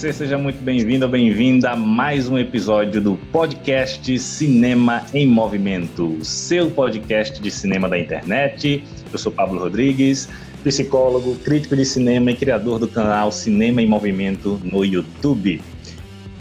[0.00, 6.16] você seja muito bem-vindo ou bem-vinda a mais um episódio do podcast Cinema em Movimento,
[6.24, 8.82] seu podcast de cinema da internet.
[9.12, 10.26] Eu sou Pablo Rodrigues,
[10.64, 15.60] psicólogo, crítico de cinema e criador do canal Cinema em Movimento no YouTube.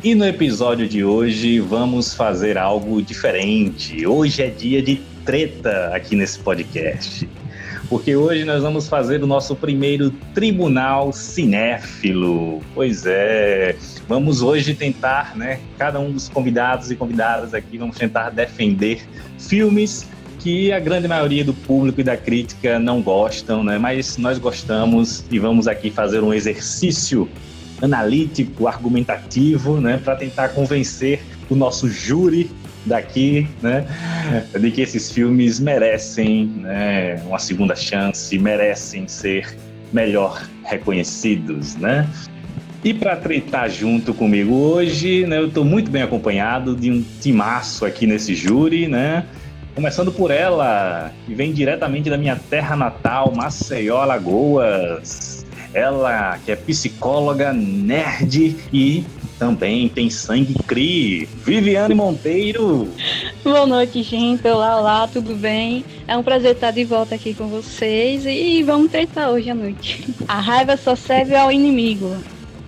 [0.05, 4.07] E no episódio de hoje vamos fazer algo diferente.
[4.07, 7.28] Hoje é dia de treta aqui nesse podcast
[7.89, 12.62] porque hoje nós vamos fazer o nosso primeiro tribunal cinéfilo.
[12.75, 13.75] Pois é,
[14.07, 15.60] vamos hoje tentar, né?
[15.78, 19.02] Cada um dos convidados e convidadas aqui vamos tentar defender
[19.39, 20.07] filmes
[20.38, 23.79] que a grande maioria do público e da crítica não gostam, né?
[23.79, 27.28] Mas nós gostamos e vamos aqui fazer um exercício
[27.82, 32.52] analítico, argumentativo, né, para tentar convencer o nosso júri
[32.90, 33.86] daqui, né,
[34.59, 39.56] de que esses filmes merecem né, uma segunda chance, merecem ser
[39.94, 42.08] melhor reconhecidos, né?
[42.84, 47.86] E para treitar junto comigo hoje, né, eu estou muito bem acompanhado de um timaço
[47.86, 49.26] aqui nesse júri, né?
[49.76, 55.45] Começando por ela, que vem diretamente da minha terra natal, Maceió, Alagoas.
[55.73, 59.06] Ela que é psicóloga, nerd e
[59.40, 61.28] também tem sangue cri.
[61.45, 62.90] Viviane Monteiro.
[63.42, 64.45] Boa noite, gente.
[64.45, 65.86] Olá, olá, tudo bem?
[66.06, 70.06] É um prazer estar de volta aqui com vocês e vamos tentar hoje à noite.
[70.28, 72.14] A raiva só serve ao inimigo.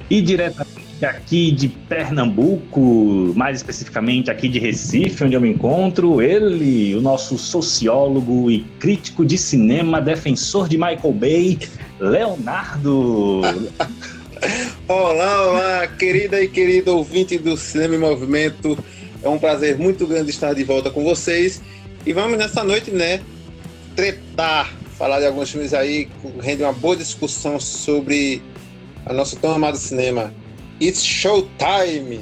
[0.09, 6.95] E diretamente aqui de Pernambuco, mais especificamente aqui de Recife, onde eu me encontro, ele,
[6.95, 11.59] o nosso sociólogo e crítico de cinema, defensor de Michael Bay,
[11.99, 13.42] Leonardo.
[14.88, 18.75] Olá, olá, querida e querido ouvinte do Cinema em Movimento.
[19.22, 21.61] É um prazer muito grande estar de volta com vocês.
[22.08, 23.22] E vamos nessa noite, né,
[23.95, 26.08] tretar, falar de alguns filmes aí,
[26.42, 28.42] rende uma boa discussão sobre
[29.05, 30.33] a nosso tão amado cinema.
[30.82, 32.21] It's Showtime!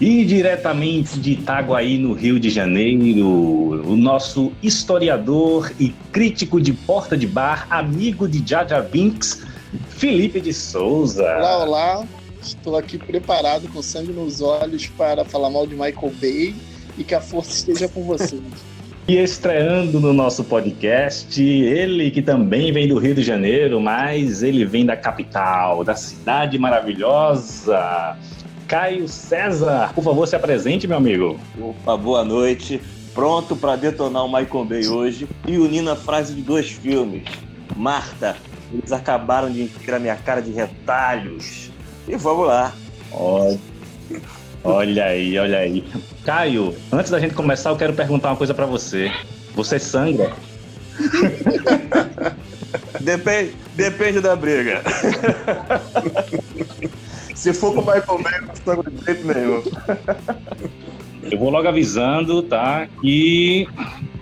[0.00, 7.16] E diretamente de Itaguaí, no Rio de Janeiro, o nosso historiador e crítico de porta
[7.16, 9.53] de bar, amigo de Jar Binks,
[9.90, 11.22] Felipe de Souza.
[11.22, 12.06] Olá, olá.
[12.42, 16.54] Estou aqui preparado com sangue nos olhos para falar mal de Michael Bay
[16.98, 18.42] e que a força esteja com vocês.
[19.06, 24.64] E estreando no nosso podcast, ele que também vem do Rio de Janeiro, mas ele
[24.64, 28.16] vem da capital, da cidade maravilhosa.
[28.66, 31.38] Caio César, por favor, se apresente, meu amigo.
[31.60, 32.80] Opa, boa noite.
[33.14, 37.24] Pronto para detonar o Michael Bay hoje e unindo a frase de dois filmes.
[37.76, 38.36] Marta,
[38.78, 41.70] eles acabaram de a minha cara de retalhos.
[42.08, 42.72] E vamos lá.
[43.12, 43.58] Olha,
[44.64, 45.84] olha aí, olha aí.
[46.24, 49.12] Caio, antes da gente começar, eu quero perguntar uma coisa para você.
[49.54, 50.32] Você sangra?
[53.00, 54.82] depende, depende da briga.
[57.34, 59.62] Se for com o Michael Bay, não sangro de jeito nenhum.
[61.30, 62.88] Eu vou logo avisando, tá?
[63.00, 63.68] Que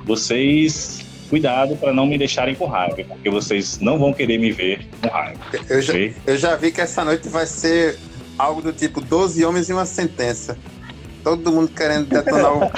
[0.04, 4.86] vocês cuidado para não me deixarem com raiva, porque vocês não vão querer me ver
[5.00, 5.40] com raiva.
[5.66, 5.94] Eu já,
[6.26, 7.98] eu já vi que essa noite vai ser
[8.36, 10.58] algo do tipo 12 homens e uma sentença.
[11.24, 12.70] Todo mundo querendo detonar o.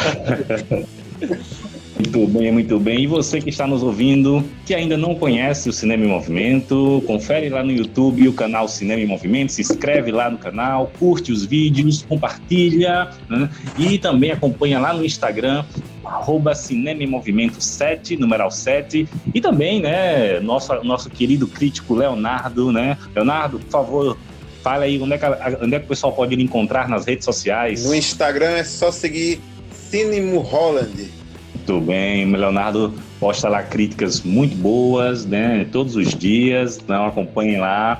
[1.96, 3.02] Muito bem, muito bem.
[3.02, 7.48] E você que está nos ouvindo, que ainda não conhece o Cinema em Movimento, confere
[7.48, 11.44] lá no YouTube o canal Cinema em Movimento, se inscreve lá no canal, curte os
[11.44, 13.48] vídeos, compartilha né?
[13.78, 15.64] e também acompanha lá no Instagram
[16.04, 22.70] arroba Cinema em Movimento 7, numeral 7, e também, né, nosso, nosso querido crítico Leonardo,
[22.70, 22.98] né?
[23.14, 24.18] Leonardo, por favor,
[24.62, 25.26] fala aí onde é, que,
[25.62, 27.84] onde é que o pessoal pode encontrar nas redes sociais.
[27.86, 29.40] No Instagram é só seguir
[29.72, 31.23] Cinema Holland.
[31.66, 35.66] Muito bem, o Leonardo posta lá críticas muito boas, né?
[35.72, 37.98] Todos os dias, então acompanhem lá.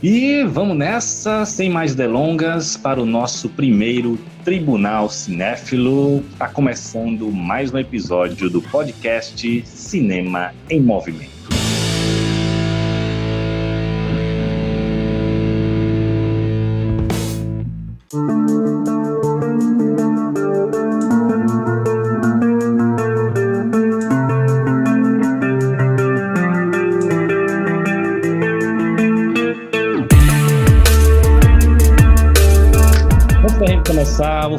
[0.00, 6.22] E vamos nessa, sem mais delongas, para o nosso primeiro Tribunal Cinéfilo.
[6.32, 11.31] Está começando mais um episódio do podcast Cinema em Movimento.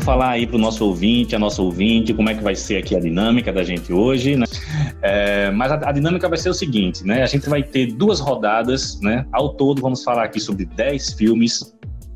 [0.03, 2.95] Falar aí para o nosso ouvinte, a nossa ouvinte, como é que vai ser aqui
[2.95, 4.45] a dinâmica da gente hoje, né?
[5.01, 7.23] É, mas a, a, dinâmica vai ser o seguinte, né?
[7.23, 9.25] A gente vai ter duas rodadas, né?
[9.31, 11.73] Ao todo, vamos falar aqui sobre 10 filmes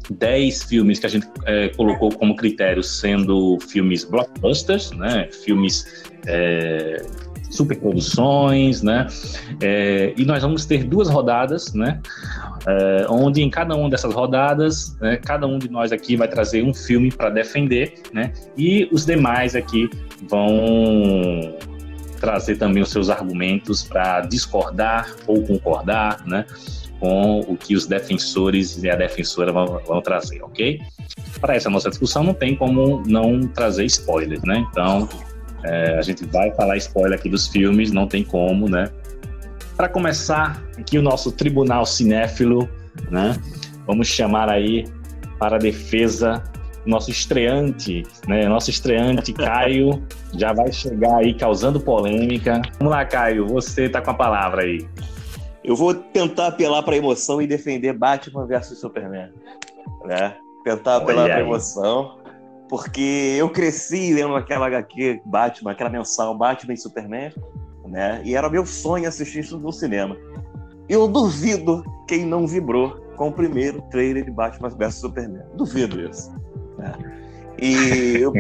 [0.10, 5.28] 10 filmes que a gente é, colocou como critério sendo filmes blockbusters, né?
[5.44, 7.06] Filmes é,
[7.50, 9.08] superproduções, né?
[9.62, 12.00] É, e nós vamos ter duas rodadas, né?
[12.66, 16.64] É, onde em cada uma dessas rodadas, né, cada um de nós aqui vai trazer
[16.64, 18.34] um filme para defender, né?
[18.58, 19.90] E os demais aqui
[20.30, 21.56] vão
[22.20, 26.46] trazer também os seus argumentos para discordar ou concordar, né?
[27.00, 30.82] Com o que os defensores e a defensora vão, vão trazer, ok?
[31.40, 34.66] Para essa nossa discussão não tem como não trazer spoilers, né?
[34.72, 35.08] Então
[35.64, 38.90] é, a gente vai falar spoiler aqui dos filmes, não tem como, né?
[39.78, 42.68] Para começar, aqui o nosso tribunal cinéfilo,
[43.12, 43.38] né?
[43.86, 44.88] Vamos chamar aí
[45.38, 46.44] para a defesa
[46.84, 48.48] nosso estreante, né?
[48.48, 50.04] Nosso estreante Caio
[50.34, 52.60] já vai chegar aí causando polêmica.
[52.80, 54.88] Vamos lá, Caio, você tá com a palavra aí.
[55.64, 59.32] Eu vou tentar apelar para emoção e defender Batman versus Superman,
[60.06, 60.36] né?
[60.64, 62.18] Tentar apelar para emoção
[62.68, 67.32] porque eu cresci lendo aquela HQ Batman, aquela mensal Batman e Superman,
[67.88, 68.22] né?
[68.24, 70.18] E era meu sonho assistir isso no cinema.
[70.90, 75.44] Eu duvido quem não vibrou com o primeiro trailer de Batman vs Superman.
[75.56, 76.32] Duvido isso.
[76.78, 76.94] Né?
[77.60, 78.32] E eu,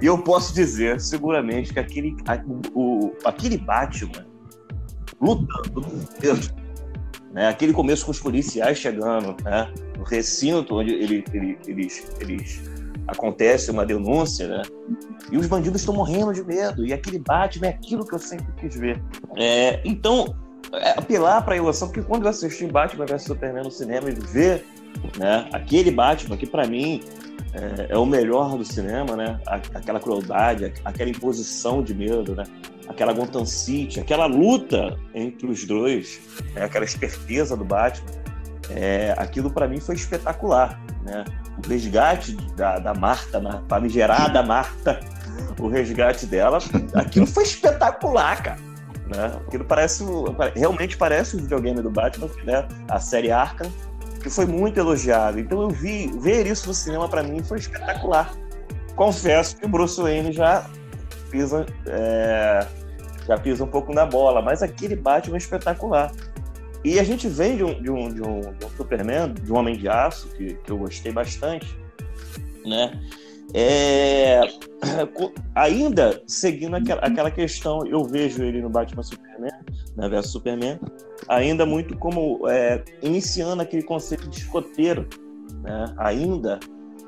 [0.00, 2.14] eu posso dizer, seguramente, que aquele,
[2.74, 4.26] o, aquele Batman
[5.20, 5.84] lutando
[7.32, 7.48] né?
[7.48, 9.72] aquele começo com os policiais chegando né?
[9.96, 12.79] no recinto onde ele, ele, eles, eles
[13.10, 14.62] acontece uma denúncia, né?
[15.30, 16.84] E os bandidos estão morrendo de medo.
[16.84, 19.02] E aquele Batman é aquilo que eu sempre quis ver.
[19.36, 20.34] É, então,
[20.72, 24.14] é, apelar para a emoção, porque quando eu assisti Batman vs Superman no cinema e
[24.14, 24.64] ver
[25.18, 27.00] né, aquele Batman que para mim
[27.52, 29.40] é, é, o melhor do cinema, né?
[29.74, 32.44] Aquela crueldade, aquela imposição de medo, né?
[32.88, 36.20] Aquela Gotham City, aquela luta entre os dois,
[36.54, 36.64] né?
[36.64, 38.06] aquela esperteza do Batman.
[38.70, 41.24] É, aquilo para mim foi espetacular, né?
[41.58, 45.00] O resgate da, da Marta, na famigerada Marta,
[45.58, 46.58] o resgate dela,
[46.94, 48.70] aquilo foi espetacular, cara.
[49.06, 49.32] Né?
[49.46, 50.04] Aquilo parece,
[50.54, 52.66] realmente parece o videogame do Batman, né?
[52.88, 53.70] a série Arkham,
[54.22, 55.38] que foi muito elogiado.
[55.38, 58.32] Então eu vi, ver isso no cinema para mim foi espetacular.
[58.94, 60.64] Confesso que o Bruce Wayne já
[61.30, 62.66] pisa, é,
[63.26, 66.12] já pisa um pouco na bola, mas aquele Batman é espetacular.
[66.84, 69.56] E a gente vem de um, de um, de um, de um Superman, de um
[69.56, 71.76] Homem de Aço, que, que eu gostei bastante,
[72.64, 72.98] né?
[73.52, 74.40] É,
[75.54, 79.52] ainda seguindo aquela, aquela questão, eu vejo ele no Batman Superman,
[79.96, 80.78] né, versus Superman,
[81.28, 85.08] ainda muito como é, iniciando aquele conceito de escoteiro,
[85.62, 86.60] né, ainda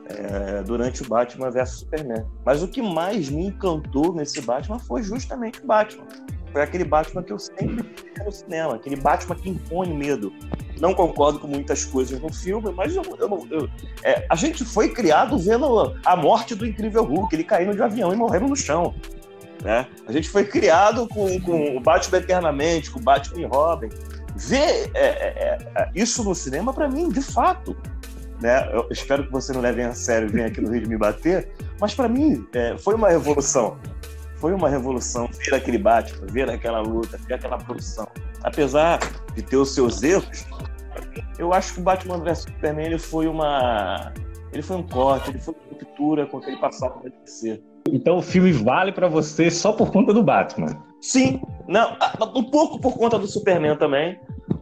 [0.06, 2.24] é, durante o Batman versus Superman.
[2.44, 6.06] Mas o que mais me encantou nesse Batman foi justamente o Batman.
[6.52, 10.32] Foi aquele Batman que eu sempre vi no cinema, aquele Batman que impõe medo.
[10.78, 13.68] Não concordo com muitas coisas no filme, mas eu, eu, eu,
[14.02, 18.12] é, a gente foi criado vendo a morte do incrível Hulk, ele caindo de avião
[18.12, 18.94] e morrendo no chão.
[19.62, 19.86] Né?
[20.06, 23.88] A gente foi criado com, com o Batman Eternamente, com o Batman e Robin.
[24.34, 27.76] Ver é, é, é isso no cinema, para mim, de fato,
[28.40, 28.68] né?
[28.72, 31.48] Eu espero que você não leve a sério venha aqui no Rio de me bater,
[31.80, 33.78] mas para mim é, foi uma revolução
[34.42, 38.08] foi uma revolução ver aquele Batman, ver aquela luta, ver aquela produção.
[38.42, 38.98] Apesar
[39.36, 40.44] de ter os seus erros,
[41.38, 44.12] eu acho que o Batman vs Superman ele foi uma
[44.52, 47.62] ele foi um corte, ele foi uma ruptura com aquele passado da DC.
[47.92, 50.82] Então o filme vale para você só por conta do Batman?
[51.00, 51.96] Sim, não,
[52.34, 54.18] um pouco por conta do Superman também,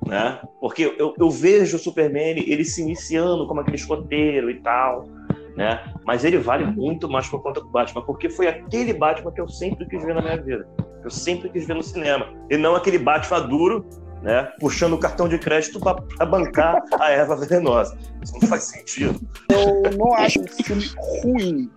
[0.07, 0.41] né?
[0.61, 5.09] Porque eu, eu vejo o Superman ele, ele se iniciando como aquele escoteiro e tal
[5.57, 5.93] né?
[6.05, 9.49] Mas ele vale muito mais por conta do Batman, porque foi aquele Batman que eu
[9.49, 10.69] sempre quis ver na minha vida.
[11.01, 12.29] Que eu sempre quis ver no cinema.
[12.51, 13.87] E não aquele Batman duro,
[14.23, 14.53] né?
[14.59, 17.97] Puxando o cartão de crédito para bancar a erva venenosa.
[18.23, 19.21] Isso não faz sentido.
[19.49, 20.91] Eu não acho o filme
[21.23, 21.71] ruim.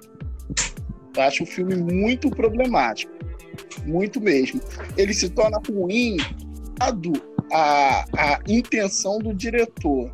[1.15, 3.13] Eu acho o filme muito problemático.
[3.86, 4.60] Muito mesmo.
[4.98, 6.18] Ele se torna ruim
[6.77, 7.13] dado
[7.51, 10.12] a, a intenção do diretor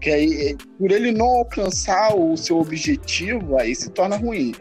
[0.00, 4.54] que aí, por ele não alcançar o seu objetivo, aí se torna ruim.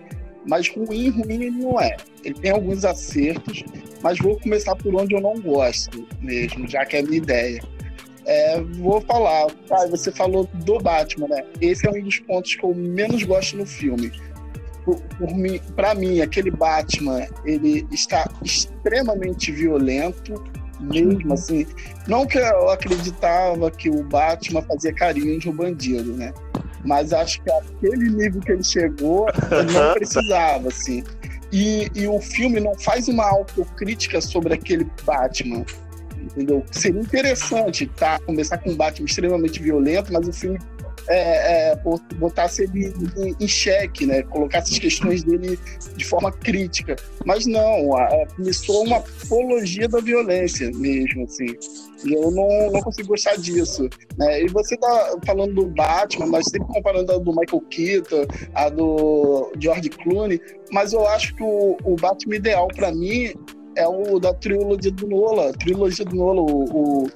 [0.48, 1.98] Mas ruim, ruim ele não é.
[2.24, 3.64] Ele tem alguns acertos,
[4.02, 7.62] mas vou começar por onde eu não gosto mesmo, já que é a minha ideia.
[8.26, 11.46] É, vou falar, tá, você falou do Batman, né?
[11.62, 14.12] Esse é um dos pontos que eu menos gosto no filme.
[15.76, 20.34] Para mim, aquele Batman, ele está extremamente violento,
[20.80, 21.66] mesmo, assim.
[22.08, 26.34] Não que eu acreditava que o Batman fazia carinho de um bandido, né?
[26.86, 31.04] Mas acho que aquele nível que ele chegou, ele não precisava, assim.
[31.52, 35.66] E, e o filme não faz uma autocrítica sobre aquele Batman,
[36.22, 36.64] entendeu?
[36.72, 38.20] Seria interessante tá?
[38.20, 40.60] começar com um Batman extremamente violento, mas o filme
[41.10, 41.80] é, é,
[42.16, 42.94] botasse ele
[43.40, 44.24] em xeque, né?
[44.24, 45.58] Colocasse as questões dele
[45.96, 46.96] de forma crítica.
[47.26, 47.90] Mas não,
[48.36, 51.48] começou uma apologia da violência mesmo, assim.
[52.06, 53.90] E eu não, não consigo gostar disso.
[54.18, 54.44] Né?
[54.44, 59.52] E você tá falando do Batman, mas sempre comparando a do Michael Keaton, a do
[59.60, 63.34] George Clooney, mas eu acho que o, o Batman ideal para mim
[63.76, 67.08] é o da trilogia do Nola, trilogia do Nola, o, o,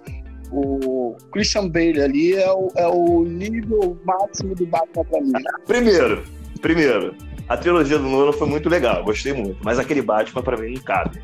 [0.51, 5.31] o Christian Bale ali é o, é o nível máximo do Batman pra mim.
[5.65, 6.23] Primeiro,
[6.61, 7.15] primeiro,
[7.47, 10.81] a trilogia do Nolan foi muito legal, gostei muito, mas aquele Batman para mim não
[10.81, 11.21] cabe.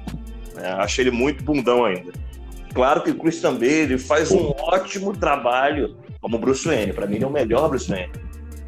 [0.58, 2.12] É, achei ele muito bundão ainda.
[2.74, 7.24] Claro que o Christian Bale faz um ótimo trabalho como Bruce Wayne, para mim ele
[7.24, 8.12] é o melhor Bruce Wayne.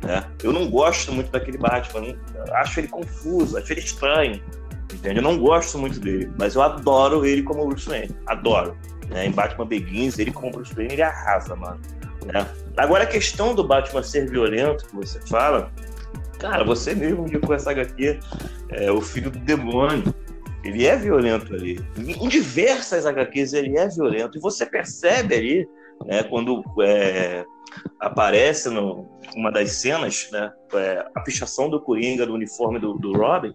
[0.04, 0.24] Né?
[0.44, 2.16] Eu não gosto muito daquele Batman,
[2.54, 4.42] acho ele confuso, acho ele estranho.
[4.94, 5.18] Entende?
[5.18, 8.16] Eu não gosto muito dele, mas eu adoro ele como Bruce Wayne.
[8.25, 8.75] Adoro.
[9.10, 9.28] Né?
[9.28, 11.80] Em Batman Begins, ele como Bruce Wayne, ele arrasa, mano.
[12.25, 12.48] Né?
[12.78, 15.72] Agora, a questão do Batman ser violento, que você fala,
[16.38, 18.20] cara, você mesmo indicou essa HQ,
[18.70, 20.13] é, o filho do demônio.
[20.63, 21.80] Ele é violento ali.
[21.98, 24.38] Em diversas HQs ele é violento.
[24.38, 25.70] E você percebe ali,
[26.06, 27.46] né, quando é,
[28.00, 33.13] aparece no, uma das cenas, né, é, a pichação do Coringa, do uniforme do, do
[33.13, 33.54] Robin,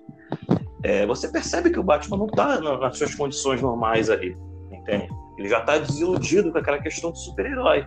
[0.83, 4.37] é, você percebe que o Batman não está nas suas condições normais ali,
[4.71, 5.09] entende?
[5.38, 7.87] Ele já está desiludido com aquela questão de super-herói.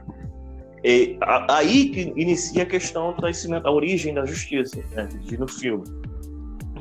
[0.84, 5.48] E a, aí que inicia a questão do nascimento, a origem da justiça, né, no
[5.48, 5.84] filme.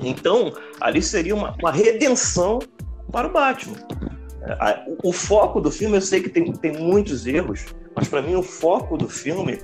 [0.01, 2.59] Então, ali seria uma, uma redenção
[3.11, 3.77] para o Batman.
[4.43, 8.23] É, o, o, foco do filme, eu sei que tem, tem muitos erros, mas para
[8.23, 9.59] mim o foco do filme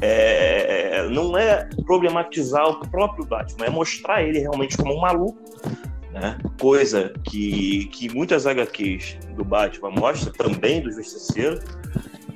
[0.00, 5.38] é, não é problematizar o próprio Batman, é mostrar ele realmente como um maluco
[6.12, 6.38] né?
[6.60, 11.60] Coisa que, que muitas HQs do Batman mostram, também do Justiceiro,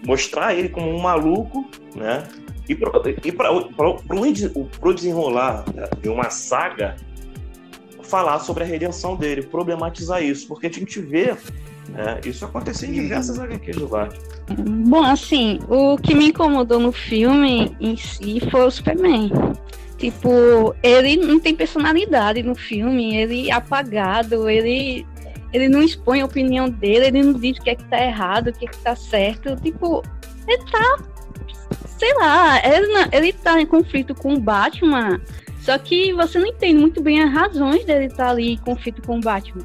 [0.07, 2.29] mostrar ele como um maluco, né?
[2.69, 5.65] E para o desenrolar
[6.01, 6.97] de uma saga,
[8.03, 11.37] falar sobre a redenção dele, problematizar isso, porque a gente vê
[11.89, 14.33] né, isso acontecer em diversas HQs do Batman.
[14.89, 19.31] Bom, assim, o que me incomodou no filme em si foi o Superman.
[19.99, 25.07] Tipo, ele não tem personalidade no filme, ele é apagado, ele,
[25.53, 28.49] ele não expõe a opinião dele, ele não diz o que é que tá errado,
[28.49, 29.55] o que é que tá certo.
[29.57, 30.03] Tipo,
[30.49, 30.99] ele tá.
[31.99, 35.21] Sei lá, ele, ele tá em conflito com o Batman,
[35.61, 39.01] só que você não entende muito bem as razões dele estar tá ali em conflito
[39.03, 39.65] com o Batman.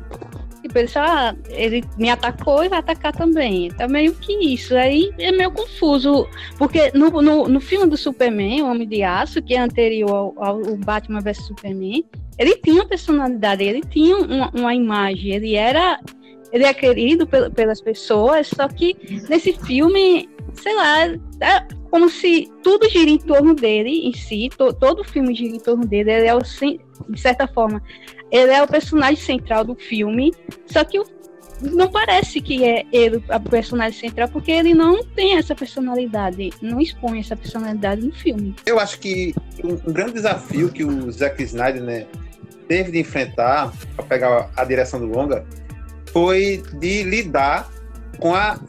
[0.78, 3.70] Tipo, ele ah, ele me atacou e vai atacar também.
[3.72, 4.76] Tá meio que isso.
[4.76, 6.28] Aí é meio confuso.
[6.58, 10.44] Porque no, no, no filme do Superman, O Homem de Aço, que é anterior ao,
[10.44, 12.06] ao Batman vs Superman,
[12.38, 16.00] ele tinha uma personalidade, ele tinha uma, uma imagem, ele era.
[16.50, 18.96] Ele é querido pelas pessoas, só que
[19.30, 24.74] nesse filme, sei lá, é como se tudo gira em torno dele em si, to,
[24.74, 27.84] todo o filme gira em torno dele, ele é o, de certa forma,
[28.32, 30.34] ele é o personagem central do filme,
[30.66, 31.02] só que
[31.62, 36.80] não parece que é ele o personagem central, porque ele não tem essa personalidade, não
[36.80, 38.56] expõe essa personalidade no filme.
[38.66, 42.06] Eu acho que um, um grande desafio que o Zack Snyder né,
[42.68, 45.46] teve de enfrentar para pegar a direção do longa
[46.12, 47.70] foi de lidar
[48.20, 48.60] com a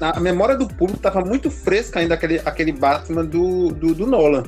[0.00, 4.44] a memória do público estava muito fresca ainda aquele, aquele Batman do, do, do Nolan.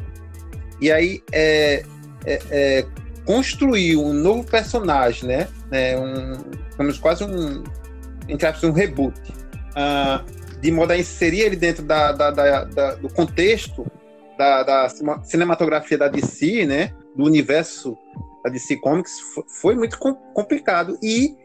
[0.80, 1.84] E aí é,
[2.24, 2.86] é, é,
[3.30, 5.48] construir um novo personagem, né?
[5.70, 6.32] É um,
[6.76, 7.62] como quase um,
[8.28, 9.16] entre um reboot,
[9.70, 13.86] uh, de modo a inserir ele dentro da, da, da, da do contexto
[14.36, 14.88] da, da,
[15.22, 16.92] cinematografia da DC, né?
[17.14, 17.96] Do universo
[18.42, 19.12] da DC Comics,
[19.60, 19.96] foi muito
[20.34, 21.36] complicado e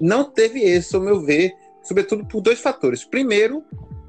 [0.00, 1.52] não teve esse, ao meu ver,
[1.82, 3.04] sobretudo por dois fatores.
[3.04, 3.62] Primeiro,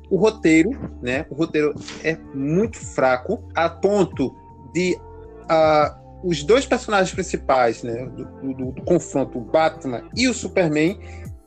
[0.09, 0.69] o roteiro,
[1.01, 1.25] né?
[1.29, 4.33] O roteiro é muito fraco, a ponto
[4.73, 10.33] de uh, os dois personagens principais né, do, do, do, confronto, o Batman e o
[10.33, 10.99] Superman,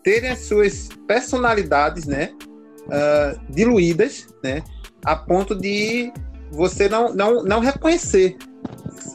[0.03, 2.33] terem as suas personalidades né,
[2.87, 4.63] uh, diluídas, né,
[5.05, 6.13] a ponto de
[6.53, 8.37] você não, não, não reconhecer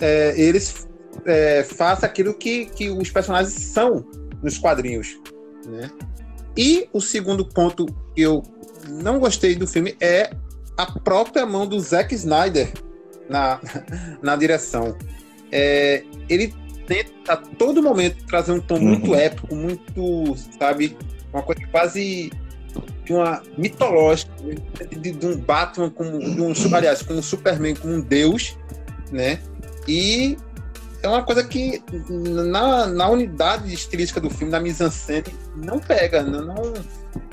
[0.01, 0.88] é, eles
[1.25, 4.05] é, faça aquilo que, que os personagens são
[4.41, 5.19] nos quadrinhos.
[5.67, 5.89] Né?
[6.57, 7.85] E o segundo ponto
[8.15, 8.43] que eu
[8.89, 10.31] não gostei do filme é
[10.77, 12.71] a própria mão do Zack Snyder
[13.29, 13.59] na,
[14.21, 14.95] na direção
[15.52, 16.54] é, ele
[16.88, 18.82] tenta a todo momento trazer um tom uhum.
[18.82, 20.96] muito épico, muito, sabe,
[21.34, 22.32] uma coisa quase
[23.04, 24.32] de uma mitológica,
[24.90, 28.58] de, de um Batman como, de um, aliás, com um Superman como um deus,
[29.12, 29.40] né?
[29.88, 30.38] E
[31.02, 36.44] é uma coisa que na, na unidade estilística do filme, na mise-en-scène, não pega, não,
[36.44, 36.74] não,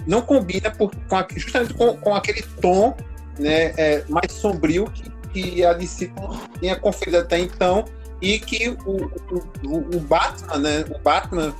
[0.07, 2.95] não combina por, com a, justamente com, com, aquele tom
[3.39, 6.11] né, é, mais sombrio que que a DC
[6.61, 7.85] tinha conferido até então
[8.23, 9.11] e que o,
[9.67, 10.85] o, o Batman, né?
[10.89, 11.53] O Batman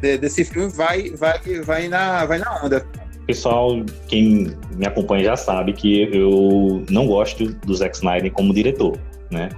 [0.00, 2.84] de, desse filme vai, vai, vai, na, vai na onda.
[3.26, 8.98] Pessoal, quem me acompanha já sabe que eu não gosto do Zack Snyder como diretor,
[9.30, 9.48] né?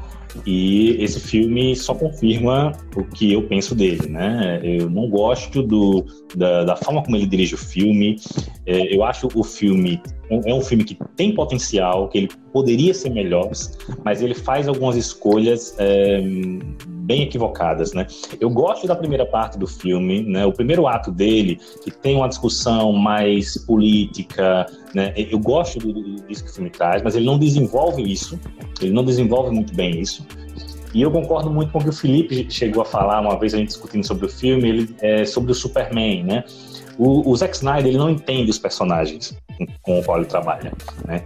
[0.46, 4.60] E esse filme só confirma o que eu penso dele, né?
[4.62, 8.16] Eu não gosto do, da, da forma como ele dirige o filme.
[8.66, 13.10] É, eu acho o filme é um filme que tem potencial, que ele poderia ser
[13.10, 13.50] melhor,
[14.04, 16.20] mas ele faz algumas escolhas é,
[17.10, 18.06] bem equivocadas, né?
[18.38, 20.46] Eu gosto da primeira parte do filme, né?
[20.46, 24.64] O primeiro ato dele, que tem uma discussão mais política,
[24.94, 25.12] né?
[25.16, 25.92] Eu gosto do,
[26.28, 28.38] disso que o filme traz, mas ele não desenvolve isso,
[28.80, 30.24] ele não desenvolve muito bem isso.
[30.94, 33.58] E eu concordo muito com o que o Felipe chegou a falar uma vez a
[33.58, 36.44] gente discutindo sobre o filme, ele, é, sobre o Superman, né?
[36.96, 39.36] O, o Zack Snyder ele não entende os personagens
[39.82, 40.72] com o qual ele trabalha,
[41.06, 41.22] né?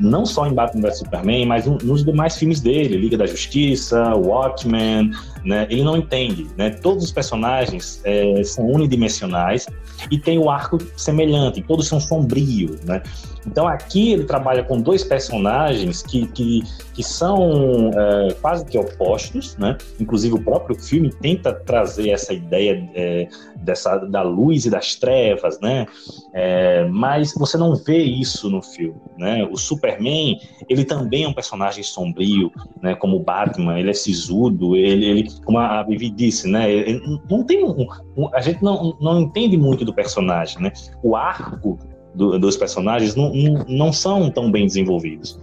[0.00, 5.10] Não só em Batman vs Superman, mas nos demais filmes dele, Liga da Justiça, Watchmen,
[5.44, 5.66] né?
[5.68, 6.70] Ele não entende, né?
[6.70, 9.66] Todos os personagens é, são unidimensionais
[10.10, 13.02] e tem o arco semelhante, todos são sombrios, né?
[13.46, 16.62] Então aqui ele trabalha com dois personagens que, que,
[16.92, 19.76] que são é, quase que opostos, né?
[19.98, 25.58] Inclusive o próprio filme tenta trazer essa ideia é, dessa da luz e das trevas,
[25.60, 25.86] né?
[26.34, 29.44] É, mas você não vê isso no filme, né?
[29.50, 30.38] O Superman
[30.68, 32.50] ele também é um personagem sombrio,
[32.82, 32.94] né?
[32.94, 36.70] Como o Batman, ele é sisudo, ele, ele como a Vivi disse, né?
[36.70, 40.72] Ele não tem um, um, a gente não, não entende muito do personagem, né?
[41.02, 41.78] O arco
[42.14, 45.38] do, dos personagens não, não, não, são tão bem desenvolvidos.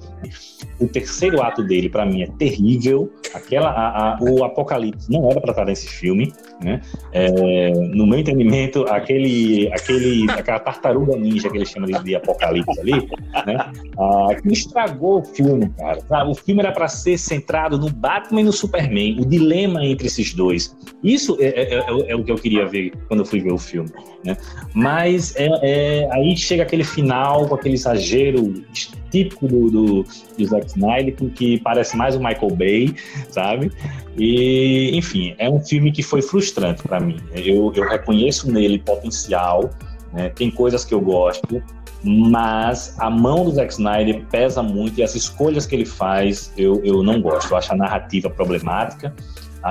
[0.79, 3.11] O terceiro ato dele, para mim, é terrível.
[3.33, 6.33] Aquela, a, a, o Apocalipse não era para estar nesse filme.
[6.63, 6.81] Né?
[7.11, 12.79] É, no meu entendimento, aquele, aquele, aquela tartaruga ninja que ele chama de, de Apocalipse
[12.79, 13.07] ali,
[13.45, 13.71] né?
[13.99, 16.27] Ah, que estragou o filme, cara.
[16.27, 20.33] O filme era para ser centrado no Batman e no Superman, o dilema entre esses
[20.33, 20.75] dois.
[21.03, 23.57] Isso é, é, é, é o que eu queria ver quando eu fui ver o
[23.57, 23.89] filme.
[24.25, 24.35] Né?
[24.73, 28.63] Mas é, é, aí chega aquele final com aquele exagero
[29.09, 30.03] típico do, do,
[30.37, 32.95] do Zack Snyder, que parece mais o Michael Bay,
[33.29, 33.71] sabe?
[34.17, 37.17] E, enfim, é um filme que foi frustrante para mim.
[37.33, 39.69] Eu, eu reconheço nele potencial,
[40.13, 40.29] né?
[40.29, 41.61] tem coisas que eu gosto,
[42.03, 46.81] mas a mão do Zack Snyder pesa muito e as escolhas que ele faz eu,
[46.83, 47.51] eu não gosto.
[47.51, 49.13] Eu acho a narrativa problemática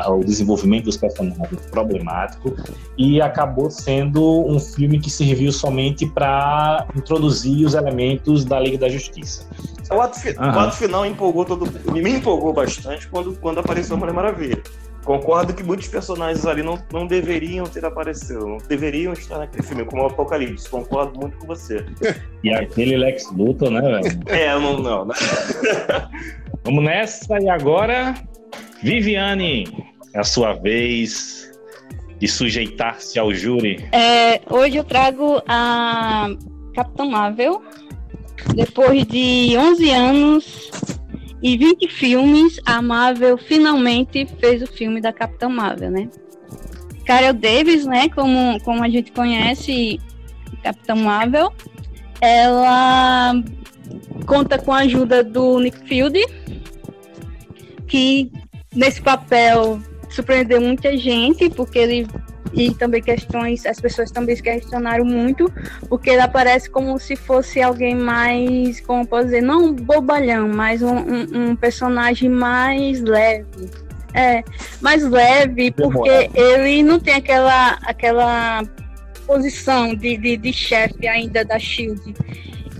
[0.08, 2.54] o desenvolvimento dos personagens problemático
[2.96, 8.88] e acabou sendo um filme que serviu somente para introduzir os elementos da Liga da
[8.88, 9.46] Justiça.
[9.90, 10.46] O ato, uhum.
[10.46, 14.62] o ato final empolgou todo me empolgou bastante quando, quando apareceu a Mulher Maravilha.
[15.06, 19.84] Concordo que muitos personagens ali não, não deveriam ter aparecido, não deveriam estar naquele filme,
[19.84, 20.68] como o Apocalipse.
[20.68, 21.86] Concordo muito com você.
[22.42, 24.22] E aquele Lex Luthor, né, velho?
[24.26, 25.04] É, não, não.
[25.04, 25.14] não.
[26.64, 28.14] Vamos nessa e agora
[28.86, 29.66] Viviane,
[30.14, 31.52] é a sua vez
[32.20, 33.84] de sujeitar-se ao júri.
[33.90, 36.28] É, hoje eu trago a
[36.72, 37.64] Capitã Marvel.
[38.54, 40.70] Depois de 11 anos
[41.42, 46.08] e 20 filmes, a Marvel finalmente fez o filme da Capitã Marvel, né?
[47.04, 49.98] Carol Davis, né, como, como a gente conhece,
[50.62, 51.52] Capitã Marvel,
[52.20, 53.34] ela
[54.26, 56.24] conta com a ajuda do Nick Fury,
[57.88, 58.30] que
[58.76, 62.06] nesse papel surpreendeu muita gente, porque ele
[62.52, 65.52] e também questões, as pessoas também questionaram muito,
[65.88, 70.96] porque ele aparece como se fosse alguém mais, como posso dizer, não bobalhão, mas um,
[70.96, 73.70] um, um personagem mais leve.
[74.14, 74.42] É,
[74.80, 78.62] mais leve, porque ele não tem aquela, aquela
[79.26, 82.14] posição de, de, de chefe ainda da Shield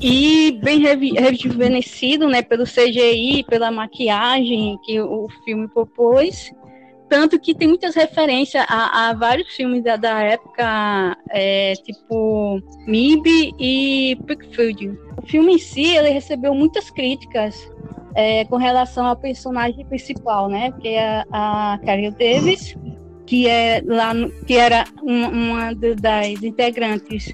[0.00, 6.52] e bem rejuvenescido, né, pelo CGI, pela maquiagem que o filme propôs.
[7.08, 13.54] Tanto que tem muitas referências a, a vários filmes da, da época, é, tipo MIB
[13.60, 14.98] e Pickfield.
[15.16, 17.56] O filme em si, ele recebeu muitas críticas
[18.16, 22.76] é, com relação ao personagem principal, né, que é a, a Davis,
[23.24, 24.12] que, é lá
[24.46, 27.32] que era uma das integrantes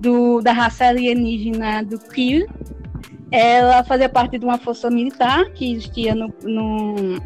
[0.00, 2.46] do, da raça alienígena do Kill.
[3.30, 7.20] Ela fazia parte de uma força militar que existia no, no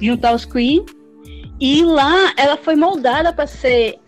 [0.00, 0.84] junto aos Kree.
[1.60, 3.98] E lá ela foi moldada para ser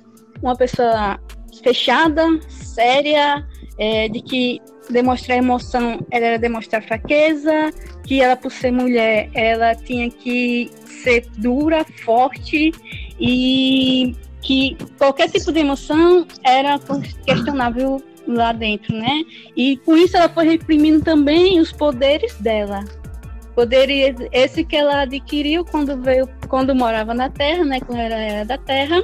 [0.40, 1.18] uma pessoa
[1.62, 3.44] fechada, séria,
[3.76, 7.72] é, de que demonstrar emoção era demonstrar fraqueza,
[8.04, 12.72] que ela por ser mulher ela tinha que ser dura, forte
[13.18, 16.78] e que qualquer tipo de emoção era
[17.24, 19.22] questionável lá dentro, né?
[19.56, 22.84] E com isso ela foi reprimindo também os poderes dela.
[23.54, 27.80] Poderes esse que ela adquiriu quando veio, quando morava na Terra, né?
[27.80, 29.02] Quando ela era da Terra.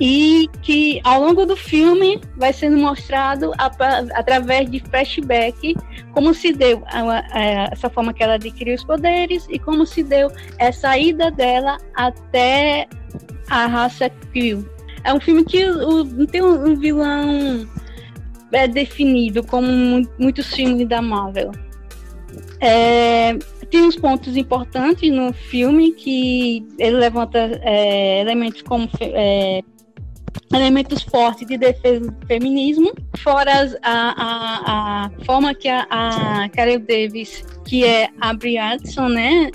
[0.00, 3.70] E que ao longo do filme vai sendo mostrado a,
[4.14, 5.76] através de flashback
[6.12, 10.02] como se deu a, a, essa forma que ela adquiriu os poderes e como se
[10.02, 12.88] deu essa ida dela até
[13.48, 14.66] a raça Krill.
[15.04, 17.68] É um filme que não tem um, um vilão
[18.52, 21.50] é definido como muitos filmes da Marvel.
[22.60, 23.34] É,
[23.70, 29.62] tem uns pontos importantes no filme que ele levanta é, elementos como é,
[30.52, 36.48] elementos fortes de defesa do feminismo, fora a, a, a forma que a, a
[36.86, 39.50] Davis, que é a Brianson, né,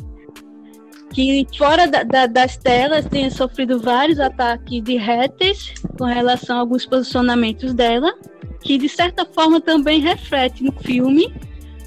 [1.11, 6.59] que fora da, da, das telas tem sofrido vários ataques de haters com relação a
[6.59, 8.13] alguns posicionamentos dela,
[8.61, 11.33] que de certa forma também reflete no filme,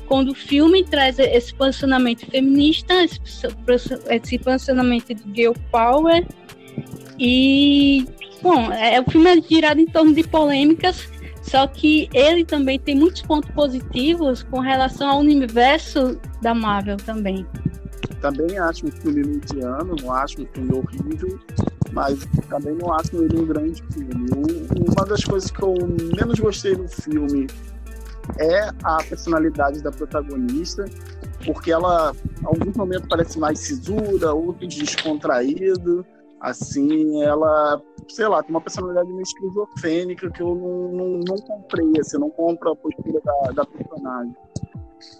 [0.07, 3.21] quando o filme traz esse posicionamento feminista, esse,
[4.09, 6.27] esse posicionamento de girl power,
[7.19, 8.07] e,
[8.43, 11.09] bom, é, o filme é girado em torno de polêmicas,
[11.43, 17.47] só que ele também tem muitos pontos positivos com relação ao universo da Marvel também.
[18.21, 21.39] Também acho um filme mediano, não acho um filme horrível,
[21.93, 24.31] mas também não acho ele um grande filme.
[24.77, 25.75] Uma das coisas que eu
[26.17, 27.47] menos gostei do filme
[28.39, 30.85] é a personalidade da protagonista,
[31.45, 36.05] porque ela, em algum momento, parece mais sisura, outro descontraído.
[36.41, 37.83] Assim, ela,
[38.15, 42.31] sei lá, tem uma personalidade meio esquizofrênica que eu não, não, não comprei, assim, não
[42.31, 44.35] compro a postura da, da personagem.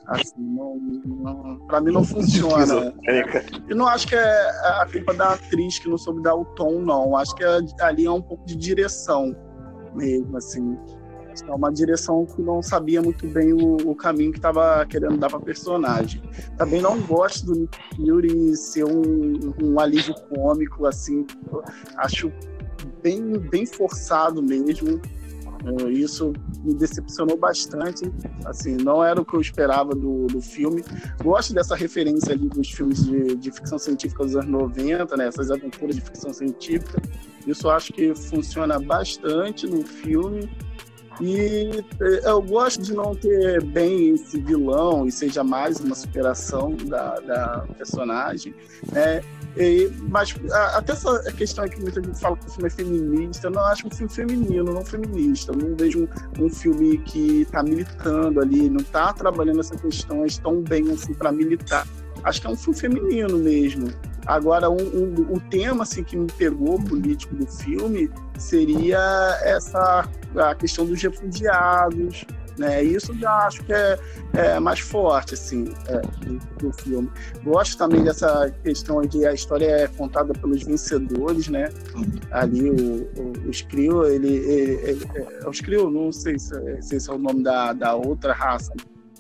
[0.09, 2.93] Assim, não, não, pra mim não funciona.
[3.69, 4.51] E não acho que é
[4.81, 7.17] a culpa da atriz que não soube dar o tom, não.
[7.17, 9.35] Acho que é, ali é um pouco de direção
[9.95, 10.77] mesmo, assim.
[11.47, 15.31] É uma direção que não sabia muito bem o, o caminho que estava querendo dar
[15.31, 16.21] para personagem.
[16.59, 21.25] Também não gosto do Nick Fury ser um, um alívio cômico, assim.
[21.97, 22.31] Acho
[23.03, 25.01] bem, bem forçado mesmo.
[25.65, 26.33] É, isso
[26.65, 28.11] me decepcionou bastante.
[28.45, 30.83] Assim, não era o que eu esperava do, do filme.
[31.23, 35.27] Gosto dessa referência ali dos filmes de, de ficção científica dos anos 90, né?
[35.27, 37.01] essas aventuras de ficção científica.
[37.47, 40.49] Isso acho que funciona bastante no filme.
[41.21, 46.75] E é, eu gosto de não ter bem esse vilão e seja mais uma superação
[46.87, 48.55] da, da personagem.
[48.91, 49.21] Né?
[49.57, 50.35] E, mas
[50.75, 53.87] até essa questão que muita gente fala que o filme é feminista, eu não acho
[53.87, 55.53] um filme feminino, não feminista.
[55.53, 56.09] Eu não vejo
[56.39, 61.15] um, um filme que está militando ali, não está trabalhando essas questões tão bem assim
[61.15, 61.87] para militar.
[62.23, 63.89] Acho que é um filme feminino mesmo.
[64.27, 69.01] Agora, um, um, tema assim, que me pegou político do filme seria
[69.43, 72.25] essa a questão dos refugiados,
[72.61, 72.83] né?
[72.83, 73.99] Isso já acho que é,
[74.35, 77.11] é mais forte assim é, do, do, filme.
[77.43, 81.73] Gosto também dessa questão de a história é contada pelos vencedores, né?
[82.31, 86.97] Ali o, o, o Skrill, ele, ele, ele, é, o Skrill, não sei se, se
[86.97, 88.73] esse é o nome da, da outra raça,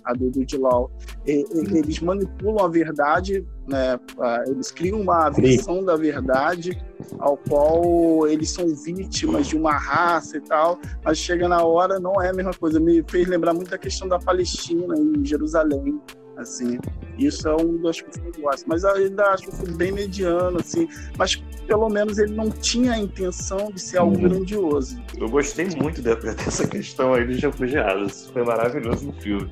[0.04, 0.90] a do, do Dilau,
[1.26, 3.98] eles manipulam a verdade, né?
[4.46, 6.78] eles criam uma versão da verdade
[7.18, 12.20] ao qual eles são vítimas de uma raça e tal, mas chega na hora não
[12.20, 12.80] é a mesma coisa.
[12.80, 16.00] Me fez lembrar muito da questão da Palestina em Jerusalém,
[16.36, 16.78] assim.
[17.18, 18.64] Isso é um das coisas que eu gosto.
[18.66, 20.88] Mas ainda acho que bem mediano, assim.
[21.18, 21.36] Mas
[21.66, 24.28] pelo menos ele não tinha a intenção de ser algo uhum.
[24.28, 25.00] grandioso.
[25.18, 28.28] Eu gostei muito dessa questão aí dos refugiados.
[28.32, 29.50] Foi maravilhoso no filme.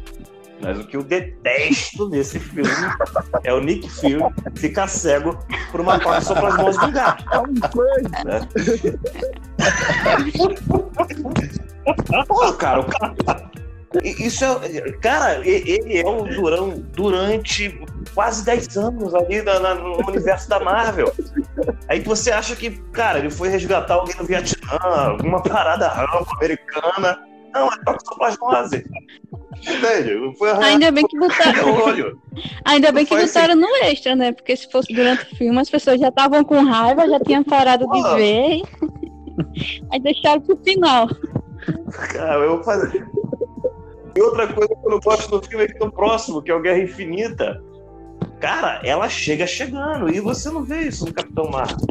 [0.61, 2.71] Mas o que eu detesto nesse filme
[3.45, 4.19] é o Nick Fury
[4.57, 5.39] ficar cego
[5.71, 7.25] por uma parte só pelas mãos do gato.
[7.33, 7.47] É um
[8.25, 8.49] né?
[12.27, 13.15] Pô, cara, o cara.
[14.03, 14.93] Isso é.
[15.01, 17.81] Cara, ele é um durão durante
[18.15, 21.13] quase 10 anos ali na, na, no universo da Marvel.
[21.89, 27.19] Aí você acha que, cara, ele foi resgatar alguém no Vietnã, alguma parada rampa americana.
[27.59, 28.85] Não, é só plasmose.
[29.81, 32.21] Velho, foi Ainda bem que botaram.
[32.65, 33.61] Ainda bem que botaram assim.
[33.61, 34.33] no extra, né?
[34.33, 37.89] Porque se fosse durante o filme, as pessoas já estavam com raiva, já tinham parado
[37.89, 38.63] de ver.
[39.91, 41.09] Aí deixaram pro final.
[42.13, 43.07] Cara, eu vou fazer.
[44.17, 46.55] E outra coisa que eu não gosto do filme é que no próximo, que é
[46.55, 47.63] o Guerra Infinita.
[48.41, 51.87] Cara, ela chega chegando e você não vê isso no Capitão Marvel.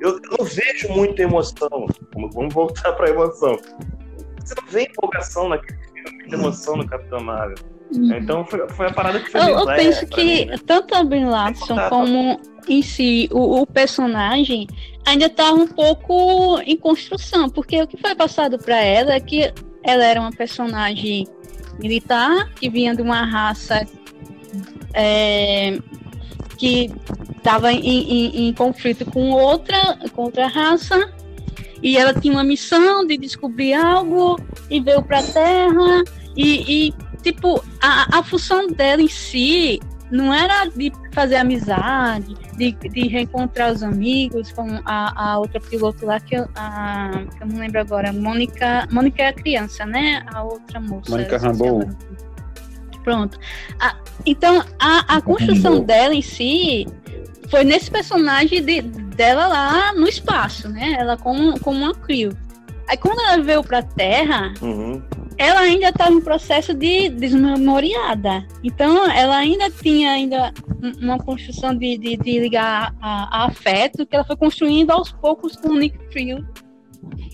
[0.00, 1.86] Eu, eu não vejo muita emoção.
[2.32, 3.58] Vamos voltar pra emoção.
[4.48, 5.78] Você não vê empolgação naquele
[6.28, 7.56] muita emoção no Capitão Marvel.
[7.94, 8.14] Uhum.
[8.14, 10.56] Então foi, foi a parada que foi Eu, eu penso que mim, né?
[10.66, 14.66] tanto a Ben Larson como em si o, o personagem
[15.06, 19.52] ainda está um pouco em construção, porque o que foi passado para ela é que
[19.82, 21.26] ela era uma personagem
[21.78, 23.86] militar que vinha de uma raça
[24.92, 25.78] é,
[26.58, 26.90] que
[27.36, 31.10] estava em, em, em, conflito com outra, com outra raça
[31.82, 36.04] e ela tinha uma missão de descobrir algo e veio para a Terra
[36.36, 42.72] e, e, tipo a, a função dela em si não era de fazer amizade, de,
[42.72, 47.46] de reencontrar os amigos, como a, a outra piloto lá, que eu, a, que eu
[47.46, 48.88] não lembro agora, Mônica.
[48.90, 50.24] Mônica é a criança, né?
[50.32, 51.10] A outra moça.
[51.10, 51.80] Mônica Rambo.
[53.04, 53.38] Pronto.
[53.78, 56.86] A, então, a, a construção dela em si
[57.50, 60.96] foi nesse personagem de, dela lá no espaço, né?
[60.98, 62.32] Ela como, como uma crew.
[62.88, 65.02] Aí quando ela veio pra Terra, uhum
[65.38, 68.44] ela ainda estava em processo de desmemoriada.
[68.62, 70.52] Então, ela ainda tinha ainda
[71.00, 75.54] uma construção de, de, de ligar a, a, afeto que ela foi construindo aos poucos
[75.54, 76.44] com o Nick Fury.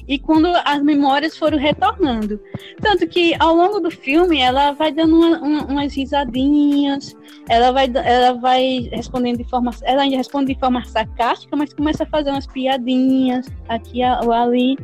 [0.06, 2.40] E quando as memórias foram retornando.
[2.80, 7.16] Tanto que ao longo do filme ela vai dando uma, uma, umas risadinhas,
[7.48, 9.70] ela vai, ela vai respondendo de forma.
[9.82, 14.76] Ela ainda responde de forma sarcástica, mas começa a fazer umas piadinhas aqui ou ali.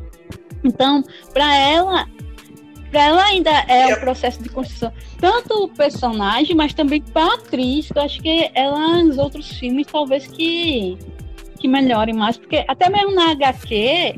[0.65, 2.07] Então, para ela,
[2.91, 4.93] para ela ainda é um processo de construção.
[5.19, 9.49] Tanto o personagem, mas também para a atriz, que eu acho que ela nos outros
[9.59, 10.99] filmes talvez que,
[11.59, 14.17] que melhore mais, porque até mesmo na HQ,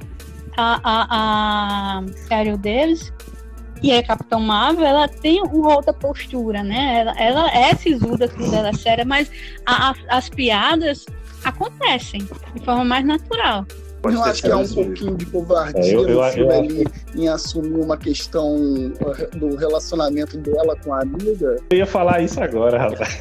[0.56, 3.12] a, a, a Carol Davis
[3.82, 7.00] e a Capitão Marvel, ela tem uma outra postura, né?
[7.00, 9.30] Ela, ela é sisuda, tudo ela é séria, mas
[9.66, 11.04] a, a, as piadas
[11.44, 12.20] acontecem
[12.54, 13.66] de forma mais natural.
[14.00, 16.58] Pode não acho que há um pouquinho de covardia é, eu, eu, no filme eu,
[16.58, 16.84] ali
[17.14, 18.56] em assumir uma questão
[19.36, 21.56] do relacionamento dela com a amiga?
[21.70, 23.18] Eu ia falar isso agora, rapaz.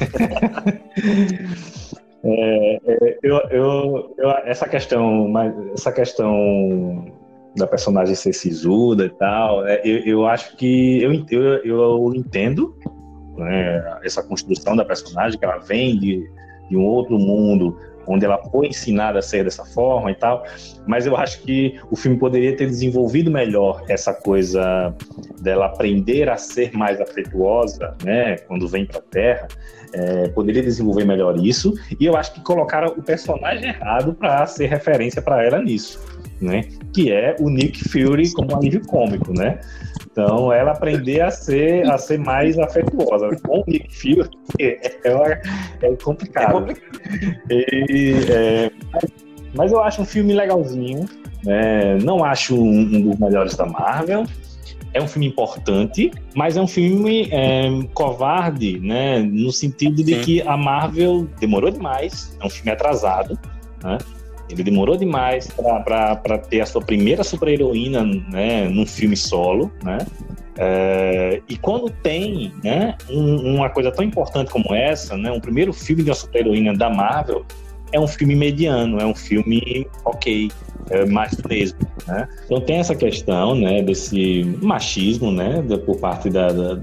[2.24, 4.14] é, é, eu, eu,
[4.44, 5.32] essa questão,
[5.72, 7.21] essa questão
[7.56, 12.74] da personagem ser sisuda e tal, é, eu, eu acho que eu, eu, eu entendo
[13.36, 16.26] né, essa construção da personagem, que ela vem de,
[16.68, 20.44] de um outro mundo onde ela foi ensinada a ser dessa forma e tal,
[20.86, 24.94] mas eu acho que o filme poderia ter desenvolvido melhor essa coisa
[25.40, 29.48] dela aprender a ser mais afetuosa, né, quando vem para a Terra,
[29.92, 34.66] é, poderia desenvolver melhor isso, e eu acho que colocaram o personagem errado para ser
[34.66, 36.00] referência para ela nisso,
[36.40, 36.62] né,
[36.92, 39.60] que é o Nick Fury como alívio cômico, né,
[40.12, 43.30] então, ela aprender a ser, a ser mais afetuosa.
[43.42, 44.28] Com o Nick Fury
[44.60, 45.08] é,
[45.82, 46.44] é complicado.
[46.44, 46.72] É complicado.
[47.50, 48.70] E, é,
[49.54, 51.08] mas eu acho um filme legalzinho.
[51.44, 51.96] Né?
[52.04, 54.24] Não acho um, um, dos melhores da Marvel.
[54.92, 59.20] É um filme importante, mas é um filme é, covarde, né?
[59.20, 60.20] No sentido de Sim.
[60.20, 62.36] que a Marvel demorou demais.
[62.38, 63.38] É um filme atrasado,
[63.82, 63.96] né?
[64.52, 65.48] Ele demorou demais
[65.84, 69.98] para ter a sua primeira super-heroína né, num filme solo, né?
[70.58, 75.72] É, e quando tem né, um, uma coisa tão importante como essa, né, um primeiro
[75.72, 77.44] filme de uma super-heroína da Marvel,
[77.90, 80.50] é um filme mediano, é um filme ok,
[80.90, 81.78] é mais do mesmo.
[82.06, 82.28] Né?
[82.44, 86.74] Então tem essa questão né, desse machismo né, por parte da, da,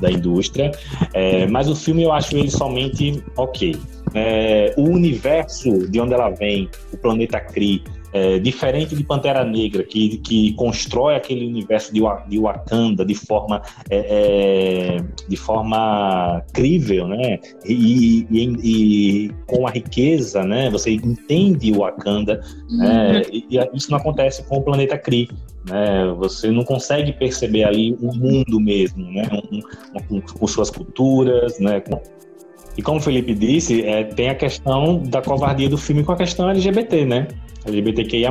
[0.00, 0.70] da indústria,
[1.12, 3.76] é, mas o filme eu acho ele somente ok
[4.16, 9.82] é, o universo de onde ela vem, o planeta Kree, é, diferente de Pantera Negra,
[9.82, 17.06] que, que constrói aquele universo de, de Wakanda de forma, é, é, de forma crível,
[17.06, 17.38] né?
[17.66, 20.70] E, e, e, com a riqueza, né?
[20.70, 22.78] Você entende o Wakanda, uhum.
[22.78, 23.22] né?
[23.30, 25.28] e, e, isso não acontece com o planeta Kree.
[25.68, 26.14] Né?
[26.18, 29.28] Você não consegue perceber ali o mundo mesmo, né?
[29.52, 31.80] Um, um, com suas culturas, né?
[31.80, 32.00] Com
[32.76, 36.16] e como o Felipe disse, é, tem a questão da covardia do filme com a
[36.16, 37.28] questão LGBT, né?
[37.64, 38.30] LGBTQIA+.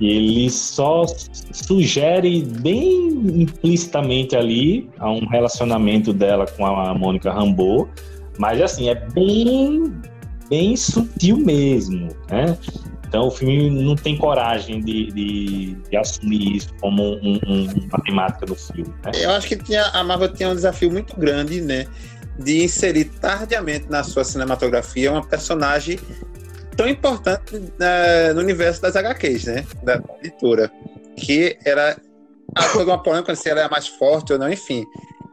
[0.00, 1.04] E ele só
[1.52, 3.08] sugere bem
[3.42, 7.88] implicitamente ali a um relacionamento dela com a Mônica Rambeau,
[8.38, 9.92] mas assim, é bem,
[10.48, 12.56] bem sutil mesmo, né?
[13.06, 18.00] Então o filme não tem coragem de, de, de assumir isso como um, um, uma
[18.04, 18.94] temática do filme.
[19.04, 19.10] Né?
[19.16, 21.86] Eu acho que tinha, a Marvel tinha um desafio muito grande, né?
[22.38, 25.98] De inserir tardiamente na sua cinematografia uma personagem
[26.76, 29.66] tão importante uh, no universo das HQs, né?
[29.82, 30.70] Da editora.
[31.16, 31.96] Que era
[32.56, 34.86] alguma polêmica se ela é mais forte ou não, enfim.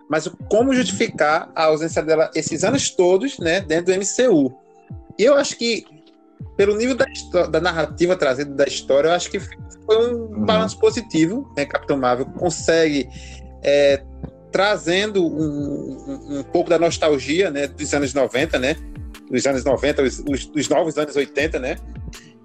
[0.10, 4.56] Mas como justificar a ausência dela esses anos todos, né, dentro do MCU?
[5.18, 5.86] E eu acho que,
[6.56, 7.06] pelo nível da,
[7.48, 10.46] da narrativa trazida da história, eu acho que foi um uhum.
[10.46, 11.52] balanço positivo.
[11.58, 11.66] Né?
[11.66, 13.10] Capitão Marvel consegue
[13.64, 14.02] é,
[14.58, 18.76] trazendo um, um, um, pouco da nostalgia né, dos anos 90, né?
[19.30, 21.76] Dos anos 90, os, os, dos novos anos 80, né?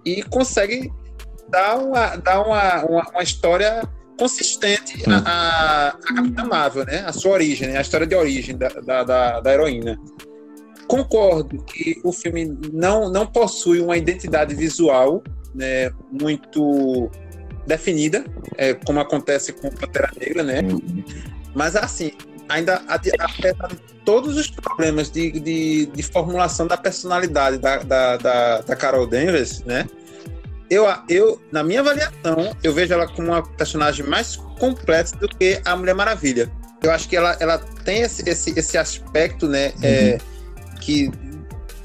[0.04, 0.92] E consegue
[1.48, 7.02] dar uma, dar uma, uma, uma história consistente a, a, a Capitã Marvel, né?
[7.06, 7.78] A sua origem, né?
[7.78, 9.98] a história de origem da, da, da, da heroína.
[10.86, 15.22] concordo que o filme não, não possui uma identidade visual
[15.54, 17.10] né, muito
[17.66, 18.22] definida,
[18.58, 20.60] é, como acontece com Pantera Negra, né?
[21.54, 22.12] Mas assim,
[22.48, 23.26] ainda apesar
[23.68, 29.06] de todos os problemas de, de, de formulação da personalidade da, da, da, da, Carol
[29.06, 29.88] Danvers, né?
[30.68, 35.60] Eu, eu, na minha avaliação, eu vejo ela como uma personagem mais completa do que
[35.64, 36.50] a Mulher Maravilha.
[36.82, 39.68] Eu acho que ela, ela tem esse, esse, esse aspecto, né?
[39.76, 39.80] Uhum.
[39.82, 40.18] É,
[40.80, 41.10] que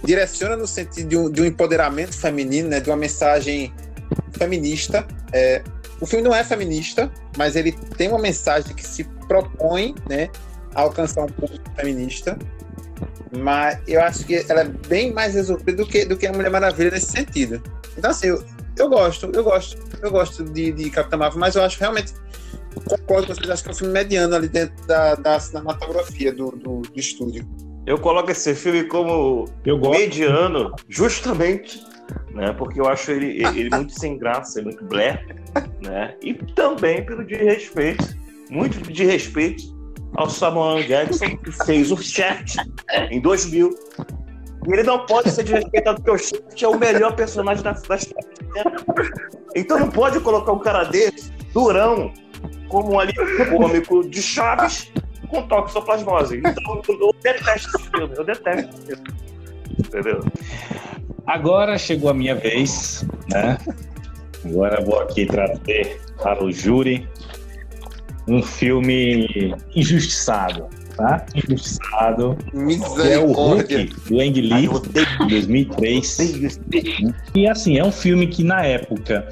[0.04, 2.80] direciona no sentido de um, de um, empoderamento feminino, né?
[2.80, 3.74] De uma mensagem
[4.38, 5.06] feminista.
[5.34, 5.62] É,
[6.00, 10.30] o filme não é feminista, mas ele tem uma mensagem que se propõe, né?
[10.76, 12.38] A alcançar um público feminista.
[13.38, 16.50] Mas eu acho que ela é bem mais resolvida do que, do que a Mulher
[16.50, 17.62] Maravilha nesse sentido.
[17.98, 18.44] Então, assim, eu,
[18.78, 22.14] eu gosto, eu gosto, eu gosto de, de Capitã Marvel, mas eu acho realmente
[22.86, 26.52] concordo com vocês, acho que é um filme mediano ali dentro da, da cinematografia do,
[26.52, 27.48] do, do estúdio.
[27.86, 29.46] Eu coloco esse filme como
[29.90, 31.82] mediano, justamente,
[32.32, 32.54] né?
[32.54, 35.26] Porque eu acho ele, ele muito sem graça, muito blé,
[35.82, 36.16] né?
[36.22, 38.16] E também pelo de respeito,
[38.50, 39.64] muito de respeito
[40.16, 42.58] ao Samuel Jackson, que fez o Chat
[43.12, 43.70] em 2000.
[44.68, 47.96] E ele não pode ser desrespeitado porque o Chat é o melhor personagem da, da
[47.96, 48.28] história.
[49.56, 52.14] Então não pode colocar um cara desse, durão,
[52.70, 54.92] como um alívio cômico de Chaves
[55.30, 56.38] com toxoplasmose.
[56.38, 59.04] Então eu detesto esse filme, eu detesto esse filme.
[59.80, 60.20] Entendeu?
[61.28, 63.58] Agora chegou a minha vez, né?
[64.46, 67.06] Agora vou aqui trazer para o júri
[68.28, 71.26] um filme injustiçado, tá?
[71.36, 72.38] Injustiçado.
[73.06, 76.60] É o Hulk, do Ang Lee, de 2003.
[77.36, 79.28] E assim, é um filme que na época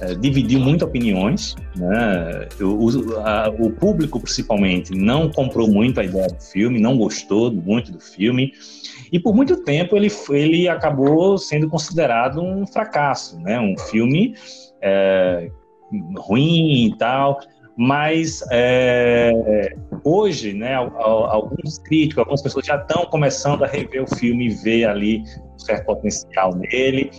[0.00, 1.54] é, dividiu muito opiniões.
[1.76, 2.48] Né?
[2.60, 7.92] O, a, o, público, principalmente, não comprou muito a ideia do filme, não gostou muito
[7.92, 8.52] do filme.
[9.12, 13.60] E por muito tempo ele, ele acabou sendo considerado um fracasso, né?
[13.60, 14.34] um filme
[14.82, 15.50] é,
[16.16, 17.40] ruim e tal.
[17.76, 24.46] Mas é, hoje, né, alguns críticos, algumas pessoas já estão começando a rever o filme
[24.46, 27.10] e ver ali um certo potencial nele.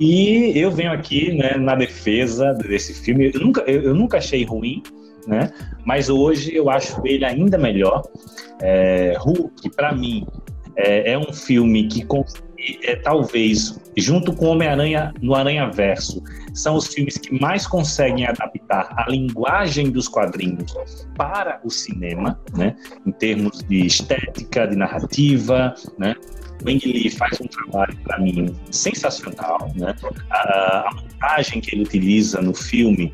[0.00, 3.30] E eu venho aqui né, na defesa desse filme.
[3.34, 4.82] Eu nunca, eu, eu nunca achei ruim,
[5.26, 5.52] né?
[5.84, 8.02] Mas hoje eu acho ele ainda melhor.
[8.62, 10.26] É, Hulk, para mim,
[10.78, 12.06] é, é, um filme que
[12.84, 16.22] é, talvez, junto com Homem-Aranha no Aranha Verso,
[16.54, 20.72] são os filmes que mais conseguem adaptar a linguagem dos quadrinhos
[21.16, 22.76] para o cinema, né?
[23.04, 26.14] em termos de estética, de narrativa, né?
[26.64, 29.70] O Ang Lee faz um trabalho, para mim, sensacional.
[29.76, 29.94] Né?
[30.30, 33.12] A, a montagem que ele utiliza no filme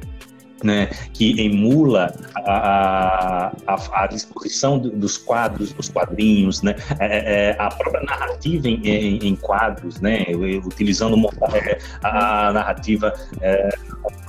[0.64, 7.68] né, que emula a, a, a disposição dos quadros, dos quadrinhos, né, é, é, a
[7.68, 10.24] própria narrativa em, em, em quadros, né,
[10.64, 11.16] utilizando
[11.52, 13.68] é, a, narrativa é,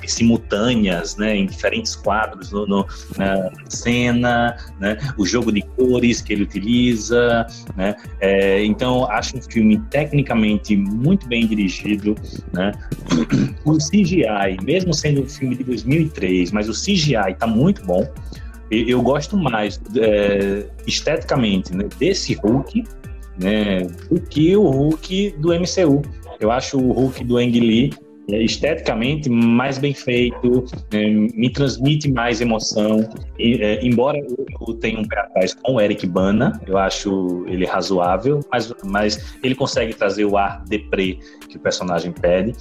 [0.06, 2.86] simultâneas, né, em diferentes quadros no, no,
[3.18, 9.42] na cena, né, o jogo de cores que ele utiliza, né, é, então acho um
[9.42, 12.16] filme tecnicamente muito bem dirigido,
[12.52, 12.74] né,
[13.64, 15.64] o CGI, mesmo sendo um filme de
[16.26, 18.08] 2003, mas o CGI está muito bom,
[18.70, 22.84] eu, eu gosto mais é, esteticamente né, desse Hulk,
[23.40, 26.02] né, do que o Hulk do MCU.
[26.40, 27.94] Eu acho o Hulk do Ang Lee
[28.28, 33.08] esteticamente mais bem feito, é, me transmite mais emoção.
[33.38, 37.66] E, é, embora eu tenha um pé atrás com o Eric Bana, eu acho ele
[37.66, 42.54] razoável, mas, mas ele consegue trazer o ar deprê que o personagem pede.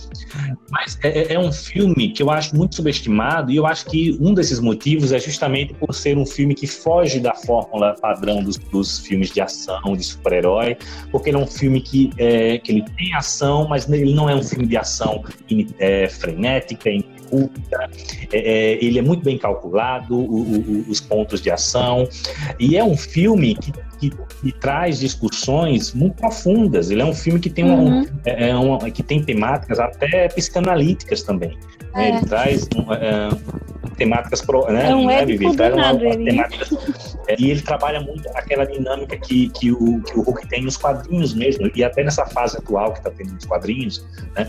[0.70, 4.16] Mas é, é, é, um filme que eu acho muito subestimado e eu acho que
[4.20, 8.59] um desses motivos é justamente por ser um filme que foge da fórmula padrão dos,
[8.59, 10.77] dos filmes de ação, de super-herói,
[11.11, 14.35] porque ele é um filme que, é, que ele tem ação, mas ele não é
[14.35, 15.24] um filme de ação
[15.79, 17.90] é, frenética, ininterrupta,
[18.33, 22.09] é, é, ele é muito bem calculado, o, o, os pontos de ação,
[22.59, 23.72] e é um filme que,
[24.11, 26.90] que, que, traz discussões muito profundas.
[26.90, 28.07] Ele é um filme que tem, uma, uhum.
[28.24, 31.57] é, é uma, que tem temáticas até psicanalíticas também.
[31.94, 32.09] Né?
[32.09, 32.68] Ele traz
[33.00, 33.28] é,
[33.96, 35.46] temáticas pro, né, é um né, Vivi?
[35.46, 36.66] Ele traz uma, uma temática,
[37.28, 40.76] é, e ele trabalha muito aquela dinâmica que, que, o, que o Hulk tem nos
[40.76, 44.05] quadrinhos mesmo, e até nessa fase atual que está tendo nos quadrinhos,
[44.36, 44.48] né,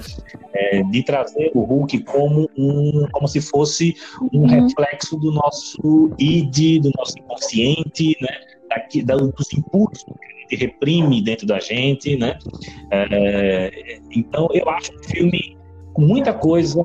[0.53, 3.95] é, de trazer o Hulk como um como se fosse
[4.33, 4.47] um uhum.
[4.47, 11.22] reflexo do nosso id, do nosso inconsciente, né, daqui, dos impulsos que a gente reprime
[11.22, 12.38] dentro da gente, né?
[12.91, 15.57] É, então eu acho um filme
[15.93, 16.84] com muita coisa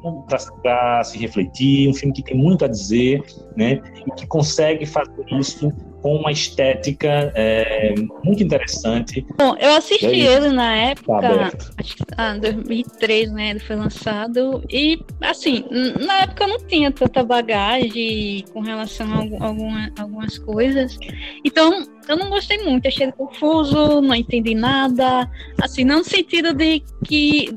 [0.63, 3.23] para se refletir, um filme que tem muito a dizer,
[3.57, 3.81] né?
[4.07, 5.73] E que consegue fazer isso
[6.03, 7.95] com uma estética é,
[8.25, 9.25] muito interessante.
[9.39, 13.51] Bom, eu assisti É ele na época, Tá acho que ah, 2003, né?
[13.51, 14.63] Ele foi lançado.
[14.71, 15.65] E, assim,
[16.07, 20.99] na época eu não tinha tanta bagagem com relação a algu- alguma- algumas coisas.
[21.45, 25.31] Então, eu não gostei muito, achei ele confuso, não entendi nada.
[25.61, 27.49] Assim, não no sentido de que.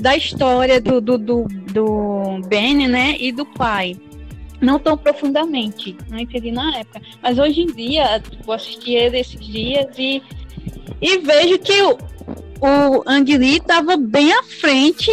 [0.00, 3.16] da história do, do, do, do Benny, né?
[3.18, 3.96] E do pai.
[4.60, 7.00] Não tão profundamente, não entendi na época.
[7.22, 10.22] Mas hoje em dia, tipo, eu assisti ele esses dias e,
[11.00, 11.92] e vejo que o,
[12.60, 15.10] o Ang Lee estava bem à frente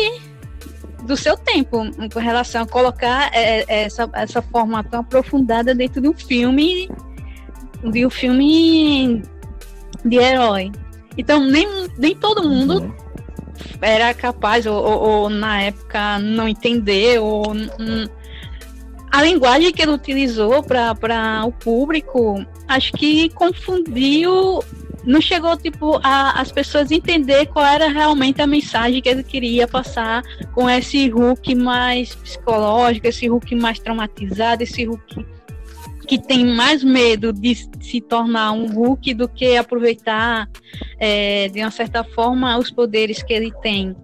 [1.03, 6.01] do seu tempo com relação a colocar é, é, essa, essa forma tão aprofundada dentro
[6.01, 6.89] de um filme
[7.91, 9.21] de um filme
[10.03, 10.71] de herói.
[11.15, 11.67] Então nem,
[11.99, 12.95] nem todo mundo Uhum.
[13.79, 17.53] era capaz, ou, ou- ou na época não entender, ou
[19.15, 24.61] a linguagem que ele utilizou para o público, acho que confundiu,
[25.05, 29.69] não chegou tipo a, as pessoas entender qual era realmente a mensagem que ele queria
[29.69, 30.21] passar
[30.53, 35.25] com esse Hulk mais psicológico, esse Hulk mais traumatizado, esse Hulk
[36.05, 40.49] que tem mais medo de se tornar um Hulk do que aproveitar
[40.99, 43.95] é, de uma certa forma os poderes que ele tem.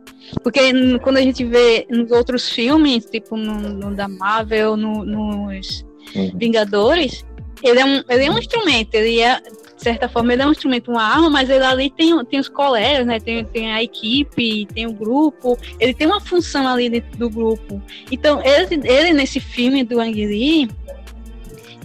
[0.43, 0.59] Porque
[0.99, 5.85] quando a gente vê nos outros filmes, tipo no, no da Marvel, no- nos
[6.15, 6.31] Uhum.
[6.35, 7.23] Vingadores,
[7.63, 10.51] ele é, um, ele é um instrumento, ele é, de certa forma, ele é um
[10.51, 13.19] instrumento, uma arma, mas ele ali tem, tem os colegas, né?
[13.19, 17.81] Tem, tem a equipe, tem o grupo, ele tem uma função ali dentro do grupo.
[18.11, 20.69] Então, ele, ele nesse filme do Ang Lee,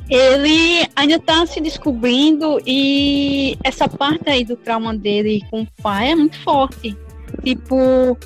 [0.08, 6.12] ele ainda está se descobrindo e essa parte aí do trauma dele com o pai
[6.12, 6.96] é muito forte.
[7.42, 8.16] Tipo,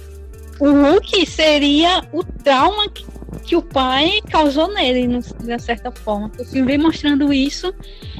[0.61, 3.05] o Hulk seria o trauma que,
[3.45, 6.31] que o pai causou nele, no- de uma certa forma.
[6.39, 7.73] O filme vem mostrando isso.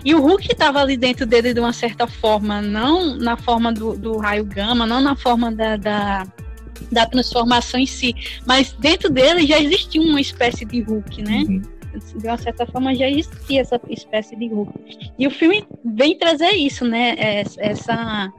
[0.05, 3.95] E o Hulk estava ali dentro dele de uma certa forma, não na forma do,
[3.97, 6.27] do raio gama, não na forma da, da,
[6.91, 8.15] da transformação em si,
[8.47, 11.45] mas dentro dele já existia uma espécie de Hulk, né?
[11.47, 11.63] Uhum.
[12.17, 14.73] De uma certa forma já existia essa espécie de Hulk.
[15.19, 17.15] E o filme vem trazer isso, né?
[17.41, 18.33] Es- Essa,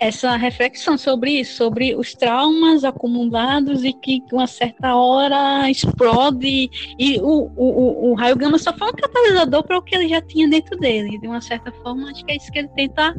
[0.00, 6.70] essa reflexão sobre isso, sobre os traumas acumulados e que uma certa hora explode.
[6.98, 7.64] E o, o,
[8.08, 10.76] o, o raio gama só foi um catalisador para o que ele já tinha dentro
[10.78, 11.18] dele.
[11.18, 13.14] De uma certa forma, acho que é isso que ele tenta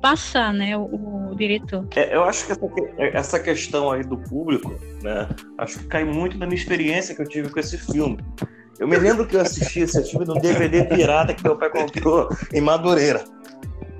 [0.00, 0.76] passar, né?
[0.76, 1.86] O, o diretor.
[1.96, 2.66] É, eu acho que essa,
[3.18, 5.28] essa questão aí do público, né?
[5.58, 8.18] Acho que cai muito da minha experiência que eu tive com esse filme.
[8.82, 12.28] Eu me lembro que eu assisti esse filme no DVD pirata que meu pai comprou
[12.52, 13.22] em Madureira.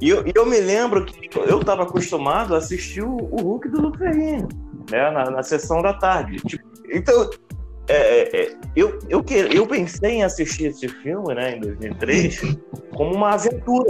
[0.00, 3.80] E eu, eu me lembro que eu estava acostumado a assistir o, o Hulk do
[3.80, 4.44] Luke né?
[4.90, 6.38] Na, na sessão da tarde.
[6.38, 7.30] Tipo, então,
[7.86, 12.40] é, é, é, eu, eu, que- eu pensei em assistir esse filme, né, em 2003,
[12.92, 13.88] como uma aventura.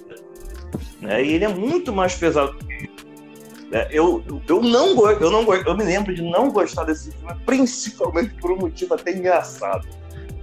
[1.01, 1.25] Né?
[1.25, 2.55] E ele é muito mais pesado
[3.73, 7.35] é, eu, eu não gosto, eu não eu me lembro de não gostar desse filme,
[7.47, 9.89] principalmente por um motivo até engraçado.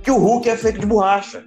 [0.09, 1.45] Que o Hulk é feito de borracha.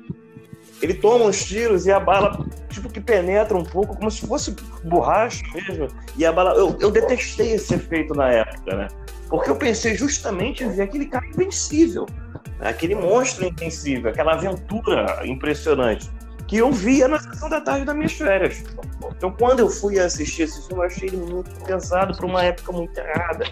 [0.81, 4.55] Ele toma uns tiros e a bala, tipo, que penetra um pouco, como se fosse
[4.85, 5.89] borracha mesmo.
[6.17, 6.53] E a bala.
[6.53, 8.87] Eu, eu detestei esse efeito na época, né?
[9.29, 12.07] Porque eu pensei justamente em ver aquele cara invencível,
[12.61, 12.69] né?
[12.69, 16.09] aquele monstro invencível, aquela aventura impressionante.
[16.53, 18.63] Que eu via na sessão da tarde das minhas férias.
[19.17, 22.73] Então, quando eu fui assistir esse filme, eu achei ele muito pesado para uma época
[22.73, 23.47] muito errada.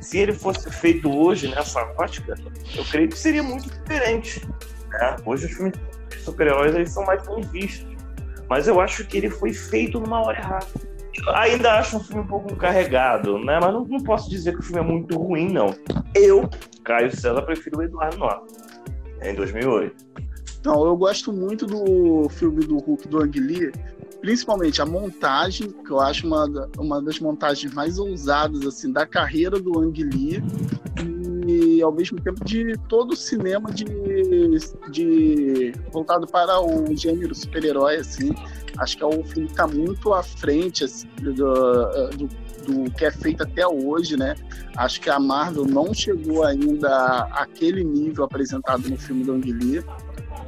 [0.00, 2.34] Se ele fosse feito hoje, nessa ótica,
[2.74, 4.48] eu creio que seria muito diferente.
[4.88, 5.16] né?
[5.26, 5.74] Hoje, os filmes
[6.08, 7.94] de super-heróis são mais bem vistos.
[8.48, 10.66] Mas eu acho que ele foi feito numa hora errada.
[11.14, 13.60] Eu ainda acho um filme um pouco carregado, né?
[13.60, 15.74] Mas não, não posso dizer que o filme é muito ruim, não.
[16.14, 16.48] Eu,
[16.82, 18.46] Caio César, prefiro o Eduardo Norton,
[19.20, 20.06] em 2008.
[20.66, 23.70] Não, eu gosto muito do filme do Hulk do Ang Lee,
[24.20, 29.60] principalmente a montagem, que eu acho uma, uma das montagens mais ousadas assim da carreira
[29.60, 30.42] do Ang Lee
[31.46, 33.84] e ao mesmo tempo de todo o cinema de,
[34.90, 38.34] de voltado para o gênero super-herói assim.
[38.76, 42.28] Acho que é um filme que está muito à frente assim, do, do,
[42.66, 44.34] do que é feito até hoje, né?
[44.76, 49.84] Acho que a Marvel não chegou ainda àquele nível apresentado no filme do Ang.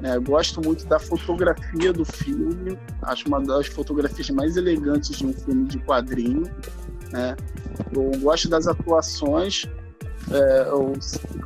[0.00, 0.18] Né?
[0.18, 5.66] Gosto muito da fotografia do filme, acho uma das fotografias mais elegantes de um filme
[5.66, 6.42] de quadrinho.
[7.10, 7.36] Né?
[7.92, 9.64] Eu gosto das atuações,
[10.30, 10.92] é, eu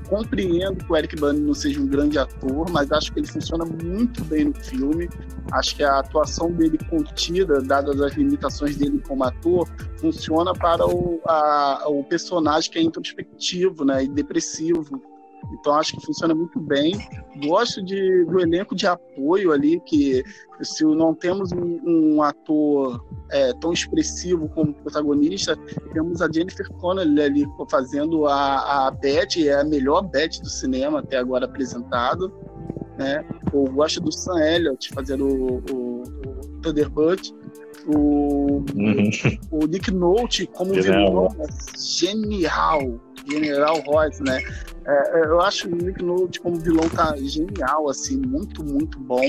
[0.08, 3.64] compreendo que o Eric Bana não seja um grande ator, mas acho que ele funciona
[3.64, 5.08] muito bem no filme.
[5.52, 11.20] Acho que a atuação dele contida, dadas as limitações dele como ator, funciona para o,
[11.26, 15.00] a- o personagem que é introspectivo né, e depressivo
[15.52, 16.92] Então acho que funciona muito bem.
[17.44, 20.22] Gosto de, do elenco de apoio ali, que
[20.62, 25.56] se não temos um, um ator é, tão expressivo como protagonista,
[25.92, 31.00] temos a Jennifer Connelly ali fazendo a, a Beth, é a melhor Beth do cinema
[31.00, 32.32] até agora apresentado.
[32.98, 33.24] Né?
[33.52, 37.34] Eu gosto do Sam Elliott fazendo o, o, o Thunderbird.
[37.86, 39.10] O, uhum.
[39.50, 43.00] o Nick Nolte como vilão é genial.
[43.28, 44.42] General Royce, né?
[44.84, 49.22] É, eu acho o Nick Nolte como vilão tá genial, assim, muito, muito bom.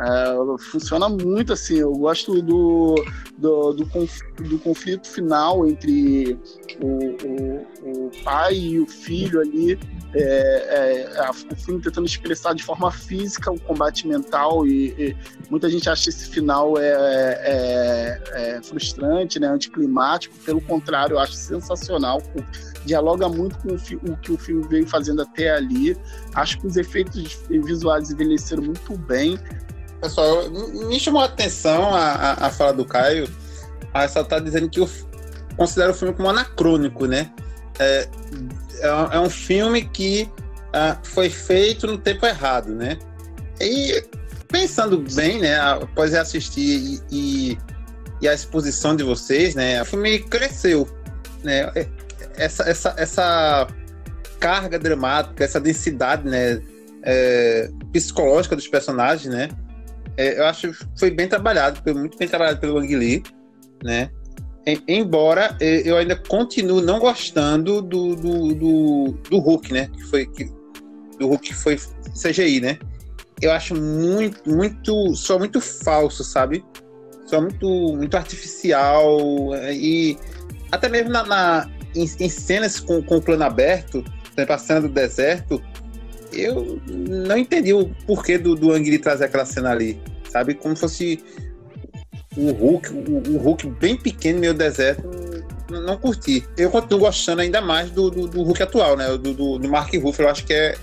[0.00, 1.76] É, funciona muito assim.
[1.76, 2.94] Eu gosto do,
[3.36, 6.38] do, do, conf, do conflito final entre
[6.80, 9.78] o, o, o, pai e o filho ali.
[10.14, 15.16] É, é, o filme tentando expressar de forma física o combate mental e, e
[15.50, 16.88] muita gente acha esse final é,
[17.42, 20.34] é, é frustrante, né, anticlimático.
[20.46, 22.22] Pelo contrário, eu acho sensacional.
[22.86, 25.94] Dialoga muito com o, o que o filme veio fazendo até ali.
[26.34, 29.38] Acho que os efeitos visuais envelheceram muito bem.
[30.00, 33.28] Pessoal, me chamou a atenção a, a, a fala do Caio.
[33.92, 34.88] A só tá dizendo que eu
[35.56, 37.30] considero o filme como anacrônico, né?
[37.78, 38.08] É,
[38.80, 40.28] é, é um filme que
[40.68, 42.98] uh, foi feito no tempo errado, né?
[43.60, 44.02] E
[44.48, 47.58] pensando bem, né, após assistir e, e,
[48.22, 50.88] e, a exposição de vocês, né, o filme cresceu,
[51.44, 51.70] né?
[52.36, 53.66] Essa, essa, essa
[54.38, 56.60] carga dramática, essa densidade, né,
[57.02, 59.48] é, psicológica dos personagens, né?
[60.16, 63.22] É, eu acho que foi bem trabalhado, foi muito bem trabalhado pelo Ang Lee,
[63.82, 64.10] né?
[64.86, 69.90] embora é, eu ainda continuo não gostando do, do, do, do Hulk, né?
[69.92, 70.44] Que foi, que,
[71.18, 71.78] do Hulk que foi
[72.14, 72.78] CGI, né?
[73.40, 76.64] Eu acho muito, muito, só muito falso, sabe?
[77.26, 80.18] Só muito, muito artificial é, e
[80.70, 84.04] até mesmo na, na em, em, cenas com, com o plano aberto,
[84.46, 85.60] passando do deserto,
[86.32, 90.00] eu não entendi o porquê do, do Ang Lee trazer aquela cena ali,
[90.30, 90.54] sabe?
[90.54, 91.22] Como fosse
[92.36, 95.08] o Hulk, o, o Hulk bem pequeno meio deserto,
[95.70, 96.46] não, não, curti.
[96.56, 99.08] Eu continuo gostando ainda mais do, do, do Hulk atual, né?
[99.16, 100.76] Do, do, do Mark Ruffalo, eu acho que é,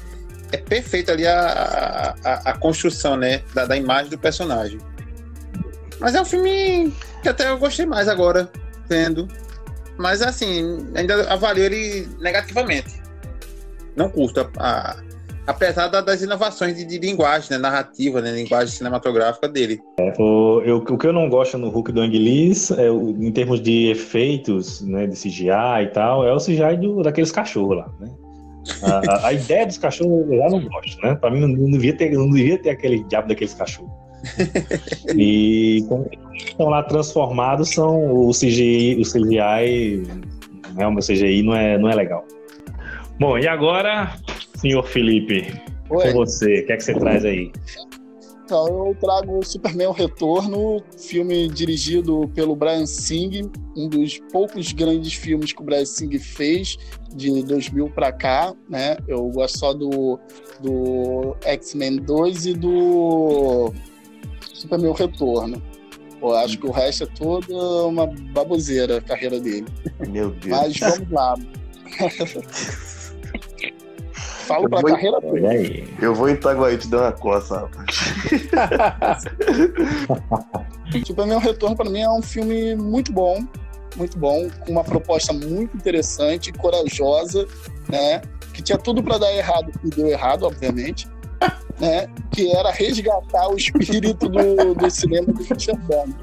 [0.51, 3.43] é perfeito ali a, a, a construção, né?
[3.53, 4.79] Da, da imagem do personagem.
[5.99, 8.49] Mas é um filme que até eu gostei mais agora,
[8.87, 9.27] vendo.
[9.97, 13.01] Mas assim, ainda avalio ele negativamente.
[13.95, 14.95] Não curto a, a
[15.47, 19.79] apesar das inovações de, de linguagem, né, narrativa, né, linguagem cinematográfica dele.
[19.97, 23.61] É, o, eu, o que eu não gosto no Hulk do Anguilis, é, em termos
[23.61, 28.11] de efeitos, né, de CGI e tal, é o CGI do, daqueles cachorros lá, né?
[28.83, 31.15] A, a, a, ideia dos cachorros eu já não gosto, né?
[31.15, 33.89] Para mim não, não, devia ter, não devia ter aquele diabo daqueles cachorros.
[35.15, 40.03] e quando estão lá transformados são o CGI, o CGI,
[40.75, 42.25] né, o meu CGI não é, não é legal.
[43.17, 44.13] Bom, e agora
[44.59, 45.53] Senhor Felipe,
[45.89, 46.11] Oi.
[46.11, 47.51] com você, o que é que você traz aí?
[48.43, 55.13] Então, eu trago Superman o Retorno, filme dirigido pelo Brian Singh, um dos poucos grandes
[55.13, 56.77] filmes que o Brian Singh fez
[57.13, 58.95] de 2000 para cá, né?
[59.05, 60.17] Eu gosto só do,
[60.61, 63.73] do X-Men 2 e do
[64.53, 65.61] Superman o Retorno.
[66.21, 67.53] Eu acho que o resto é toda
[67.85, 69.67] uma baboseira a carreira dele.
[70.07, 70.47] Meu Deus.
[70.47, 71.35] Mas vamos lá.
[74.47, 75.53] falo pra vou, carreira toda.
[76.01, 77.87] Eu vou em Itaguaí te dar uma coça, rapaz.
[81.05, 83.45] Superman O Retorno, para mim, é um filme muito bom.
[83.95, 87.47] Muito bom, com uma proposta muito interessante, corajosa,
[87.89, 88.21] né?
[88.53, 91.07] Que tinha tudo para dar errado e deu errado, obviamente.
[91.79, 96.15] Né, que era resgatar o espírito do, do cinema do Richard Donner.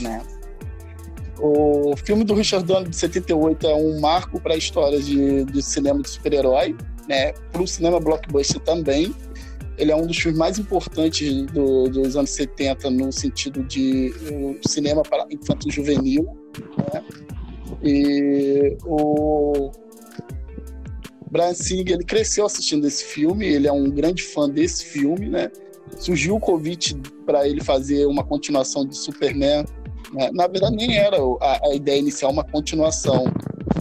[0.00, 0.22] Né?
[1.38, 5.62] O filme do Richard Donner de 78 é um marco para a história de, de
[5.62, 6.74] cinema de super-herói
[7.10, 9.12] né, para o cinema blockbuster também.
[9.76, 14.68] Ele é um dos filmes mais importantes do, dos anos 70 no sentido de uh,
[14.68, 16.24] cinema para infantil juvenil.
[16.92, 17.02] Né?
[17.82, 19.72] E o
[21.30, 25.50] Brian Singer ele cresceu assistindo esse filme, ele é um grande fã desse filme, né?
[25.98, 26.94] Surgiu o convite
[27.26, 29.64] para ele fazer uma continuação de Superman.
[30.12, 30.30] Né?
[30.32, 33.24] Na verdade, nem era a, a, ideia inicial uma continuação,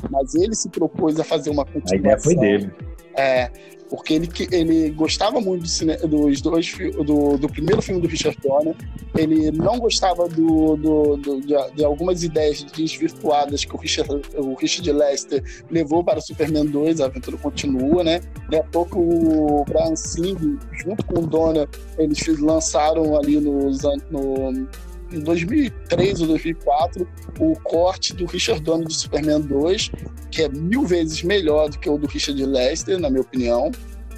[0.10, 1.98] mas ele se propôs a fazer uma continuação.
[1.98, 2.72] A ideia foi dele.
[3.20, 3.52] É,
[3.90, 6.72] porque ele, ele gostava muito do cine, dos dois
[7.04, 8.76] do, do primeiro filme do Richard Donner.
[9.18, 14.54] Ele não gostava do, do, do de, de, algumas ideias desvirtuadas que o Richard, o
[14.54, 17.02] Richard Lester levou para o Superman 2.
[17.02, 18.22] A aventura continua, né?
[18.44, 21.68] Daqui a pouco o Brian Singer, junto com o Donner,
[21.98, 23.80] eles lançaram ali nos,
[24.12, 24.68] no,
[25.12, 27.08] em 2003 ou 2004
[27.40, 29.92] o corte do Richard Donner de Superman 2,
[30.32, 33.72] que é mil vezes melhor do que o do Richard Lester, na minha opinião.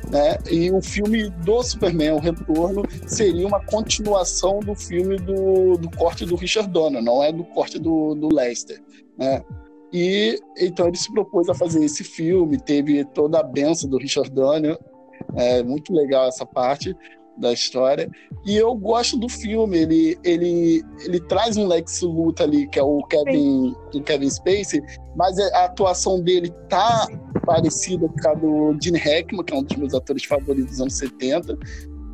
[0.09, 0.37] Né?
[0.49, 6.25] E o filme do Superman, O Retorno, seria uma continuação do filme do, do corte
[6.25, 8.81] do Richard Donner, não é do corte do, do Lester.
[9.17, 9.43] Né?
[9.93, 14.31] E então ele se propôs a fazer esse filme, teve toda a benção do Richard
[14.31, 14.77] Donner,
[15.35, 16.95] é muito legal essa parte
[17.37, 18.09] da história.
[18.45, 22.83] E eu gosto do filme, ele, ele, ele traz um Lex Luthor ali, que é
[22.83, 24.81] o Kevin, o Kevin Spacey,
[25.15, 27.07] mas a atuação dele tá
[27.45, 30.97] parecida com a do Gene Hackman, que é um dos meus atores favoritos dos anos
[30.97, 31.57] 70.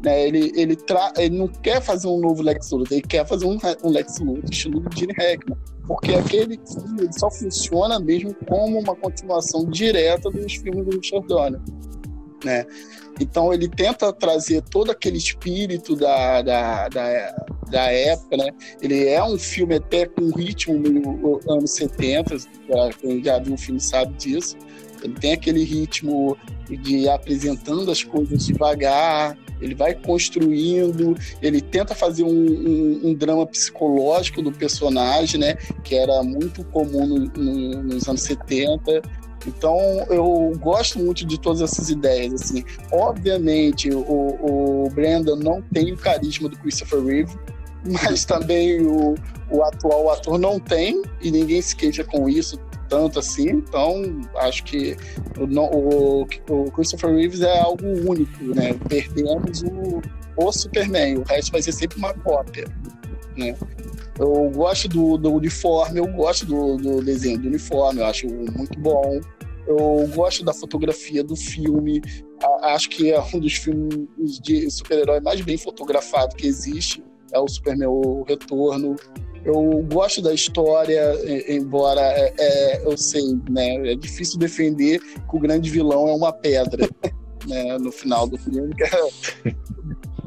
[0.04, 1.12] Né, ele, ele, tra...
[1.18, 4.44] ele não quer fazer um novo Lex Luthor, ele quer fazer um, um Lex Luthor
[4.50, 5.58] estilo do Gene Hackman.
[5.88, 11.62] Porque aquele filme só funciona mesmo como uma continuação direta dos filmes do Richard Donner.
[12.44, 12.66] Né?
[13.20, 17.36] Então ele tenta trazer todo aquele espírito da, da, da,
[17.70, 18.50] da, época, né?
[18.82, 22.38] Ele é um filme até com ritmo meio anos 70,
[23.00, 24.56] quem já viu o filme sabe disso.
[25.04, 26.38] Ele tem aquele ritmo
[26.70, 33.46] de apresentando as coisas devagar, ele vai construindo, ele tenta fazer um, um, um drama
[33.46, 35.56] psicológico do personagem, né?
[35.84, 39.02] Que era muito comum no, no, nos anos 70.
[39.46, 39.78] Então
[40.10, 42.34] eu gosto muito de todas essas ideias.
[42.42, 47.38] Assim, obviamente o, o Brandon não tem o carisma do Christopher Reeve,
[47.86, 49.16] mas também o,
[49.52, 52.60] o atual ator não tem e ninguém se queixa com isso
[52.90, 53.50] tanto assim.
[53.50, 54.96] Então acho que
[55.38, 58.74] o, o, Christopher Reeves é algo único, né?
[58.88, 60.02] Perdemos o,
[60.36, 62.66] o Superman, o resto vai ser sempre uma cópia,
[63.36, 63.56] né?
[64.20, 68.80] Eu gosto do, do uniforme, eu gosto do, do, desenho do uniforme, eu acho muito
[68.80, 69.20] bom.
[69.68, 72.02] Eu gosto da fotografia do filme.
[72.62, 77.04] Acho que é um dos filmes de super-herói mais bem fotografado que existe.
[77.34, 78.96] É o Superman o Retorno.
[79.44, 81.14] Eu gosto da história,
[81.48, 86.34] embora é, é, eu sei, né, é difícil defender que o grande vilão é uma
[86.34, 86.88] pedra.
[87.48, 88.74] Né, no final do filme,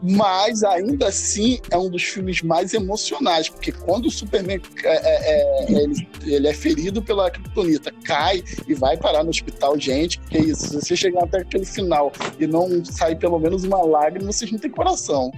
[0.02, 5.64] mas ainda assim é um dos filmes mais emocionais, porque quando o Superman é, é,
[5.68, 10.38] é, ele, ele, é ferido pela criptonita, cai e vai parar no hospital, gente, que
[10.38, 14.32] é isso, se você chegar até aquele final e não sair pelo menos uma lágrima,
[14.32, 15.32] vocês não têm coração.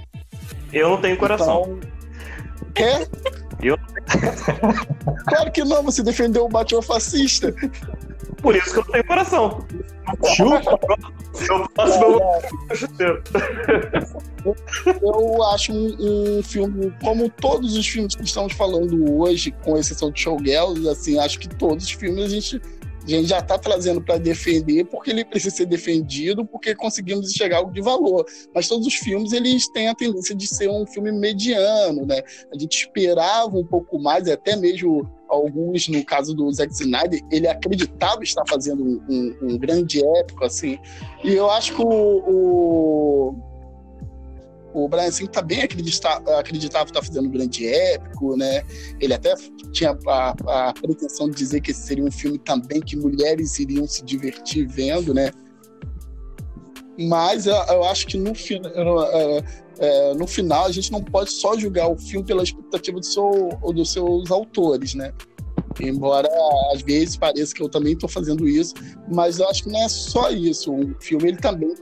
[0.73, 1.79] Eu não tenho coração.
[1.79, 3.09] Então, quer?
[3.63, 3.79] Eu
[5.27, 7.55] Claro que não, você defendeu o Batman fascista.
[8.43, 9.66] Por isso que eu não tenho coração.
[10.34, 10.78] Chupa!
[11.49, 12.01] Eu faço
[15.01, 20.11] Eu acho um, um, filme, como todos os filmes que estamos falando hoje, com exceção
[20.11, 22.61] de Showgirls, assim, acho que todos os filmes a gente
[23.05, 27.59] a gente já está trazendo para defender porque ele precisa ser defendido porque conseguimos enxergar
[27.59, 28.24] algo de valor.
[28.55, 32.22] Mas todos os filmes eles têm a tendência de ser um filme mediano, né?
[32.53, 37.49] A gente esperava um pouco mais, até mesmo alguns, no caso do Zack Snyder, ele
[37.49, 40.78] acreditava estar fazendo um, um, um grande épico, assim.
[41.24, 43.53] E eu acho que o, o
[44.74, 48.62] o Brian Singer bem acreditava, acreditava estar fazendo um grande épico, né?
[49.01, 49.35] Ele até
[49.70, 53.87] tinha a, a, pretensão de dizer que esse seria um filme também que mulheres iriam
[53.87, 55.30] se divertir vendo, né?
[56.99, 59.45] Mas eu, eu acho que no, é,
[59.83, 63.51] é, no final a gente não pode só julgar o filme pela expectativa do seu,
[63.74, 65.12] dos seus autores, né?
[65.80, 66.28] Embora
[66.72, 68.74] às vezes pareça que eu também estou fazendo isso,
[69.12, 70.72] mas eu acho que não é só isso.
[70.72, 71.74] O filme ele também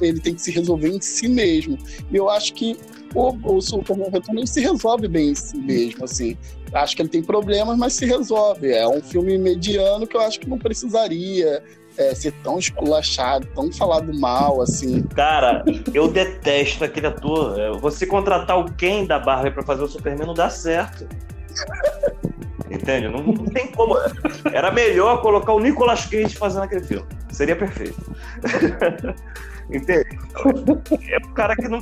[0.00, 1.76] ele tem que se resolver em si mesmo.
[2.12, 2.76] E eu acho que
[3.12, 6.36] o, o Superman Retorno se resolve bem em si mesmo, assim.
[6.72, 8.70] Acho que ele tem problemas, mas se resolve.
[8.70, 11.62] É um filme mediano que eu acho que não precisaria
[11.96, 15.02] é, ser tão esculachado, tão falado mal, assim.
[15.02, 17.58] Cara, eu detesto aquele ator.
[17.58, 21.06] É, você contratar o Ken da Barbie para fazer o Superman não dá certo.
[22.70, 23.08] Entende?
[23.08, 23.96] Não, não, tem como.
[24.52, 27.06] Era melhor colocar o Nicolas Cage fazendo aquele filme.
[27.30, 28.00] Seria perfeito.
[29.70, 30.18] Entende?
[31.08, 31.80] É o cara que não.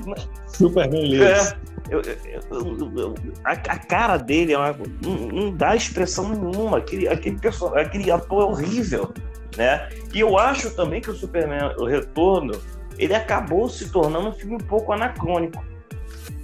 [0.49, 1.57] Superman é,
[1.91, 6.79] eu, eu, eu, a, a, cara dele é uma, não, não, dá expressão nenhuma.
[6.79, 9.13] Aquele, aquele, personagem, aquele ator é horrível.
[9.57, 9.89] Né?
[10.15, 12.61] E eu acho também que o Superman, o Retorno,
[12.99, 15.65] ele acabou se tornando um filme um pouco anacrônico.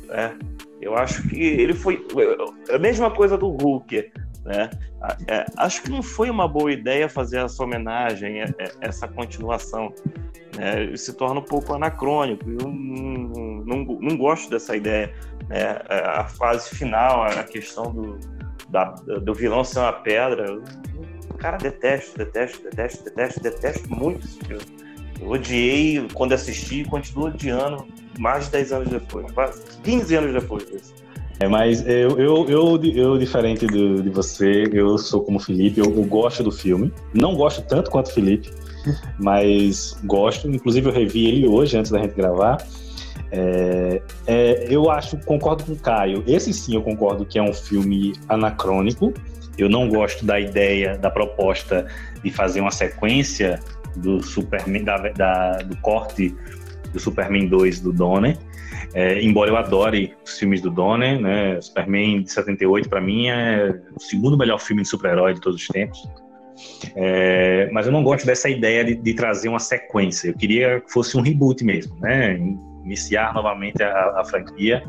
[0.07, 0.37] Né?
[0.81, 2.05] Eu acho que ele foi.
[2.73, 4.11] A mesma coisa do Hulk.
[4.45, 4.71] Né?
[5.27, 9.93] É, acho que não foi uma boa ideia fazer essa homenagem, é, é, essa continuação.
[10.57, 10.97] Né?
[10.97, 12.49] Se torna um pouco anacrônico.
[12.49, 15.13] Eu não, não, não gosto dessa ideia.
[15.49, 15.81] Né?
[15.89, 18.19] A fase final, a questão do,
[18.69, 20.47] da, do vilão ser uma pedra.
[20.47, 20.63] Eu,
[21.39, 24.62] cara, detesto, detesto, detesto, detesto, detesto muito esse filme.
[25.20, 27.87] Eu odiei quando assisti e continuo odiando
[28.18, 30.95] mais de 10 anos depois, quase 15 anos depois disso.
[31.39, 36.05] É, mas eu, eu, eu, eu diferente de você, eu sou como Felipe, eu, eu
[36.05, 36.93] gosto do filme.
[37.12, 38.51] Não gosto tanto quanto o Felipe,
[39.18, 40.51] mas gosto.
[40.51, 42.57] Inclusive, eu revi ele hoje, antes da gente gravar.
[43.31, 46.24] É, é, eu acho, concordo com o Caio.
[46.27, 49.12] Esse sim eu concordo que é um filme anacrônico.
[49.59, 51.87] Eu não gosto da ideia, da proposta
[52.23, 53.61] de fazer uma sequência
[53.97, 56.35] do Superman, da, da do corte
[56.93, 58.37] do Superman 2 do Donner.
[58.95, 61.61] É, embora eu adore os filmes do Donner, né?
[61.61, 65.69] Superman de 78 para mim é o segundo melhor filme de super-herói de todos os
[65.69, 65.99] tempos.
[66.95, 70.29] É, mas eu não gosto dessa ideia de, de, trazer uma sequência.
[70.29, 72.39] Eu queria que fosse um reboot mesmo, né?
[72.85, 74.83] Iniciar novamente a, a franquia.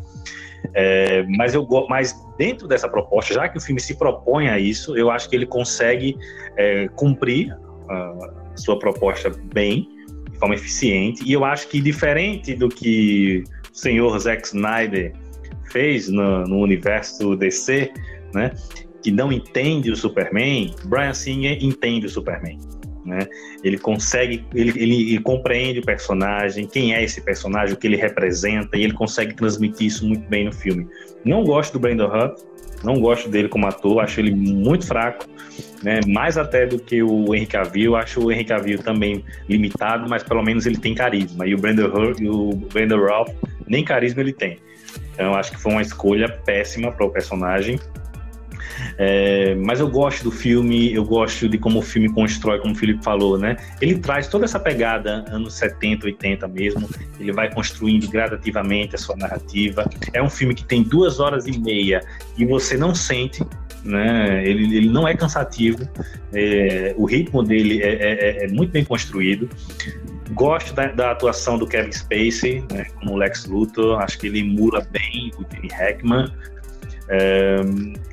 [0.73, 4.97] É, mas eu mas dentro dessa proposta, já que o filme se propõe a isso,
[4.97, 6.17] eu acho que ele consegue
[6.55, 7.55] é, cumprir
[7.89, 9.89] a sua proposta bem,
[10.31, 11.23] de forma eficiente.
[11.25, 13.43] E eu acho que diferente do que
[13.73, 15.13] o senhor Zack Snyder
[15.71, 17.91] fez no, no universo DC,
[18.33, 18.51] né?
[19.01, 22.59] que não entende o Superman, Brian Singer entende o Superman.
[23.07, 23.19] Né?
[23.63, 27.95] Ele consegue, ele, ele, ele, compreende o personagem, quem é esse personagem, o que ele
[27.95, 30.85] representa, e ele consegue transmitir isso muito bem no filme.
[31.23, 32.43] Não gosto do Brandon Hutt,
[32.83, 35.25] não gosto dele como ator, acho ele muito fraco,
[35.81, 36.01] né?
[36.05, 40.43] mais até do que o Henry Cavill, acho o Henry Cavill também limitado, mas pelo
[40.43, 43.29] menos ele tem carisma, e o Brandon, Hutt, e o Brandon Ralph
[43.65, 44.59] nem carisma ele tem.
[45.13, 47.79] Então acho que foi uma escolha péssima para o personagem,
[48.97, 52.75] é, mas eu gosto do filme, eu gosto de como o filme constrói, como o
[52.75, 53.55] Felipe falou, né?
[53.79, 56.89] Ele traz toda essa pegada anos 70, 80 mesmo.
[57.19, 59.87] Ele vai construindo gradativamente a sua narrativa.
[60.13, 62.01] É um filme que tem duas horas e meia
[62.37, 63.43] e você não sente
[63.83, 64.45] né?
[64.45, 65.87] Ele, ele não é cansativo,
[66.33, 69.49] é, o ritmo dele é, é, é, muito bem construído.
[70.31, 74.85] Gosto da, da atuação do Kevin Spacey né, como Lex Luthor, acho que ele emula
[74.91, 76.27] bem o Jimmy Hackman.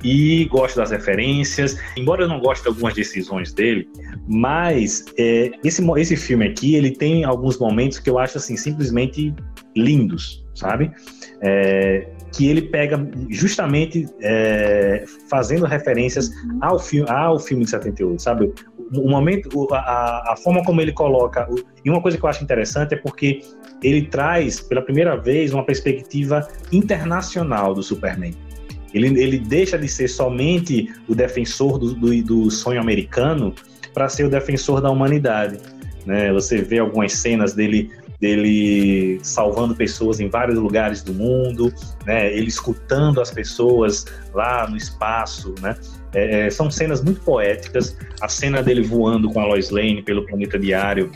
[0.03, 3.89] E gosto das referências, embora eu não goste de algumas decisões dele,
[4.29, 9.35] mas é, esse, esse filme aqui ele tem alguns momentos que eu acho assim simplesmente
[9.77, 10.93] lindos, sabe?
[11.43, 16.31] É, que ele pega justamente é, fazendo referências
[16.61, 18.53] ao filme, ao filme de 78, sabe?
[18.97, 21.49] O momento, a, a forma como ele coloca,
[21.85, 23.41] e uma coisa que eu acho interessante é porque
[23.83, 28.35] ele traz pela primeira vez uma perspectiva internacional do Superman.
[28.95, 33.53] Ele, ele deixa de ser somente o defensor do, do, do sonho americano
[33.93, 35.59] para ser o defensor da humanidade.
[36.07, 36.33] Né?
[36.33, 37.91] Você vê algumas cenas dele
[38.21, 41.71] dele salvando pessoas em vários lugares do mundo,
[42.07, 42.33] né?
[42.33, 45.77] Ele escutando as pessoas lá no espaço, né?
[46.15, 47.99] É, é são cenas muito poéticas.
[48.23, 51.11] A cena dele voando com a Lois Lane pelo planeta diário,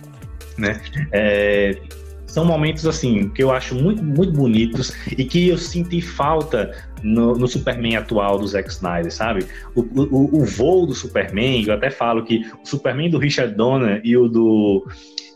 [0.59, 0.83] né?
[1.11, 1.79] É,
[2.39, 6.71] são momentos assim que eu acho muito, muito bonitos e que eu senti falta
[7.03, 9.45] no, no Superman atual do Zack Snyder, sabe?
[9.75, 14.01] O, o, o, voo do Superman, eu até falo que o Superman do Richard Donner
[14.05, 14.87] e o do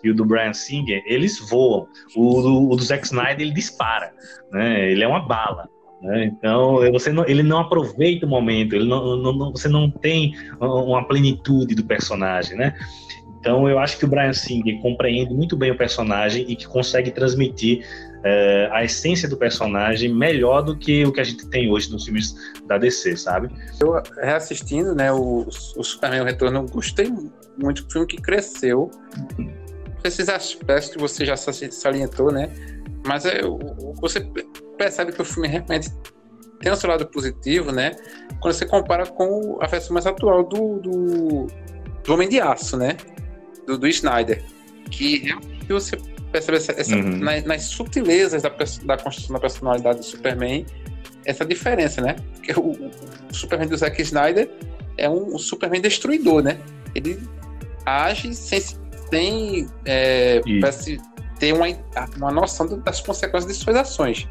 [0.05, 1.89] e o do Brian Singer, eles voam.
[2.15, 4.13] O do, o do Zack Snyder, ele dispara,
[4.53, 4.93] né?
[4.93, 5.69] Ele é uma bala.
[6.03, 6.25] Né?
[6.25, 11.75] Então, você não, ele não aproveita o momento, não, não, você não tem uma plenitude
[11.77, 12.75] do personagem, né?
[13.43, 17.11] Então, eu acho que o Brian Singer compreende muito bem o personagem e que consegue
[17.11, 17.85] transmitir
[18.23, 22.05] é, a essência do personagem melhor do que o que a gente tem hoje nos
[22.05, 22.37] filmes
[22.69, 23.53] da DC, sabe?
[23.81, 25.45] Eu, reassistindo, né, o,
[25.77, 27.13] o Superman o Retorno, gostei
[27.61, 28.89] muito do filme que cresceu.
[30.05, 32.49] Esses aspectos que você já salientou, né?
[33.05, 33.41] Mas é,
[34.01, 34.21] você
[34.79, 35.91] percebe que o filme realmente
[36.61, 37.91] tem o seu lado positivo, né?
[38.41, 41.47] Quando você compara com a versão mais atual do, do,
[42.05, 42.97] do Homem de Aço, né?
[43.67, 44.43] Do, do Snyder,
[44.91, 45.35] que
[45.69, 45.97] você
[46.31, 47.19] percebe essa, essa uhum.
[47.19, 50.67] nas, nas, sutilezas da, da construção da personalidade do Superman,
[51.25, 52.17] essa diferença, né?
[52.35, 54.51] Porque o, o Superman do Zack Snyder
[54.97, 56.59] é um, um, Superman destruidor, né?
[56.95, 57.19] Ele
[57.87, 58.61] age sem,
[59.11, 60.41] sem é,
[61.39, 61.67] ter uma,
[62.17, 64.29] uma noção das consequências de suas ações,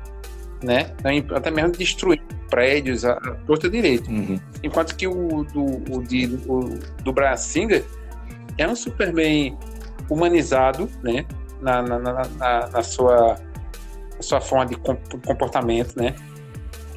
[0.63, 0.93] né?
[1.13, 4.09] Então, até mesmo destruir prédios a, a torta direito.
[4.09, 4.39] Uhum.
[4.61, 7.84] Enquanto que o do, o, de, o, do Brian Singer
[8.57, 9.57] é um Superman
[10.09, 11.25] humanizado, né?
[11.61, 13.39] Na, na, na, na, na sua,
[14.15, 14.75] na sua forma de
[15.25, 16.15] comportamento, né?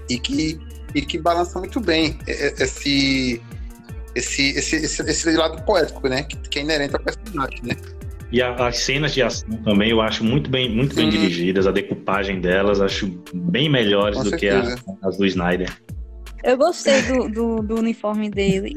[0.09, 0.59] E que,
[0.95, 3.43] e que balança muito bem esse,
[4.15, 6.23] esse, esse, esse, esse lado poético, né?
[6.23, 7.77] Que, que é inerente ao personagem, né?
[8.33, 12.41] E as cenas de ação também eu acho muito bem, muito bem dirigidas, a decupagem
[12.41, 14.77] delas acho bem melhores Com do certeza.
[14.77, 15.73] que a, as do Snyder.
[16.43, 18.75] Eu gostei do, do, do uniforme dele.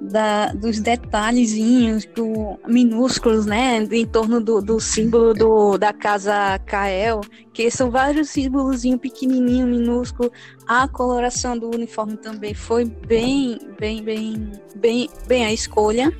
[0.00, 7.20] Da, dos detalhezinhos do, minúsculos, né, em torno do, do símbolo do, da casa Kael,
[7.52, 10.32] que são vários símbolos pequenininho, minúsculo.
[10.66, 16.12] A coloração do uniforme também foi bem, bem, bem, bem, bem a escolha.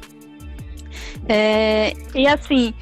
[1.29, 2.75] É, e assim,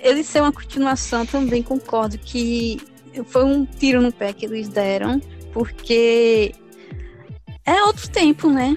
[0.00, 2.80] ele ser uma continuação também concordo que
[3.26, 5.20] foi um tiro no pé que eles deram,
[5.52, 6.54] porque
[7.66, 8.76] é outro tempo, né?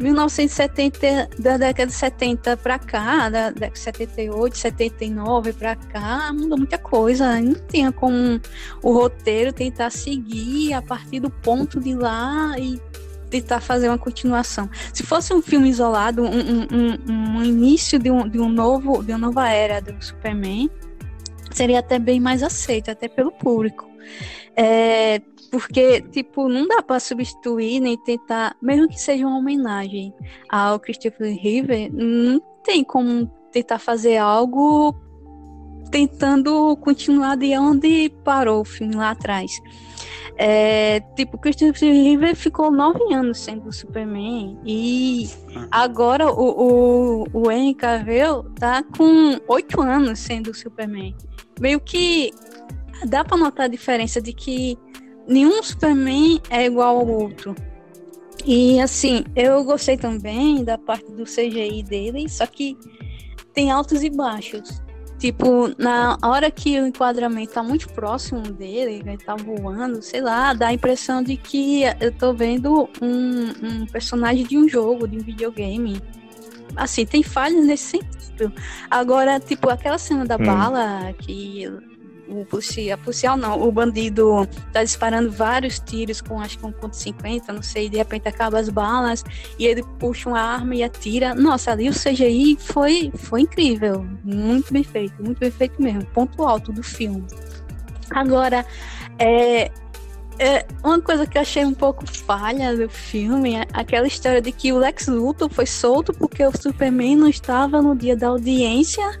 [0.00, 6.56] 1970, da década de 70 para cá, da década de 78, 79 para cá, mudou
[6.56, 7.38] muita coisa.
[7.40, 8.40] Não tinha como
[8.82, 12.80] o roteiro tentar seguir a partir do ponto de lá e
[13.28, 14.68] tentar fazer uma continuação.
[14.92, 19.04] Se fosse um filme isolado, um, um, um, um início de um, de um novo,
[19.04, 20.70] de uma nova era do Superman,
[21.50, 23.90] seria até bem mais aceito, até pelo público.
[24.56, 25.20] É,
[25.52, 30.14] porque, tipo, não dá para substituir nem tentar, mesmo que seja uma homenagem
[30.48, 34.96] ao Christopher River, não tem como tentar fazer algo
[35.90, 39.60] tentando continuar de onde parou o filme lá atrás.
[40.38, 45.28] É, tipo, Christopher River ficou nove anos sendo o Superman e
[45.70, 51.14] agora o, o, o Henry Cavill tá com oito anos sendo o Superman.
[51.60, 52.32] Meio que
[53.06, 54.78] dá para notar a diferença de que
[55.26, 57.54] nenhum Superman é igual ao outro.
[58.44, 62.76] E assim, eu gostei também da parte do CGI dele, só que
[63.52, 64.82] tem altos e baixos.
[65.18, 70.52] Tipo, na hora que o enquadramento tá muito próximo dele, ele tá voando, sei lá,
[70.52, 75.18] dá a impressão de que eu tô vendo um, um personagem de um jogo, de
[75.18, 76.00] um videogame.
[76.74, 78.52] Assim, tem falhas nesse sentido.
[78.90, 80.44] Agora, tipo, aquela cena da hum.
[80.44, 81.70] bala que
[82.32, 86.96] o policial, policial não, o bandido tá disparando vários tiros com acho que um ponto
[86.96, 89.24] .50, não sei, de repente acaba as balas
[89.58, 91.34] e ele puxa uma arma e atira.
[91.34, 96.42] Nossa, ali o CGI foi, foi incrível, muito bem feito, muito bem feito mesmo, ponto
[96.42, 97.24] alto do filme.
[98.10, 98.64] Agora,
[99.18, 99.70] é,
[100.38, 104.50] é, uma coisa que eu achei um pouco falha do filme é aquela história de
[104.50, 109.20] que o Lex Luthor foi solto porque o Superman não estava no dia da audiência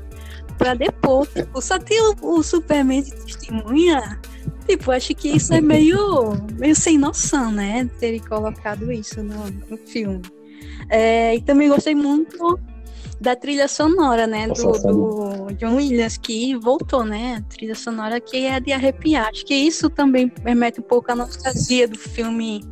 [0.58, 1.26] pra depor.
[1.26, 4.20] Tipo, só tem o, o Superman de testemunha.
[4.66, 7.88] Tipo, acho que isso é meio, meio sem noção, né?
[7.98, 10.22] Terem colocado isso no, no filme.
[10.88, 12.58] É, e também gostei muito
[13.20, 14.48] da trilha sonora, né?
[14.48, 17.36] Do, do, John Williams, que voltou, né?
[17.36, 19.28] A trilha sonora que é de arrepiar.
[19.28, 22.64] Acho que isso também remete um pouco à nostalgia do filme.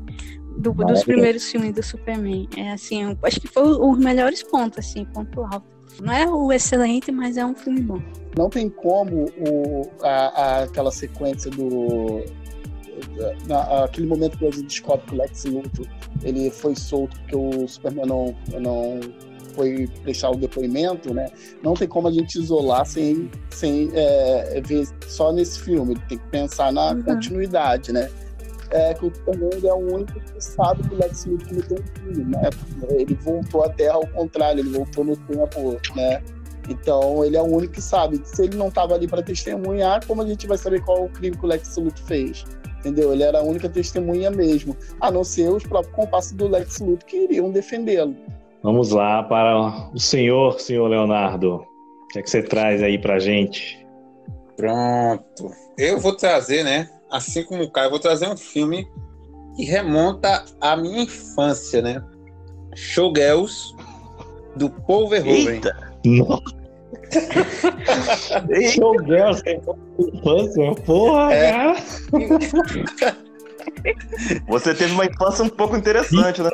[0.59, 2.47] Do, dos primeiros filmes do Superman.
[2.57, 5.80] É assim, acho que foi os melhores pontos, assim, ponto alto.
[6.01, 8.01] Não é o excelente, mas é um filme bom.
[8.37, 12.25] Não tem como o, a, a, aquela sequência do.
[13.47, 15.87] Na, aquele momento que a gente descobre que o Lex Luthor
[16.23, 19.01] ele foi solto porque o Superman não, não
[19.55, 21.29] foi prestar o depoimento, né?
[21.63, 25.97] Não tem como a gente isolar sem, sem é, ver só nesse filme.
[26.09, 27.03] Tem que pensar na uhum.
[27.03, 28.11] continuidade, né?
[28.71, 31.83] É que o Superman é o único que sabe que o Lex Luthor cometeu um
[31.83, 32.51] crime, né?
[32.91, 36.23] Ele voltou à Terra ao contrário, ele voltou no tempo, né?
[36.69, 38.21] Então ele é o único que sabe.
[38.25, 41.09] Se ele não estava ali para testemunhar, como a gente vai saber qual é o
[41.09, 42.45] crime que o Lex Luthor fez?
[42.79, 43.13] Entendeu?
[43.13, 47.05] Ele era a única testemunha mesmo, a não ser os próprios compassos do Lex Luthor
[47.07, 48.15] que iriam defendê-lo.
[48.63, 51.57] Vamos lá para o senhor, senhor Leonardo.
[51.57, 53.87] O que é que você traz aí para gente?
[54.57, 55.51] Pronto.
[55.79, 58.89] Eu vou trazer, né, assim como o Caio, vou trazer um filme
[59.57, 62.03] que remonta à minha infância, né?
[62.75, 63.75] Showgirls,
[64.57, 65.55] do Paul Verhoeven.
[65.55, 65.77] Eita!
[66.05, 66.61] Nossa!
[68.73, 69.43] Showgirls,
[69.99, 71.51] infância, porra, é.
[71.53, 73.21] cara!
[74.49, 76.51] Você teve uma infância um pouco interessante, né?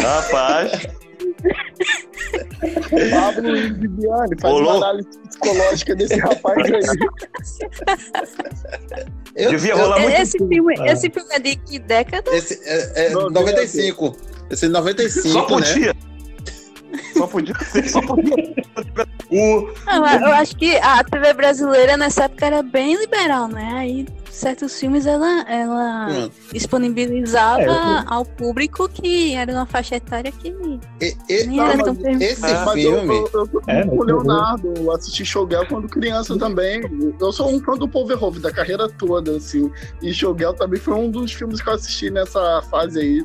[0.00, 0.86] Rapaz.
[3.10, 4.70] Pablo Luiz Viviane, faz Olô.
[4.70, 6.82] uma análise psicológica desse rapaz aí.
[9.36, 10.22] Eu, Devia rolar eu, muito.
[10.22, 10.92] Esse filme, ah.
[10.92, 12.30] esse filme é de que década?
[12.36, 14.16] Esse é, é 95.
[14.48, 15.92] Esse é 95, Só podia.
[15.92, 16.13] Né?
[17.16, 18.34] Só podia ser, só podia
[19.30, 19.68] o...
[19.86, 23.72] Não, eu acho que a TV brasileira nessa época era bem liberal, né?
[23.76, 30.48] Aí certos filmes ela, ela disponibilizava é, ao público que era uma faixa etária que
[31.00, 33.14] e, e, nem era tão Esse ah, filme.
[33.14, 36.82] Eu, eu, eu, é, o Leonardo, eu assisti Showgirl quando criança também.
[37.20, 39.70] Eu sou um fã do Paul Verhoeven da carreira toda, assim.
[40.02, 43.24] E Showgirl também foi um dos filmes que eu assisti nessa fase aí.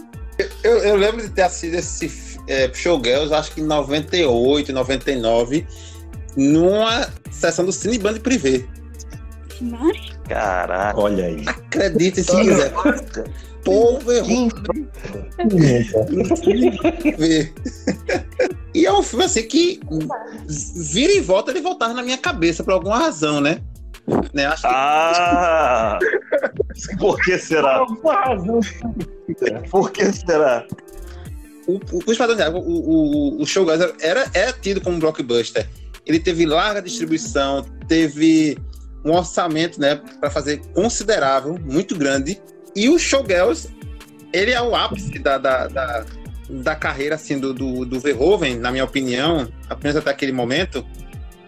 [0.64, 2.08] Eu, eu lembro de ter assistido esse
[2.50, 5.66] é, Showgirls, acho que em 98, 99,
[6.36, 8.66] numa sessão do Cine Band Privé.
[10.28, 11.00] Caraca.
[11.00, 11.44] Olha aí.
[11.46, 12.74] Acredite se quiser.
[13.64, 14.50] Paul Verhoeven.
[18.74, 19.80] e é um filme assim que
[20.76, 23.60] vira e volta ele voltar na minha cabeça por alguma razão, né?
[24.34, 24.46] né?
[24.46, 24.68] Acho que...
[24.72, 26.00] Ah!
[26.98, 27.80] Por que será?
[27.80, 28.60] Por alguma razão.
[29.70, 30.66] Por que será?
[31.70, 35.68] O, o, o, o, o Showgirls era, é tido como um blockbuster.
[36.06, 38.58] Ele teve larga distribuição, teve
[39.06, 42.42] um orçamento né, para fazer considerável, muito grande.
[42.76, 43.70] E o Showgirls,
[44.34, 46.06] ele é o ápice da, da, da,
[46.50, 50.86] da carreira assim, do, do, do Verhoeven, na minha opinião, apenas até aquele momento,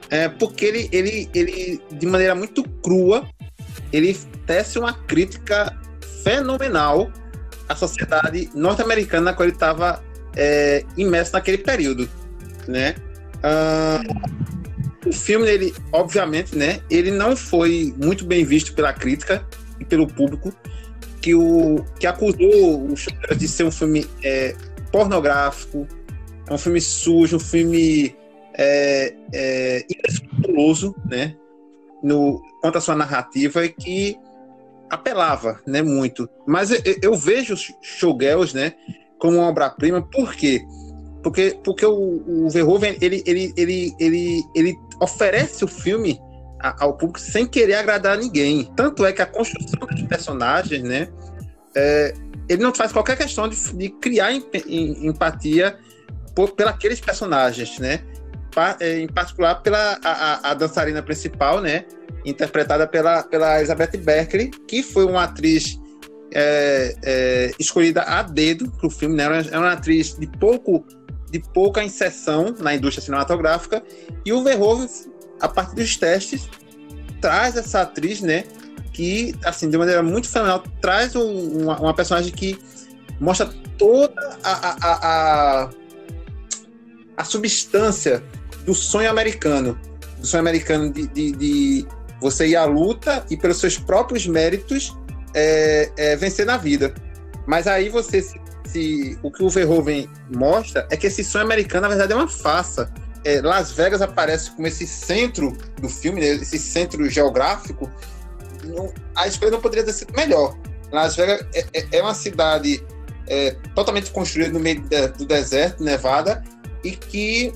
[0.09, 3.27] é porque ele, ele, ele, de maneira muito crua,
[3.91, 5.75] ele tece uma crítica
[6.23, 7.11] fenomenal
[7.67, 10.03] à sociedade norte-americana na qual ele estava
[10.35, 12.09] é, imerso naquele período,
[12.67, 12.95] né?
[13.37, 14.51] Uh,
[15.07, 19.45] o filme, ele, obviamente, né, ele não foi muito bem visto pela crítica
[19.79, 20.53] e pelo público,
[21.21, 24.55] que, o, que acusou o de ser um filme é,
[24.91, 25.87] pornográfico,
[26.47, 28.15] é um filme sujo, um filme
[28.53, 29.85] é, é,
[31.05, 31.35] né,
[32.03, 34.17] no, quanto à sua narrativa, que
[34.89, 36.29] apelava, né, muito.
[36.45, 38.73] Mas eu, eu vejo Showgirls, né,
[39.21, 40.65] como uma obra-prima, por quê?
[41.21, 46.19] Porque, porque o, o Verhoeven, ele, ele, ele, ele, ele oferece o filme
[46.59, 48.65] ao público sem querer agradar ninguém.
[48.75, 51.07] Tanto é que a construção dos personagens, né,
[51.75, 52.15] é,
[52.49, 55.77] ele não faz qualquer questão de, de criar em, em, empatia
[56.35, 58.01] por, aqueles personagens, né?
[58.53, 61.85] Pa, é, em particular pela a, a, a, dançarina principal, né?
[62.25, 65.79] Interpretada pela, pela Elizabeth Berkley, que foi uma atriz
[66.33, 69.23] é, é, escolhida a dedo para o filme, né?
[69.23, 70.85] Era uma atriz de pouco
[71.31, 73.81] de pouca inserção na indústria cinematográfica
[74.25, 74.89] e o Verhoeven,
[75.39, 76.49] a partir dos testes,
[77.21, 78.43] traz essa atriz, né?
[78.91, 82.59] Que, assim, de maneira muito fenomenal, traz um, uma, uma, personagem que
[83.19, 85.69] mostra toda a, a, a,
[87.15, 88.21] a, substância
[88.65, 89.79] do sonho americano,
[90.19, 91.87] do sonho americano de, de, de
[92.19, 94.93] você ir à luta e pelos seus próprios méritos
[95.33, 96.93] é, é vencer na vida.
[97.45, 101.83] Mas aí você se, se, o que o Verhoeven mostra é que esse sonho americano
[101.83, 102.91] na verdade é uma farsa.
[103.23, 107.89] É, Las Vegas aparece como esse centro do filme, né, esse centro geográfico.
[108.63, 110.57] Não, a escolha não poderia ter sido melhor.
[110.91, 112.83] Las Vegas é, é, é uma cidade
[113.27, 116.43] é, totalmente construída no meio de, do deserto, Nevada,
[116.83, 117.53] e que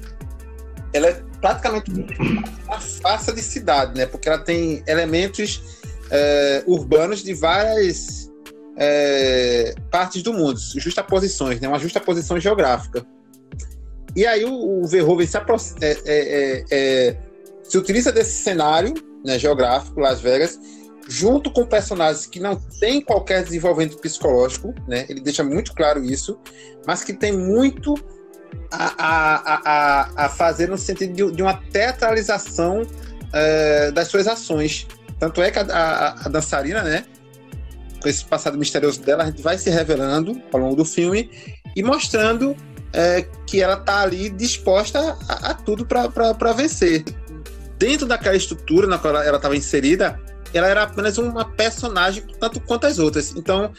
[0.93, 1.91] ela é praticamente
[2.65, 4.05] uma farsa de cidade, né?
[4.05, 8.31] Porque ela tem elementos é, urbanos de várias
[8.77, 11.67] é, partes do mundo, justaposições, né?
[11.67, 13.05] uma justaposição geográfica.
[14.15, 15.43] E aí o, o Verhoeven se, é,
[15.81, 17.17] é, é, é,
[17.63, 18.93] se, utiliza desse cenário
[19.25, 20.59] né, geográfico, Las Vegas,
[21.07, 25.05] junto com personagens que não têm qualquer desenvolvimento psicológico, né?
[25.09, 26.39] ele deixa muito claro isso,
[26.87, 27.95] mas que tem muito
[28.71, 32.83] a, a, a, a fazer no sentido de, de uma teatralização
[33.93, 34.87] das suas ações.
[35.19, 37.05] Tanto é que a, a, a, dançarina, né?
[38.01, 41.29] Com esse passado misterioso dela, a gente vai se revelando ao longo do filme
[41.75, 42.55] e mostrando
[42.93, 47.03] é, que ela tá ali disposta a, a tudo para vencer.
[47.77, 50.19] Dentro daquela estrutura na qual ela estava inserida,
[50.53, 53.33] ela era apenas uma personagem tanto quanto as outras.
[53.35, 53.71] Então,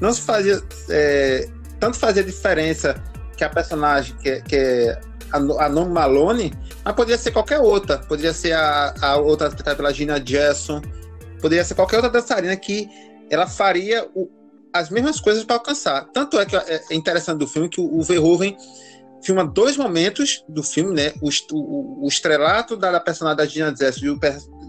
[0.00, 0.62] não se fazia.
[0.88, 3.02] É, tanto fazia diferença
[3.36, 5.00] que a personagem que, que é
[5.32, 6.52] a, a Norma Malone,
[6.90, 7.98] mas poderia ser qualquer outra.
[7.98, 10.82] Poderia ser a, a outra interpretada pela Gina Jackson,
[11.40, 12.88] poderia ser qualquer outra dançarina que
[13.30, 14.28] ela faria o,
[14.72, 16.06] as mesmas coisas para alcançar.
[16.12, 18.56] Tanto é que é, é interessante do filme que o, o Verhoeven
[19.22, 21.12] filma dois momentos do filme, né?
[21.20, 24.20] O, o, o estrelato da, da, personagem da Gina Jackson e, o,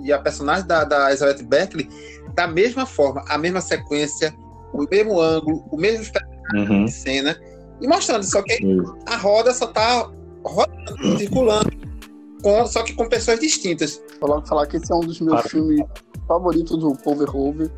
[0.03, 1.89] e a personagem da, da Elizabeth Berkley
[2.35, 4.33] da mesma forma, a mesma sequência,
[4.73, 6.05] o mesmo ângulo, o mesmo
[6.53, 6.85] uhum.
[6.85, 7.35] de cena
[7.81, 8.23] e mostrando.
[8.23, 8.59] Só que
[9.07, 10.09] a roda só tá
[10.43, 11.71] rodando, circulando,
[12.41, 14.01] com, só que com pessoas distintas.
[14.19, 15.81] Vou logo falar que esse é um dos meus filmes
[16.27, 17.69] favoritos do Paul Verhoeven,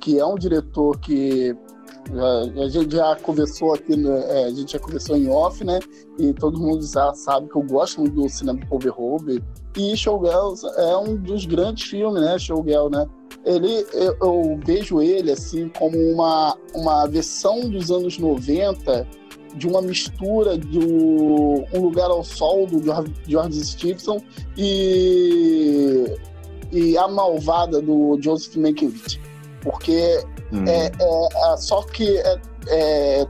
[0.00, 1.56] que é um diretor que
[2.12, 3.92] já, a gente já conversou aqui,
[4.28, 5.78] é, a gente já conversou em off, né?
[6.18, 9.42] E todo mundo já sabe que eu gosto muito do cinema do Paul Verhoeven.
[9.76, 12.38] E Showgirls é um dos grandes filmes, né?
[12.38, 13.06] Showgirl, né?
[13.44, 19.06] Ele, eu, eu, vejo ele assim como uma, uma versão dos anos 90
[19.54, 22.82] de uma mistura do Um Lugar ao Sol, do
[23.26, 24.22] George Stevenson,
[24.56, 26.04] e,
[26.70, 29.18] e A Malvada, do Joseph Mankiewicz.
[29.62, 30.64] Porque hum.
[30.66, 33.26] é, é, é, só que é, é,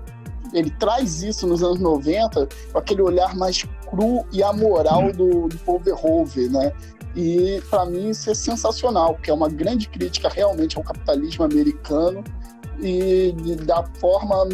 [0.53, 5.13] ele traz isso nos anos 90 com aquele olhar mais cru e amoral hum.
[5.13, 6.73] do, do Paul Verhoeven, né?
[7.17, 12.23] E para mim isso é sensacional, porque é uma grande crítica realmente ao capitalismo americano
[12.81, 13.33] e
[13.67, 14.45] da forma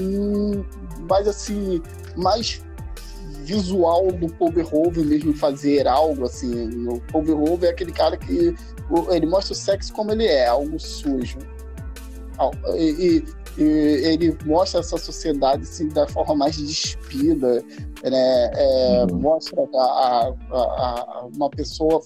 [1.07, 1.83] mais assim,
[2.17, 2.63] mais
[3.43, 6.89] visual do Paul Verhoeven mesmo fazer algo assim.
[6.89, 8.55] O Paul Verhoeven é aquele cara que
[9.11, 11.39] ele mostra o sexo como ele é, algo sujo.
[12.75, 13.25] E, e,
[13.59, 17.65] e ele mostra essa sociedade assim, da forma mais despida,
[18.03, 18.51] né?
[18.55, 19.19] É, uhum.
[19.19, 22.03] Mostra a, a, a, uma pessoa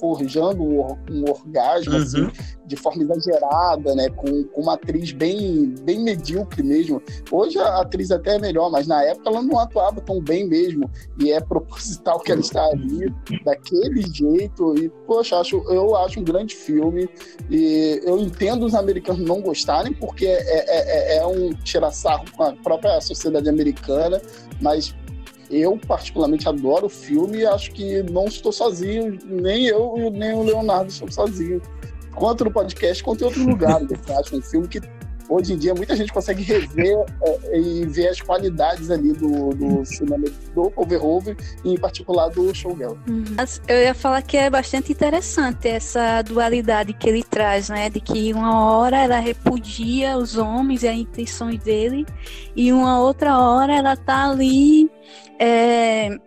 [0.00, 2.02] forjando um, um orgasmo uhum.
[2.02, 2.30] assim,
[2.66, 4.08] de forma exagerada, né?
[4.10, 7.02] Com, com, uma atriz bem, bem medíocre mesmo.
[7.30, 10.90] Hoje a atriz até é melhor, mas na época ela não atuava tão bem mesmo.
[11.18, 13.12] E é proposital que ela está ali,
[13.44, 14.76] daquele jeito.
[14.78, 17.08] E, poxa, acho, eu acho um grande filme.
[17.50, 22.24] E eu entendo os americanos não gostarem, porque é, é, é, é um tirar sarro
[22.36, 24.20] com a própria sociedade americana,
[24.60, 24.94] mas
[25.50, 30.42] eu, particularmente, adoro o filme e acho que não estou sozinho, nem eu nem o
[30.42, 31.62] Leonardo estou sozinho.
[32.14, 33.88] Quanto no podcast, quanto em outros lugares.
[34.08, 34.80] Eu acho um filme que
[35.28, 39.84] hoje em dia muita gente consegue rever é, e ver as qualidades ali do, do
[39.84, 42.96] cinema do Overhoven e em particular do Showgirl.
[43.08, 43.24] Uhum.
[43.68, 47.90] Eu ia falar que é bastante interessante essa dualidade que ele traz, né?
[47.90, 52.06] De que uma hora ela repudia os homens e as intenções dele
[52.54, 54.90] e uma outra hora ela tá ali
[55.38, 56.18] é,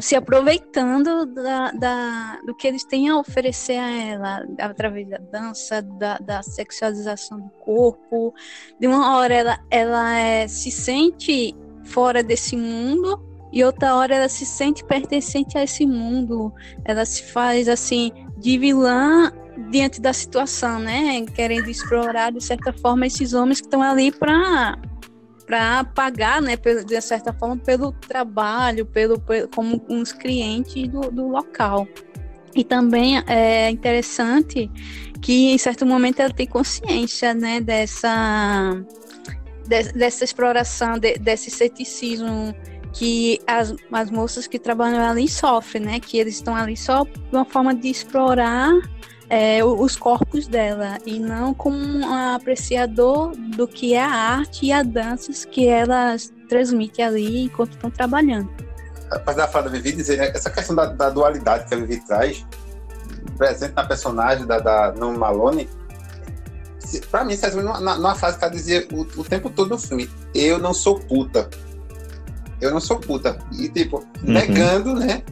[0.00, 5.82] se aproveitando da, da, do que eles têm a oferecer a ela, através da dança,
[5.82, 8.32] da, da sexualização do corpo.
[8.78, 11.54] De uma hora ela, ela é, se sente
[11.84, 13.20] fora desse mundo
[13.52, 16.52] e outra hora ela se sente pertencente a esse mundo.
[16.84, 19.32] Ela se faz assim de vilã
[19.70, 21.24] diante da situação, né?
[21.34, 24.78] Querendo explorar de certa forma esses homens que estão ali para
[25.52, 31.28] para pagar, né, de certa forma, pelo trabalho, pelo, pelo como uns clientes do, do
[31.28, 31.86] local.
[32.54, 34.70] E também é interessante
[35.20, 38.82] que em certo momento ela tem consciência, né, dessa
[39.68, 42.54] de, dessa exploração, de, desse ceticismo
[42.94, 47.44] que as, as moças que trabalham ali sofrem, né, que eles estão ali só uma
[47.44, 48.72] forma de explorar
[49.32, 54.72] é, os corpos dela e não como um apreciador do que é a arte e
[54.72, 58.50] a dança que elas transmitem ali enquanto estão trabalhando.
[59.10, 62.06] Apesar da fala da Vivi dizer, né, essa questão da, da, dualidade que a Vivi
[62.06, 62.44] traz,
[63.38, 65.66] presente na personagem da, da No Malone,
[67.10, 70.10] pra mim, você numa, numa frase que ela dizia o, o, tempo todo no filme:
[70.34, 71.48] Eu não sou puta.
[72.60, 73.38] Eu não sou puta.
[73.52, 74.04] E, tipo, uhum.
[74.32, 75.22] negando, né?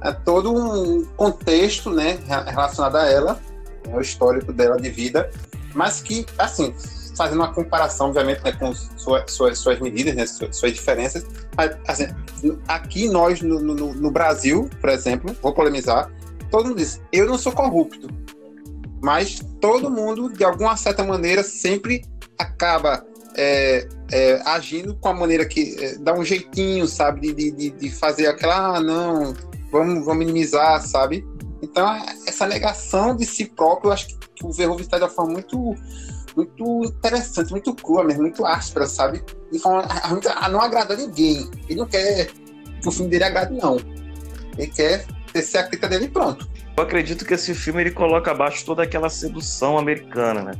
[0.00, 2.18] A todo um contexto, né?
[2.24, 3.47] Relacionado a ela
[3.88, 5.30] né, o histórico dela de vida,
[5.74, 6.74] mas que, assim,
[7.16, 11.26] fazendo uma comparação, obviamente, né, com suas, suas, suas medidas, né, suas, suas diferenças,
[11.86, 12.06] assim,
[12.68, 16.10] aqui nós, no, no, no, Brasil, por exemplo, vou polemizar,
[16.50, 18.08] todo mundo diz, eu não sou corrupto,
[19.02, 22.04] mas todo mundo, de alguma certa maneira, sempre
[22.38, 23.04] acaba
[23.36, 27.90] é, é, agindo com a maneira que é, dá um jeitinho, sabe, de, de, de
[27.90, 29.34] fazer aquela, ah, não,
[29.70, 31.26] vamos, vamos minimizar, sabe?
[31.62, 31.88] Então,
[32.26, 35.74] essa negação de si próprio, eu acho que o Verhoeven está de uma forma muito,
[36.36, 39.24] muito interessante, muito crua mesmo, muito áspera, sabe?
[39.50, 41.50] De forma a, não agradar ninguém.
[41.68, 42.26] Ele não quer
[42.80, 43.76] que o filme dele agrade, não.
[44.56, 45.04] Ele quer
[45.42, 46.48] ser a crítica dele pronto.
[46.76, 50.52] Eu acredito que esse filme ele coloca abaixo toda aquela sedução americana, né?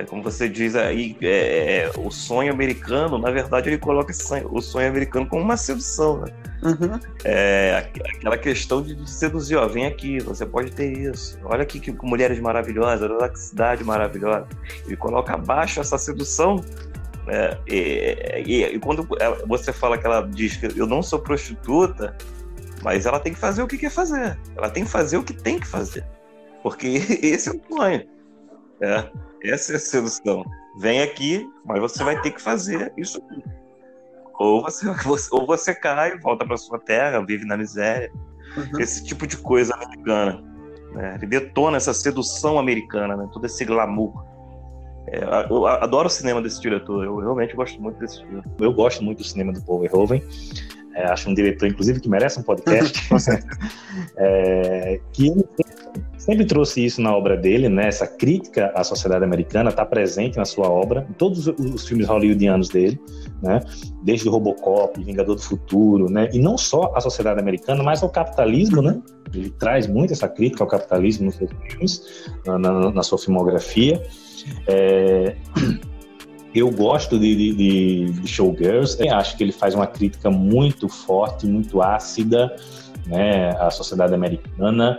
[0.00, 4.48] É, como você diz aí, é, é, o sonho americano, na verdade, ele coloca sonho,
[4.50, 6.32] o sonho americano como uma sedução, né?
[6.62, 6.98] Uhum.
[7.22, 11.38] É, aquela questão de, seduzir, ó, vem aqui, você pode ter isso.
[11.44, 14.46] Olha aqui que mulheres maravilhosas, olha que cidade maravilhosa.
[14.86, 16.64] Ele coloca abaixo essa sedução.
[17.26, 17.58] Né?
[17.66, 19.06] E, e, e, quando
[19.46, 22.16] você fala que ela diz que eu não sou prostituta,
[22.82, 24.38] mas ela tem que fazer o que quer fazer.
[24.56, 26.06] Ela tem que fazer o que tem que fazer.
[26.62, 26.88] Porque
[27.22, 28.06] esse é o sonho.
[28.80, 29.29] É.
[29.42, 30.44] Essa é a solução.
[30.78, 33.42] Vem aqui, mas você vai ter que fazer isso aqui.
[34.38, 34.86] Ou você,
[35.32, 38.10] ou você cai, volta para sua terra, vive na miséria.
[38.56, 38.80] Uhum.
[38.80, 40.42] Esse tipo de coisa americana.
[40.92, 41.14] Né?
[41.16, 43.28] Ele detona essa sedução americana, né?
[43.32, 44.24] todo esse glamour.
[45.06, 48.42] É, eu adoro o cinema desse diretor, eu realmente gosto muito desse filme.
[48.58, 50.22] Eu gosto muito do cinema do Paul Verhoeven.
[50.94, 52.98] É, acho um diretor, inclusive, que merece um podcast.
[54.16, 55.44] é, que ele
[56.20, 57.88] sempre trouxe isso na obra dele, né?
[57.88, 62.68] Essa crítica à sociedade americana está presente na sua obra, em todos os filmes hollywoodianos
[62.68, 63.00] dele,
[63.42, 63.60] né?
[64.02, 66.28] Desde Robocop, Vingador do Futuro, né?
[66.32, 69.00] E não só à sociedade americana, mas ao capitalismo, né?
[69.32, 74.02] Ele traz muito essa crítica ao capitalismo nos seus filmes, na, na, na sua filmografia.
[74.66, 75.36] É...
[76.52, 81.80] Eu gosto de, de, de Showgirls, acho que ele faz uma crítica muito forte, muito
[81.80, 82.56] ácida,
[83.06, 84.98] né, à sociedade americana.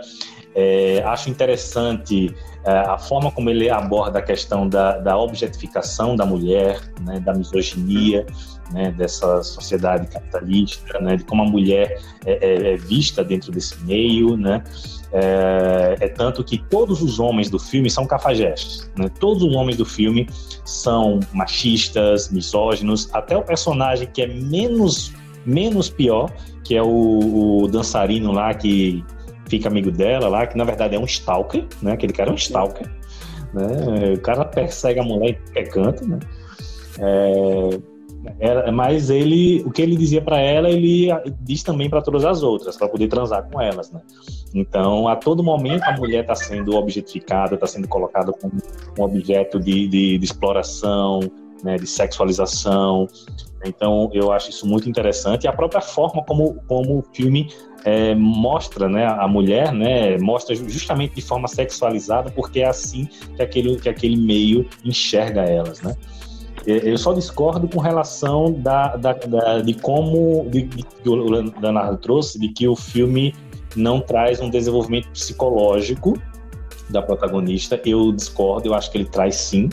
[0.54, 2.34] É, acho interessante
[2.64, 7.34] é, a forma como ele aborda a questão da, da objetificação da mulher, né, da
[7.34, 8.26] misoginia,
[8.70, 13.82] né, dessa sociedade capitalista, né, de como a mulher é, é, é vista dentro desse
[13.84, 14.62] meio, né,
[15.12, 19.76] é, é, tanto que todos os homens do filme são cafajestes, né, todos os homens
[19.76, 20.28] do filme
[20.64, 25.12] são machistas, misóginos, até o personagem que é menos
[25.44, 26.30] menos pior,
[26.62, 29.04] que é o, o dançarino lá que
[29.48, 32.36] fica amigo dela lá, que na verdade é um stalker, né, aquele cara é um
[32.36, 32.88] stalker,
[33.52, 36.18] né, o cara persegue a mulher em qualquer canto, né,
[36.98, 37.80] é,
[38.38, 41.08] era, mas ele, o que ele dizia para ela, ele
[41.40, 44.00] diz também para todas as outras, para poder transar com elas, né?
[44.54, 48.52] Então, a todo momento a mulher está sendo objetificada, está sendo colocada como
[48.96, 51.20] um objeto de, de, de exploração,
[51.64, 53.08] né, de sexualização.
[53.64, 55.44] Então, eu acho isso muito interessante.
[55.44, 57.48] E a própria forma como, como o filme
[57.84, 63.42] é, mostra né, a mulher, né, mostra justamente de forma sexualizada, porque é assim que
[63.42, 65.96] aquele, que aquele meio enxerga elas, né?
[66.66, 71.14] É, eu só discordo com relação da, da, da de como de, de, que o
[71.14, 73.34] Leonardo trouxe, de que o filme
[73.74, 76.20] não traz um desenvolvimento psicológico
[76.88, 77.80] da protagonista.
[77.84, 79.70] Eu discordo, eu acho que ele traz sim.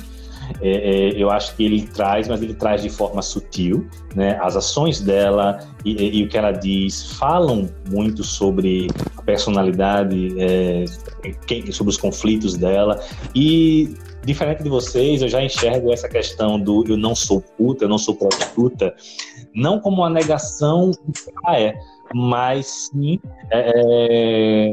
[0.61, 3.88] É, é, eu acho que ele traz, mas ele traz de forma sutil.
[4.15, 4.38] Né?
[4.41, 10.35] As ações dela e, e, e o que ela diz falam muito sobre a personalidade,
[10.39, 10.85] é,
[11.71, 12.99] sobre os conflitos dela.
[13.35, 13.95] E
[14.26, 17.97] diferente de vocês, eu já enxergo essa questão do eu não sou puta, eu não
[17.97, 18.93] sou prostituta,
[19.53, 20.91] não como uma negação
[21.43, 21.73] ela é,
[22.13, 23.19] mas sim
[23.51, 23.71] é,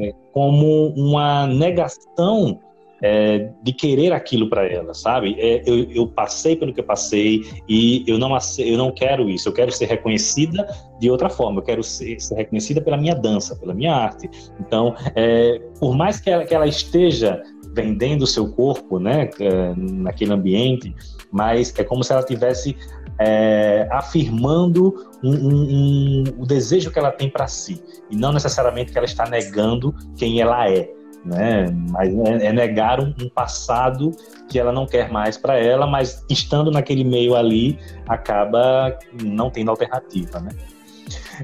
[0.09, 2.61] é como uma negação
[3.03, 5.37] é, de querer aquilo para ela, sabe?
[5.39, 9.49] É, eu, eu, passei pelo que eu passei e eu não, eu não quero isso.
[9.49, 10.67] Eu quero ser reconhecida
[10.99, 11.61] de outra forma.
[11.61, 14.31] Eu quero ser, ser reconhecida pela minha dança, pela minha arte.
[14.61, 17.43] Então, é, por mais que ela, que ela esteja
[17.75, 20.95] vendendo o seu corpo, né, é, naquele ambiente,
[21.31, 22.75] mas é como se ela tivesse
[23.19, 28.93] é, afirmando um, um, um, o desejo que ela tem para si e não necessariamente
[28.93, 30.91] que ela está negando quem ela é,
[31.27, 31.67] né?
[31.91, 34.13] Mas é, é negar um, passado
[34.49, 37.79] que ela não quer mais para ela, mas estando naquele meio ali
[38.09, 40.51] acaba não tendo alternativa, né?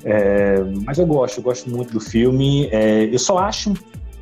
[0.04, 2.68] É, mas eu gosto, eu gosto muito do filme.
[2.70, 3.74] É, eu só acho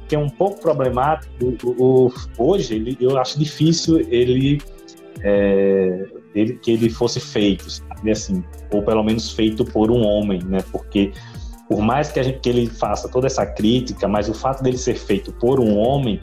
[0.09, 1.33] que é um pouco problemático.
[1.63, 4.61] O, o, hoje, ele, eu acho difícil ele,
[5.23, 8.11] é, ele, que ele fosse feito, sabe?
[8.11, 8.43] Assim,
[8.73, 10.59] ou pelo menos feito por um homem, né?
[10.73, 11.13] Porque
[11.71, 14.77] por mais que, a gente, que ele faça toda essa crítica, mas o fato dele
[14.77, 16.19] ser feito por um homem,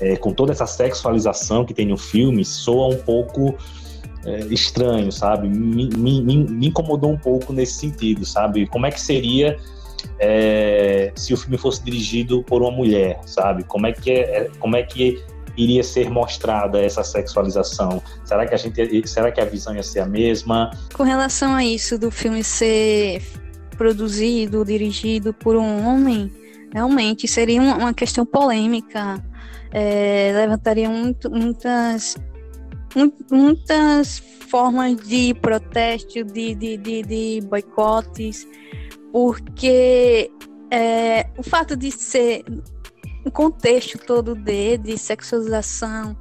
[0.00, 3.52] é, com toda essa sexualização que tem no filme, soa um pouco
[4.24, 5.48] é, estranho, sabe?
[5.48, 8.64] Me, me, me, incomodou um pouco nesse sentido, sabe?
[8.68, 9.58] Como é que seria
[10.20, 13.64] é, se o filme fosse dirigido por uma mulher, sabe?
[13.64, 15.20] Como é que é, como é que
[15.56, 18.00] iria ser mostrada essa sexualização?
[18.24, 20.70] Será que a gente, será que a visão ia ser a mesma?
[20.94, 23.20] Com relação a isso do filme ser
[23.76, 26.30] produzido, dirigido por um homem,
[26.72, 29.22] realmente seria uma questão polêmica,
[29.72, 32.16] é, levantaria muito, muitas
[33.30, 34.18] muitas
[34.48, 38.46] formas de protesto, de, de, de, de boicotes,
[39.10, 40.30] porque
[40.70, 42.44] é, o fato de ser
[43.24, 46.16] um contexto todo de, de sexualização,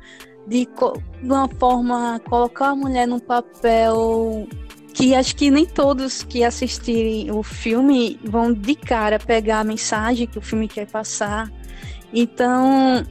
[0.48, 4.48] de, de uma forma colocar a mulher num papel
[4.94, 10.28] que acho que nem todos que assistirem o filme vão de cara pegar a mensagem
[10.28, 11.52] que o filme quer passar.
[12.14, 13.06] Então,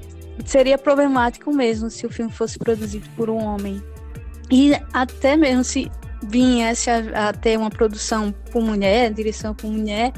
[0.45, 3.83] seria problemático mesmo se o filme fosse produzido por um homem.
[4.51, 5.91] E até mesmo se
[6.23, 10.13] viesse a, a ter uma produção por mulher, direção por mulher,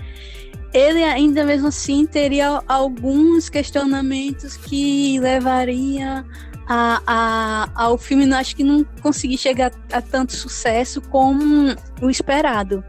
[0.72, 6.24] ele ainda mesmo assim teria alguns questionamentos que levaria
[6.72, 12.82] a, a, ao filme acho que não consegui chegar a tanto sucesso como o esperado.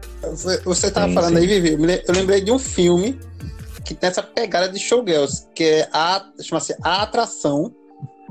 [0.64, 1.42] Você estava falando sim.
[1.42, 3.18] aí, Vivi, eu lembrei de um filme
[3.84, 7.74] que tem essa pegada de showgirls, que é a, chama-se A Atração,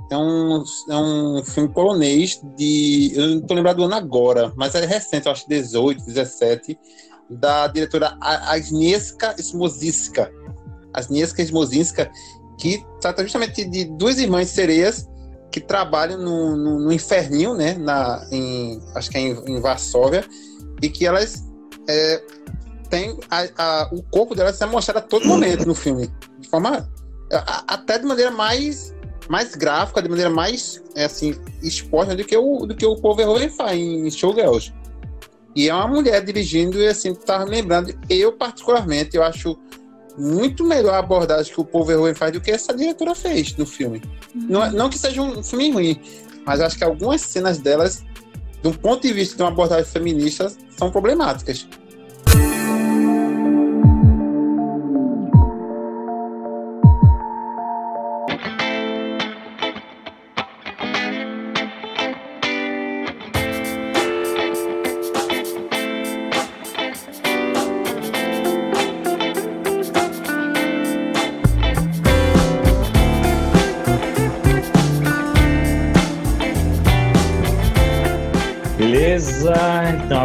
[0.09, 3.11] é um, é um filme polonês de.
[3.15, 6.77] Eu não tô lembrado do ano agora, mas é recente, eu acho 18, 17,
[7.29, 10.31] da diretora Agnieszka Smozinska.
[10.91, 12.11] Agnieszka Smozinska,
[12.59, 15.07] que trata justamente de duas irmãs sereias
[15.53, 17.75] que trabalham no, no, no inferninho, né?
[17.75, 20.25] Na, em, acho que é em, em Varsóvia,
[20.81, 21.43] e que elas
[21.87, 22.23] é,
[22.89, 26.11] têm a, a, o corpo delas é mostrado a todo momento no filme.
[26.39, 26.91] De forma.
[27.31, 28.93] A, até de maneira mais
[29.29, 33.15] mais gráfica, de maneira mais é, assim, exposta do que o, do que o Paul
[33.15, 34.73] Verhoeven faz em Showgirls.
[35.55, 39.57] E é uma mulher dirigindo e assim, tá lembrando, eu particularmente, eu acho
[40.17, 43.65] muito melhor a abordagem que o Paul Verhoeven faz do que essa diretora fez no
[43.65, 44.01] filme.
[44.35, 44.45] Uhum.
[44.49, 45.99] Não, é- não que seja um filme ruim,
[46.45, 48.03] mas acho que algumas cenas delas,
[48.61, 51.67] de um ponto de vista de uma abordagem feminista, são problemáticas.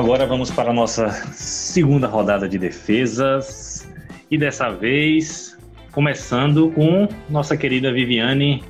[0.09, 3.87] Agora vamos para a nossa segunda rodada de defesas.
[4.31, 5.55] E dessa vez,
[5.93, 8.65] começando com nossa querida Viviane.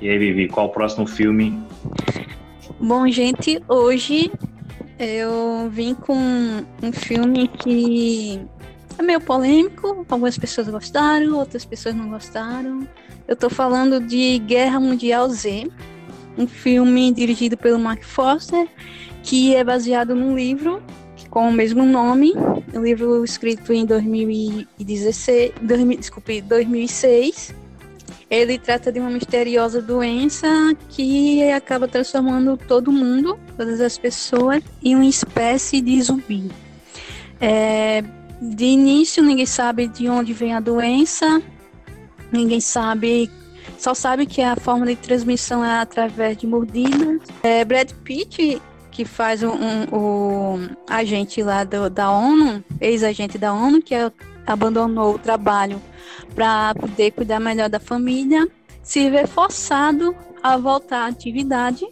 [0.00, 1.62] E aí, Vivi, qual o próximo filme?
[2.80, 4.32] Bom, gente, hoje
[4.98, 8.40] eu vim com um filme que
[8.98, 10.06] é meio polêmico.
[10.08, 12.88] Algumas pessoas gostaram, outras pessoas não gostaram.
[13.28, 15.68] Eu tô falando de Guerra Mundial Z,
[16.38, 18.66] um filme dirigido pelo Mark Foster,
[19.28, 20.82] que é baseado num livro
[21.28, 22.32] com o mesmo nome,
[22.72, 27.54] um livro escrito em 2016, 2000, desculpe, 2006.
[28.30, 30.48] Ele trata de uma misteriosa doença
[30.88, 36.50] que acaba transformando todo mundo, todas as pessoas, em uma espécie de zumbi.
[37.38, 38.02] É,
[38.40, 41.42] de início, ninguém sabe de onde vem a doença,
[42.32, 43.30] ninguém sabe,
[43.76, 47.20] só sabe que a forma de transmissão é através de mordidas.
[47.42, 48.58] É, Brad Pitt,
[48.98, 50.58] que faz um, um- o
[50.90, 54.10] agente lá do- da ONU, ex-agente da ONU, que é-
[54.44, 55.80] abandonou o trabalho
[56.34, 58.48] para poder cuidar melhor da família,
[58.82, 61.86] se vê forçado a voltar à atividade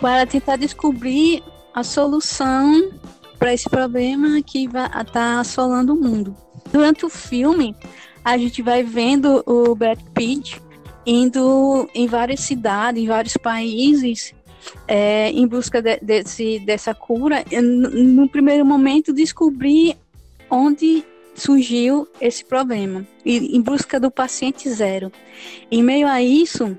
[0.00, 1.40] para tentar descobrir
[1.72, 2.90] a solução
[3.38, 6.36] para esse problema que está assolando o mundo.
[6.72, 7.76] Durante o filme,
[8.24, 10.60] a gente vai vendo o Brad Pitt
[11.06, 14.34] indo em várias cidades, em vários países,
[14.86, 17.44] é, em busca de- desse, dessa cura.
[17.62, 19.96] No, primeiro momento, descobrir
[20.50, 21.04] onde
[21.34, 25.10] surgiu esse problema, e, em busca do paciente zero.
[25.70, 26.78] Em meio a isso,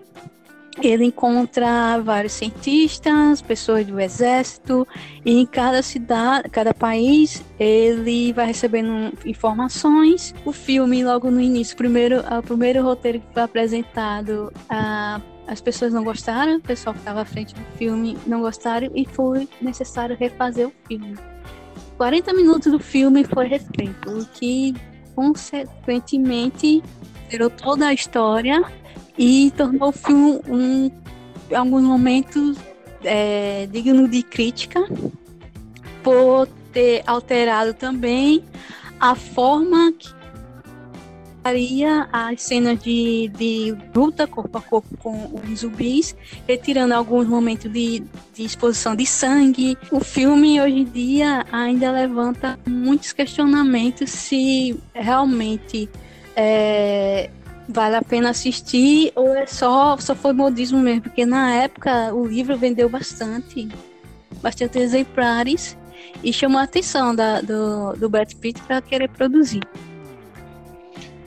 [0.82, 4.88] ele encontra vários cientistas, pessoas do exército,
[5.26, 10.34] e em cada cidade, cada país, ele vai recebendo informações.
[10.46, 15.94] O filme, logo no início, primeiro, o primeiro roteiro que foi apresentado, a, as pessoas
[15.94, 20.16] não gostaram, o pessoal que estava à frente do filme não gostaram, e foi necessário
[20.18, 21.16] refazer o filme.
[21.98, 24.76] 40 minutos do filme foi refeito, o que
[25.16, 26.84] consequentemente
[27.30, 28.64] tirou toda a história
[29.18, 30.92] e tornou o filme um,
[31.50, 32.58] em alguns momentos
[33.04, 34.86] é, digno de crítica
[36.04, 38.44] por ter alterado também
[39.00, 40.14] a forma que
[41.46, 46.16] faria as cenas de, de luta corpo a corpo com os zumbis,
[46.48, 48.02] retirando alguns momentos de,
[48.34, 49.78] de exposição de sangue.
[49.92, 55.88] O filme hoje em dia ainda levanta muitos questionamentos se realmente
[56.36, 57.30] é,
[57.70, 62.26] vale a pena assistir ou é só, só foi modismo mesmo, porque na época o
[62.26, 63.68] livro vendeu bastante,
[64.42, 65.78] bastante exemplares
[66.24, 69.62] e chamou a atenção da, do, do Brad Pitt para querer produzir.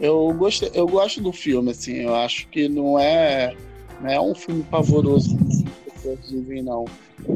[0.01, 3.55] Eu gosto, eu gosto do filme, assim, eu acho que não é,
[4.01, 5.62] não é um filme pavoroso, como as
[5.93, 6.85] pessoas dizem, não.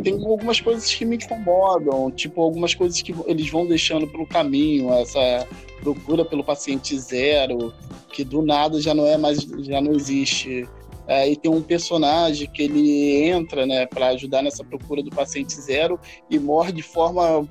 [0.05, 4.93] Tem algumas coisas que me incomodam, tipo, algumas coisas que eles vão deixando pelo caminho,
[4.93, 5.47] essa
[5.83, 7.75] procura pelo paciente zero,
[8.13, 10.69] que do nada já não é mais, já não existe.
[11.09, 15.61] É, e tem um personagem que ele entra, né, para ajudar nessa procura do paciente
[15.61, 15.99] zero
[16.31, 17.47] e morre de forma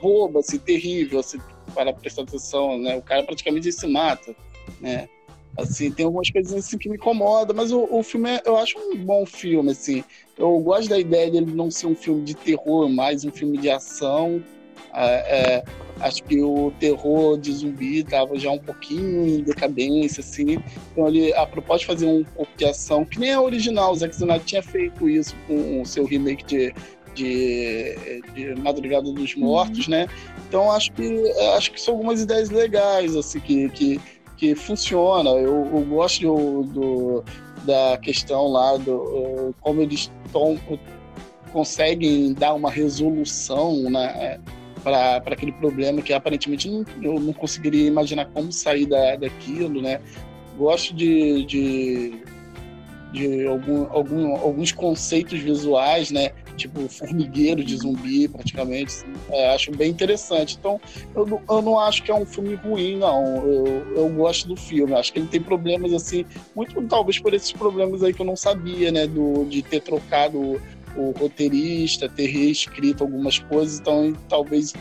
[0.00, 1.38] boba, assim, terrível, assim,
[1.68, 2.96] para prestar atenção, né?
[2.96, 4.34] O cara praticamente se mata,
[4.80, 5.08] né?
[5.56, 8.78] Assim, tem algumas coisas assim que me incomodam, mas o, o filme é, eu acho
[8.78, 10.04] um bom filme, assim.
[10.36, 13.68] Eu gosto da ideia dele não ser um filme de terror, mais um filme de
[13.68, 14.40] ação.
[14.94, 15.64] É, é,
[16.00, 20.62] acho que o terror de zumbi estava já um pouquinho em decadência, assim.
[20.92, 23.96] Então ele, a proposta de fazer um pouco de ação, que nem é original, o
[23.96, 26.74] Zack Snyder tinha feito isso com o seu remake de,
[27.18, 30.08] de, de Madrugada dos Mortos, né?
[30.48, 34.00] Então acho que acho que são algumas ideias legais assim que, que,
[34.36, 35.30] que funciona.
[35.30, 37.24] Eu, eu gosto do, do,
[37.64, 40.58] da questão lá do como eles tom,
[41.52, 44.40] conseguem dar uma resolução, né?
[44.82, 50.00] para aquele problema que aparentemente não, eu não conseguiria imaginar como sair da, daquilo, né?
[50.56, 52.22] Gosto de, de,
[53.12, 56.30] de algum, algum, alguns conceitos visuais, né?
[56.56, 58.94] Tipo formigueiro de zumbi, praticamente.
[59.30, 60.56] É, acho bem interessante.
[60.58, 60.80] Então,
[61.14, 63.36] eu, eu não acho que é um filme ruim, não.
[63.46, 64.94] Eu, eu gosto do filme.
[64.94, 66.24] Acho que ele tem problemas, assim,
[66.54, 69.06] muito talvez por esses problemas aí que eu não sabia, né?
[69.06, 70.60] Do, de ter trocado
[70.96, 74.74] o roteirista, ter reescrito algumas coisas, então talvez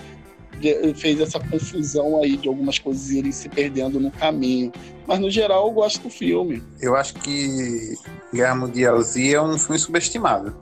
[0.95, 4.71] fez essa confusão aí de algumas coisas irem se perdendo no caminho.
[5.05, 6.61] Mas no geral eu gosto do filme.
[6.79, 7.97] Eu acho que
[8.33, 10.55] Guerra Mundial Z é um filme subestimado.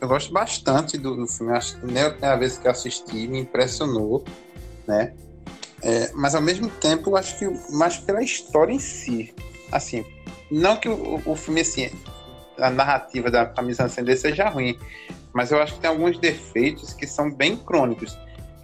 [0.00, 1.52] Eu gosto bastante do, do filme.
[1.52, 4.24] Acho que nem a primeira vez que assisti me impressionou,
[4.86, 5.14] né?
[5.82, 9.34] É, mas ao mesmo tempo eu acho que mais pela história em si.
[9.72, 10.04] Assim,
[10.50, 11.90] não que o, o filme assim,
[12.58, 14.78] a narrativa da camisa acender seja ruim,
[15.32, 18.16] mas eu acho que tem alguns defeitos que são bem crônicos.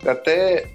[0.05, 0.68] Eu até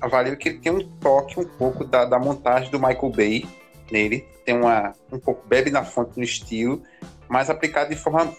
[0.00, 3.46] avalio que ele tem um toque um pouco da, da montagem do Michael Bay
[3.90, 6.82] nele, tem uma um pouco bebe na fonte no estilo,
[7.28, 8.32] mas aplicado de forma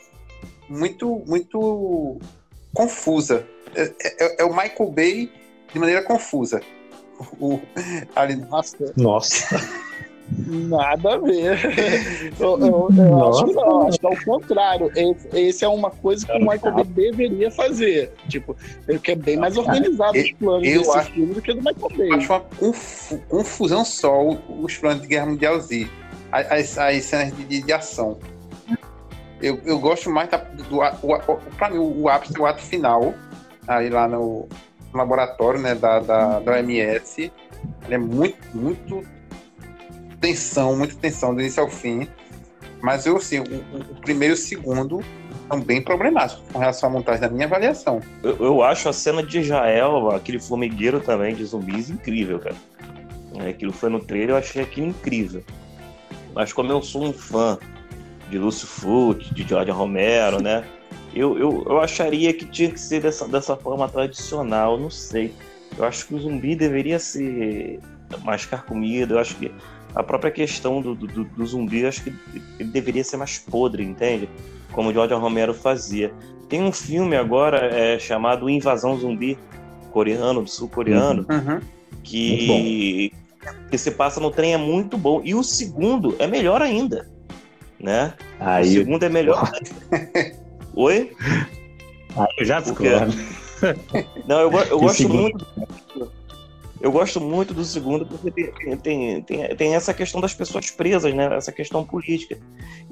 [0.69, 2.19] muito muito
[2.73, 3.45] confusa.
[3.75, 5.31] É, é, é o Michael Bay
[5.73, 6.61] de maneira confusa.
[7.39, 7.59] O,
[8.15, 8.35] ali...
[8.35, 8.93] Nossa.
[8.95, 9.55] Nossa.
[10.27, 11.59] Nada a ver.
[12.39, 14.91] Eu, eu, eu acho que não, acho que é o contrário.
[14.95, 18.11] Esse, esse, é uma coisa que o Michael Bay deveria fazer.
[18.27, 18.55] Tipo,
[18.87, 21.97] ele quer bem mais organizado os planos eu desse acho, filme do que do Michael
[21.97, 22.11] Bay.
[22.13, 22.41] Acho uma
[23.29, 25.87] confusão só os planos de Guerra Mundial Z.
[26.31, 28.17] As, as cenas de, de, ação.
[29.41, 33.13] Eu, eu gosto mais da, do, do, o, pra mim, o ápice, o ato final,
[33.67, 34.49] aí lá no
[34.93, 37.31] laboratório né, da, da, da OMS.
[37.85, 39.14] Ele é muito, muito
[40.25, 42.07] tensão, muita tensão do início ao fim.
[42.81, 45.01] Mas eu, assim, o, o primeiro e o segundo
[45.47, 48.01] são bem problemáticos com relação à montagem da minha avaliação.
[48.23, 52.55] Eu, eu acho a cena de Israel, aquele formigueiro também de zumbis, incrível, cara.
[53.35, 55.43] É, aquilo foi no trailer, eu achei aquilo incrível.
[56.33, 57.57] Mas como eu sou um fã
[58.29, 60.63] de Lúcio Fulci, de George Romero, né?
[61.13, 65.33] Eu, eu, eu acharia que tinha que ser dessa, dessa forma tradicional, não sei.
[65.77, 67.79] Eu acho que o zumbi deveria ser
[68.23, 69.51] mais carcomido, eu acho que
[69.95, 72.13] a própria questão do, do, do zumbi, acho que
[72.59, 74.29] ele deveria ser mais podre, entende?
[74.73, 76.13] Como o George Romero fazia.
[76.49, 79.37] Tem um filme agora é, chamado Invasão Zumbi,
[79.91, 81.53] coreano, do sul-coreano, uhum.
[81.53, 81.61] uhum.
[82.03, 83.11] que,
[83.71, 85.21] que se passa no trem, é muito bom.
[85.23, 87.09] E o segundo é melhor ainda,
[87.79, 88.13] né?
[88.39, 88.67] Aí...
[88.67, 89.49] O segundo é melhor.
[90.75, 91.13] Oi?
[92.17, 93.13] Ah, eu já discordo.
[94.27, 95.21] Não, eu, eu gosto segundo...
[95.21, 95.45] muito
[96.85, 101.15] eu gosto muito do segundo porque tem, tem, tem, tem, essa questão das pessoas presas,
[101.15, 101.35] né?
[101.35, 102.37] Essa questão política.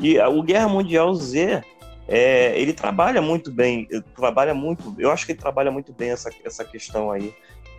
[0.02, 1.62] E o Guerra Mundial Z,
[2.08, 6.32] é, ele trabalha muito bem, trabalha muito, eu acho que ele trabalha muito bem essa,
[6.44, 7.32] essa questão aí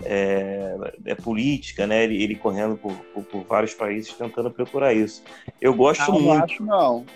[0.04, 2.04] é, é política, né?
[2.04, 5.20] Ele, ele correndo por, por, por, vários países tentando procurar isso.
[5.60, 6.28] Eu gosto não, muito.
[6.28, 7.06] Não acho não.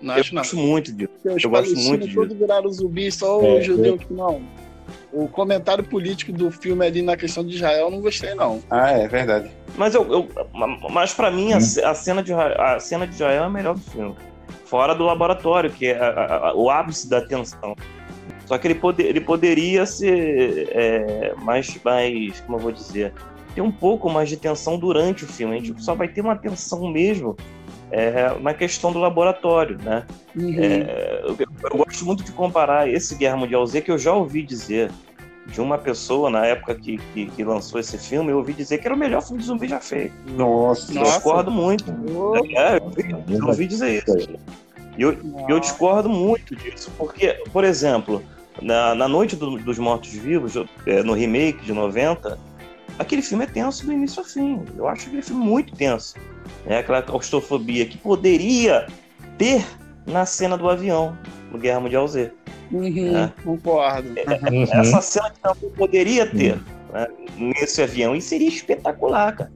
[0.00, 0.62] Não eu acho gosto não.
[0.62, 1.10] muito disso.
[1.24, 2.20] Eu gosto muito disso.
[2.20, 4.40] Todos viraram zumbi, só o é, judeu que não
[5.14, 8.60] o comentário político do filme ali na questão de Israel eu não gostei, não.
[8.68, 9.50] Ah, é verdade.
[9.76, 10.28] Mas, eu, eu
[10.90, 11.60] mas para mim, a, hum.
[11.84, 14.14] a, cena de, a cena de Israel é a melhor do filme.
[14.64, 17.76] Fora do laboratório, que é a, a, o ápice da tensão.
[18.46, 23.12] Só que ele, poder, ele poderia ser é, mais, mais, como eu vou dizer,
[23.54, 25.56] ter um pouco mais de tensão durante o filme.
[25.56, 27.36] A gente só vai ter uma tensão mesmo
[27.90, 30.04] é, na questão do laboratório, né?
[30.34, 30.56] Uhum.
[30.58, 34.42] É, eu, eu, gosto muito de comparar esse Guerra Mundial Z, que eu já ouvi
[34.42, 34.90] dizer
[35.46, 38.86] de uma pessoa na época que, que, que lançou esse filme, eu ouvi dizer que
[38.86, 40.14] era o melhor filme de zumbi já feito.
[40.32, 40.92] Nossa!
[40.92, 41.84] Eu discordo muito.
[42.56, 44.30] É, eu, ouvi, eu ouvi dizer isso.
[44.96, 45.16] E eu,
[45.48, 48.22] eu discordo muito disso, porque, por exemplo,
[48.62, 50.54] na, na Noite do, dos Mortos-Vivos,
[50.86, 52.38] é, no remake de 90,
[52.98, 54.62] aquele filme é tenso do início ao fim.
[54.76, 56.14] Eu acho aquele filme muito tenso
[56.66, 58.86] né, aquela claustrofobia que poderia
[59.38, 59.64] ter
[60.06, 61.16] na cena do avião
[61.50, 62.32] no Guerra Mundial Z.
[62.74, 63.32] Uhum, né?
[63.44, 64.08] Concordo.
[64.16, 64.62] É, é, uhum.
[64.64, 66.60] Essa cena que também poderia ter uhum.
[66.92, 67.06] né,
[67.38, 69.52] nesse avião e seria espetacular, cara.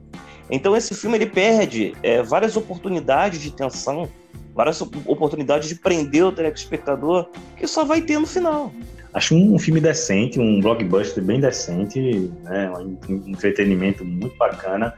[0.49, 4.09] Então esse filme ele perde é, várias oportunidades de tensão,
[4.55, 8.71] várias oportunidades de prender o telespectador que só vai ter no final.
[9.13, 12.97] Acho um, filme decente, um blockbuster bem decente, né, um
[13.27, 14.93] entretenimento muito bacana.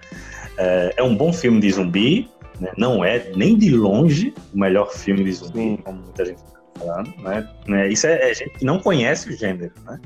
[0.58, 2.30] É, é um bom filme de zumbi,
[2.60, 2.72] né?
[2.78, 5.78] não é nem de longe o melhor filme de zumbi, Sim.
[5.78, 6.51] como muita gente
[6.82, 7.14] falando.
[7.18, 7.50] Né?
[7.68, 7.90] né?
[7.90, 10.00] Isso é, é, gente que não conhece o gênero, né?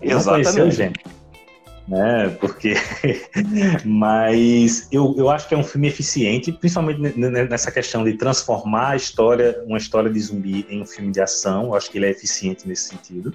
[0.00, 0.14] Exatamente.
[0.14, 1.00] Não conheceu o gênero.
[1.88, 2.36] Né?
[2.40, 2.74] Porque,
[3.84, 8.96] mas eu, eu acho que é um filme eficiente, principalmente nessa questão de transformar a
[8.96, 11.64] história, uma história de zumbi em um filme de ação.
[11.64, 13.34] Eu acho que ele é eficiente nesse sentido.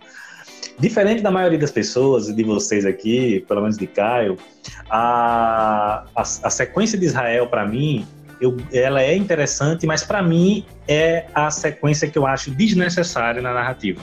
[0.80, 4.38] Diferente da maioria das pessoas, e de vocês aqui, pelo menos de Caio,
[4.90, 8.06] a, a, a sequência de Israel, para mim,
[8.40, 13.54] eu, ela é interessante, mas para mim é a sequência que eu acho desnecessária na
[13.54, 14.02] narrativa.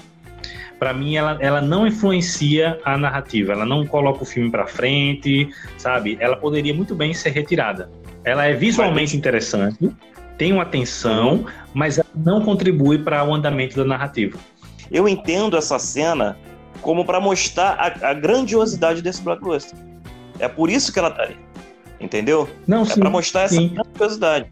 [0.78, 5.48] Para mim, ela, ela não influencia a narrativa, ela não coloca o filme para frente,
[5.78, 6.16] sabe?
[6.18, 7.88] Ela poderia muito bem ser retirada.
[8.24, 9.92] Ela é visualmente interessante,
[10.36, 14.38] tem uma tensão, mas ela não contribui para o andamento da narrativa.
[14.90, 16.36] Eu entendo essa cena
[16.80, 19.78] como para mostrar a, a, grandiosidade desse blockbuster.
[20.38, 21.36] É por isso que ela tá ali.
[22.02, 22.48] Entendeu?
[22.66, 23.68] Não, é sim, para mostrar essa sim.
[23.68, 24.46] grandiosidade.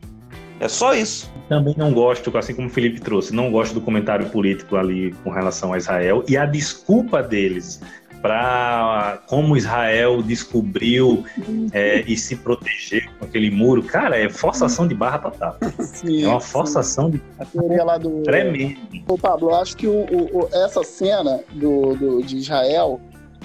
[0.60, 1.30] É só isso.
[1.48, 5.30] Também não gosto, assim como o Felipe trouxe, não gosto do comentário político ali com
[5.30, 7.80] relação a Israel e a desculpa deles
[8.22, 11.24] para como Israel descobriu
[11.72, 13.82] é, e se proteger com aquele muro.
[13.82, 15.56] Cara, é forçação de barra total.
[15.80, 16.50] Sim, É uma sim.
[16.52, 18.22] forçação de A teoria lá do.
[18.22, 18.76] tremendo.
[19.08, 23.00] Ô, Pablo, eu acho que o, o- o- essa cena do, do- de Israel,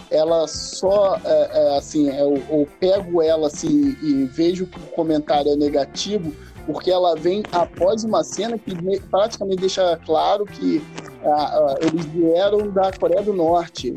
[0.10, 5.52] ela só, é, é, assim, eu, eu pego ela assim e vejo que o comentário
[5.52, 6.34] é negativo,
[6.66, 10.82] porque ela vem após uma cena que me- praticamente deixa claro que
[11.24, 13.94] ah, ah, eles vieram da Coreia do Norte.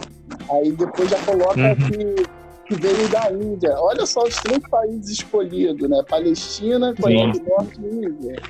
[0.50, 1.76] Aí depois já coloca Uhum.
[1.76, 2.26] que,
[2.68, 3.74] que veio da Índia.
[3.78, 6.02] Olha só os três países escolhidos, né?
[6.08, 7.40] Palestina, Coreia Sim.
[7.40, 8.42] do Norte e Índia.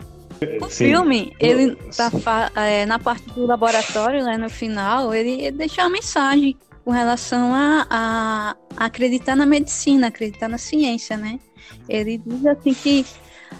[0.62, 0.84] O Sim.
[0.86, 2.10] filme, ele tá
[2.56, 6.56] é, na parte do laboratório, né, no final, ele, ele deixa uma mensagem
[6.88, 11.38] com relação a, a- acreditar na medicina, acreditar na ciência, né?
[11.86, 13.04] Ele diz assim que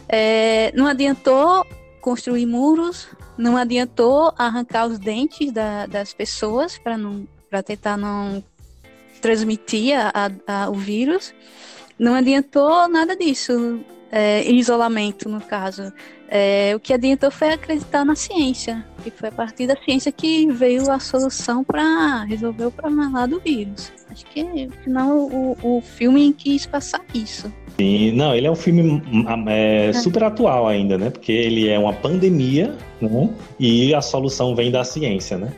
[0.08, 1.62] é, não adiantou
[2.00, 3.06] construir muros,
[3.36, 8.42] não adiantou arrancar os dentes da- das pessoas para não para tentar não
[9.20, 11.34] transmitir a- a- o vírus,
[11.98, 13.80] não adiantou nada disso,
[14.10, 15.92] é, isolamento no caso.
[16.30, 20.46] É, o que adiantou foi acreditar na ciência, que foi a partir da ciência que
[20.52, 23.90] veio a solução para resolver o problema lá do vírus.
[24.10, 27.50] Acho que no final o, o filme quis passar isso.
[27.78, 31.10] Sim, não, ele é um filme hum, é, super atual ainda, né?
[31.10, 33.30] Porque ele é uma pandemia, né?
[33.58, 35.52] E a solução vem da ciência, né?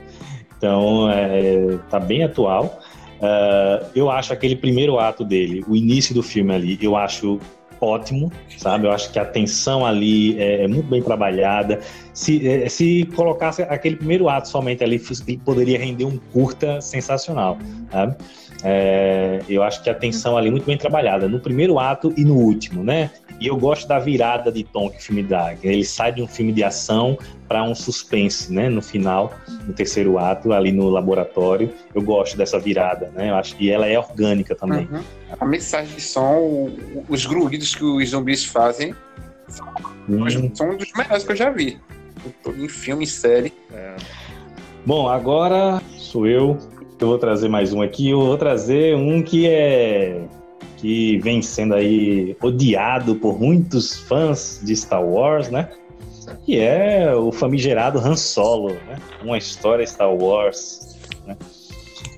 [0.57, 2.81] Então, é, tá bem atual.
[3.21, 7.39] Ah, eu acho aquele primeiro ato dele, o início do filme ali, eu acho
[7.81, 8.87] ótimo, sabe?
[8.87, 11.81] Eu acho que a tensão ali é, é muito bem trabalhada.
[12.13, 15.01] Se, é, se colocasse aquele primeiro ato somente ali,
[15.45, 17.59] poderia render um curta sensacional,
[17.91, 18.17] sabe?
[18.63, 22.25] É, eu acho que a tensão ali é muito bem trabalhada, no primeiro ato e
[22.25, 23.11] no último, né?
[23.41, 25.55] E eu gosto da virada de tom que o filme dá.
[25.63, 27.19] Ele sai de um filme de ação
[27.49, 28.69] para um suspense, né?
[28.69, 29.33] No final,
[29.67, 31.73] no terceiro ato, ali no laboratório.
[31.95, 33.31] Eu gosto dessa virada, né?
[33.31, 34.87] Eu acho que ela é orgânica também.
[34.93, 35.01] Uhum.
[35.41, 36.71] A mensagem de som,
[37.09, 38.95] os grunhidos que os zumbis fazem,
[40.09, 40.55] Hum.
[40.55, 41.79] são um dos melhores que eu já vi.
[42.47, 43.53] Em filme, em série.
[44.85, 46.59] Bom, agora sou eu.
[47.01, 48.11] Eu vou trazer mais um aqui.
[48.11, 50.23] Eu vou trazer um que é
[50.81, 55.69] que vem sendo aí odiado por muitos fãs de Star Wars, né?
[56.47, 58.97] Que é o famigerado Han Solo, né?
[59.23, 60.97] Uma história Star Wars.
[61.27, 61.37] Né?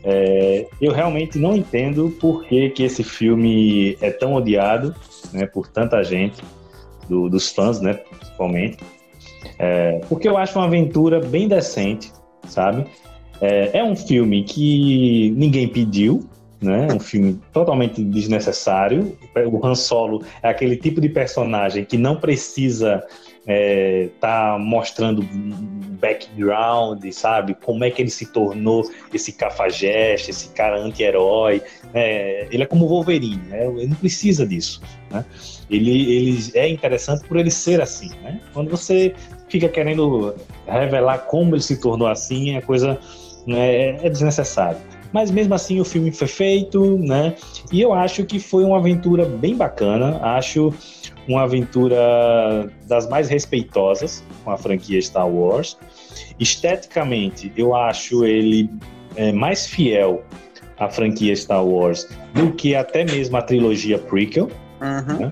[0.04, 4.94] É, eu realmente não entendo por que, que esse filme é tão odiado,
[5.32, 5.46] né?
[5.46, 6.40] Por tanta gente,
[7.08, 7.94] do- dos fãs, né?
[7.94, 8.78] Principalmente.
[9.58, 12.12] É, porque eu acho uma aventura bem decente,
[12.46, 12.84] sabe?
[13.40, 16.28] É, é um filme que ninguém pediu,
[16.62, 16.88] né?
[16.92, 19.16] Um filme totalmente desnecessário.
[19.50, 23.04] O Han Solo é aquele tipo de personagem que não precisa
[23.46, 25.26] é, tá mostrando
[26.00, 27.54] background, sabe?
[27.54, 31.62] Como é que ele se tornou esse cafajeste, esse cara anti-herói.
[31.92, 32.46] né?
[32.52, 33.66] ele é como Wolverine, né?
[33.66, 34.80] Ele não precisa disso,
[35.10, 35.24] né?
[35.70, 38.40] Ele, ele é interessante por ele ser assim, né?
[38.52, 39.14] Quando você
[39.48, 40.34] fica querendo
[40.66, 42.98] revelar como ele se tornou assim, a coisa
[43.46, 44.78] né, é desnecessário.
[45.12, 47.34] Mas mesmo assim o filme foi feito, né?
[47.70, 50.18] E eu acho que foi uma aventura bem bacana.
[50.22, 50.72] Acho
[51.28, 55.76] uma aventura das mais respeitosas com a franquia Star Wars.
[56.38, 58.70] Esteticamente, eu acho ele
[59.16, 60.22] é, mais fiel
[60.78, 64.48] à franquia Star Wars do que até mesmo a trilogia prequel.
[64.80, 65.30] Uhum.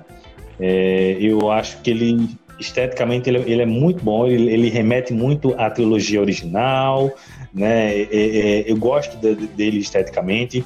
[0.61, 2.29] É, eu acho que ele
[2.61, 7.11] esteticamente ele, ele é muito bom, ele, ele remete muito à trilogia original,
[7.53, 8.01] né?
[8.03, 10.65] É, é, eu gosto de- dele esteticamente.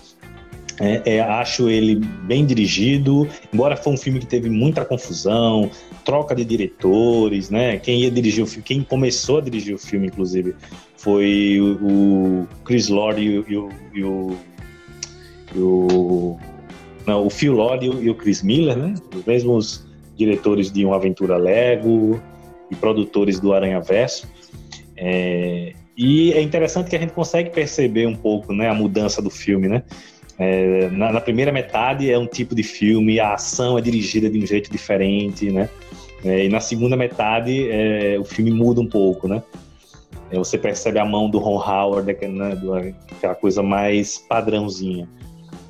[0.81, 1.94] É, é, acho ele
[2.24, 5.70] bem dirigido, embora foi um filme que teve muita confusão,
[6.05, 7.78] troca de diretores, né?
[7.78, 10.52] Quem ia dirigir o filme, quem começou a dirigir o filme, inclusive,
[10.97, 11.86] foi o,
[12.43, 14.36] o Chris Lord e o, e o, e o,
[15.55, 16.36] e o-
[17.06, 18.94] não, o Phil Lord e o, e o Chris Miller, né?
[19.15, 19.86] Os mesmos
[20.16, 22.20] diretores de Uma Aventura Lego
[22.69, 24.27] e produtores do Aranha Verso.
[24.97, 29.31] É, e é interessante que a gente consegue perceber um pouco né, a mudança do
[29.31, 29.83] filme, né?
[30.37, 34.39] É, na, na primeira metade é um tipo de filme, a ação é dirigida de
[34.39, 35.69] um jeito diferente, né?
[36.25, 39.43] É, e na segunda metade é, o filme muda um pouco, né?
[40.31, 42.59] É, você percebe a mão do Ron Howard, né,
[43.12, 45.09] aquela coisa mais padrãozinha.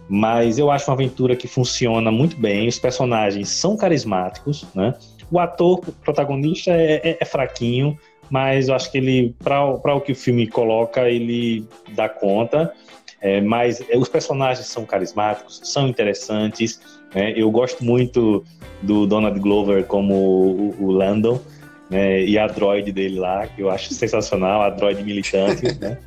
[0.08, 4.94] Mas eu acho uma aventura que funciona muito bem, os personagens são carismáticos, né?
[5.30, 7.98] O ator protagonista é, é, é fraquinho,
[8.30, 12.72] mas eu acho que ele, para o que o filme coloca, ele dá conta.
[13.20, 16.78] É, mas é, os personagens são carismáticos, são interessantes.
[17.14, 17.32] Né?
[17.34, 18.44] Eu gosto muito
[18.82, 21.40] do Donald Glover como o, o Landon
[21.88, 22.22] né?
[22.22, 25.78] e a droid dele lá, que eu acho sensacional, a droid militante.
[25.80, 25.98] né?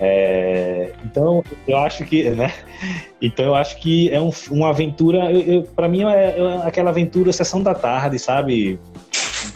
[0.00, 2.52] É, então eu acho que, né?
[3.20, 5.22] Então eu acho que é um, uma aventura.
[5.74, 8.78] Para mim é, é, aquela aventura sessão da tarde, sabe?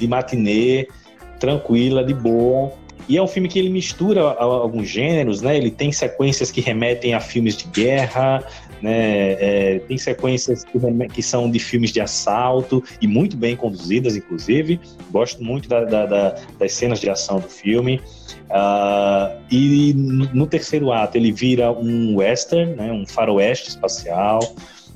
[0.01, 0.89] De matinê,
[1.43, 2.73] tranquila, de boa.
[3.09, 5.57] E é um filme que ele mistura alguns gêneros, né?
[5.57, 8.45] Ele tem sequências que remetem a filmes de guerra,
[8.81, 9.33] né?
[9.33, 10.79] É, tem sequências que,
[11.13, 14.81] que, são de filmes de assalto e muito bem conduzidas, inclusive.
[15.11, 18.01] Gosto muito da, da, da, das cenas de ação do filme.
[18.49, 22.93] Uh, e no terceiro ato ele vira um western, né?
[22.93, 24.39] Um faroeste espacial.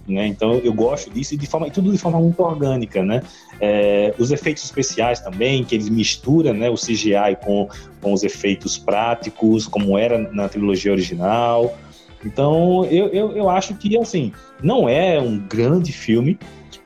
[0.08, 0.28] Né?
[0.28, 3.22] Então eu gosto disso e de forma, tudo de forma muito orgânica, né?
[3.60, 7.68] É, os efeitos especiais também, que eles misturam né, o CGI com,
[8.00, 11.76] com os efeitos práticos, como era na trilogia original.
[12.24, 16.38] Então eu, eu, eu acho que assim não é um grande filme,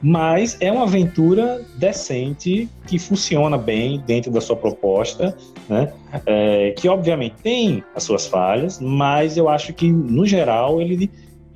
[0.03, 5.37] mas é uma aventura decente que funciona bem dentro da sua proposta,
[5.69, 5.93] né?
[6.25, 11.11] É, que obviamente tem as suas falhas, mas eu acho que no geral ele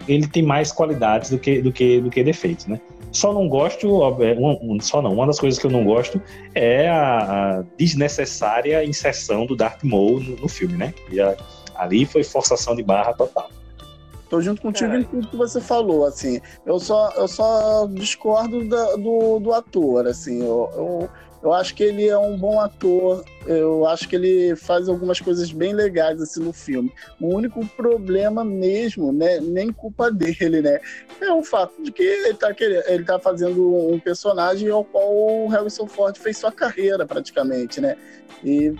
[0.08, 2.80] ele tem mais qualidades do que, do que, do que defeitos, né?
[3.12, 6.20] Só não gosto, um, só não, uma das coisas que eu não gosto
[6.54, 10.92] é a, a desnecessária inserção do Darth Maul no, no filme, né?
[11.10, 11.36] E a,
[11.76, 13.48] ali foi forçação de barra total.
[14.28, 14.98] Tô junto contigo é.
[14.98, 16.40] em tudo que você falou, assim.
[16.66, 20.40] Eu só, eu só discordo da, do, do ator, assim.
[20.40, 21.10] Eu, eu,
[21.44, 23.22] eu acho que ele é um bom ator.
[23.46, 26.90] Eu acho que ele faz algumas coisas bem legais assim no filme.
[27.20, 30.80] O único problema mesmo, né, nem culpa dele, né,
[31.20, 35.14] é o fato de que ele tá, querendo, ele tá fazendo um personagem ao qual
[35.14, 37.96] o Harrison Ford fez sua carreira praticamente, né?
[38.42, 38.74] E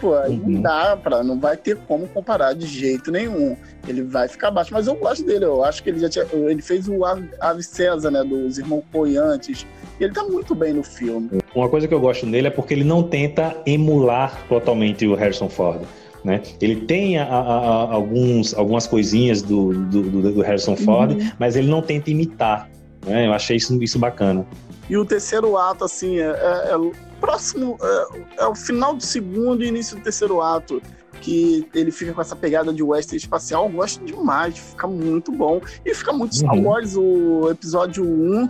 [0.00, 0.48] pô, aí uhum.
[0.48, 3.56] não dá para, não vai ter como comparar de jeito nenhum.
[3.86, 5.44] Ele vai ficar baixo, mas eu gosto dele.
[5.44, 9.66] Eu acho que ele já tinha, ele fez o Ave César, né, dos Irmãos Coiantes
[10.00, 11.30] e ele tá muito bem no filme.
[11.54, 15.48] Uma coisa que eu gosto nele é porque ele não tenta emular totalmente o Harrison
[15.48, 15.82] Ford.
[16.24, 16.42] Né?
[16.60, 21.30] Ele tem a, a, a, alguns, algumas coisinhas do, do, do Harrison Ford, uhum.
[21.38, 22.68] mas ele não tenta imitar.
[23.06, 23.26] Né?
[23.26, 24.46] Eu achei isso, isso bacana.
[24.88, 26.76] E o terceiro ato, assim, é, é, é
[27.20, 30.82] próximo, é, é, o final do segundo e início do terceiro ato.
[31.20, 35.60] Que ele fica com essa pegada de western espacial, eu gosto demais, fica muito bom.
[35.84, 36.68] E fica muito Star uhum.
[36.68, 38.48] Wars, o episódio 1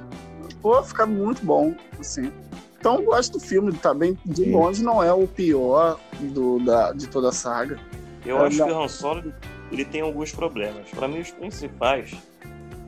[0.61, 2.31] pô, fica muito bom, assim.
[2.79, 4.53] Então gosto do filme, tá bem de Sim.
[4.53, 7.79] longe, não é o pior do, da, de toda a saga.
[8.25, 8.67] Eu é, acho não.
[8.67, 9.33] que o Han Solo
[9.73, 10.89] ele tem alguns problemas.
[10.91, 12.15] Para mim, os principais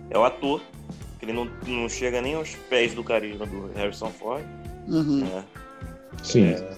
[0.09, 0.61] é o ator,
[1.19, 4.45] que ele não, não chega nem aos pés do carisma do Harrison Ford.
[4.89, 5.21] Uhum.
[5.21, 5.45] Né?
[6.23, 6.51] Sim.
[6.51, 6.77] É,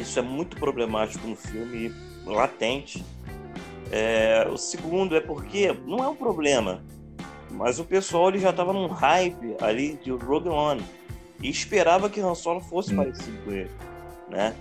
[0.00, 1.92] isso é muito problemático no filme,
[2.26, 3.04] latente.
[3.90, 6.82] É, o segundo é porque não é um problema.
[7.50, 10.82] Mas o pessoal ele já estava num hype ali de Rogue One
[11.40, 12.96] e esperava que Han Solo fosse hum.
[12.96, 13.70] parecido com ele,
[14.28, 14.54] né?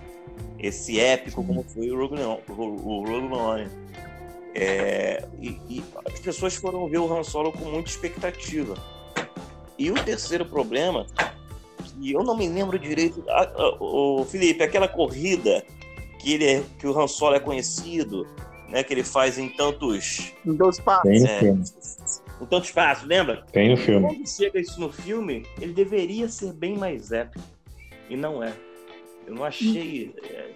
[0.59, 2.41] Esse épico como foi o Rogue One.
[2.47, 3.67] O Rogue One.
[4.55, 8.75] É, e, e, as pessoas foram ver o Han Solo com muita expectativa.
[9.77, 11.07] E o terceiro problema,
[12.03, 13.23] e eu não me lembro direito,
[13.79, 15.63] o Felipe, aquela corrida
[16.19, 18.27] que ele é, que o Han Solo é conhecido,
[18.67, 21.55] né, que ele faz em tantos, em dois passos, é,
[22.37, 23.45] com tanto espaço, lembra?
[23.53, 24.07] Tem no filme.
[24.07, 27.45] Quando chega isso no filme, ele deveria ser bem mais épico.
[28.09, 28.51] E não é.
[29.25, 30.49] Eu não achei é,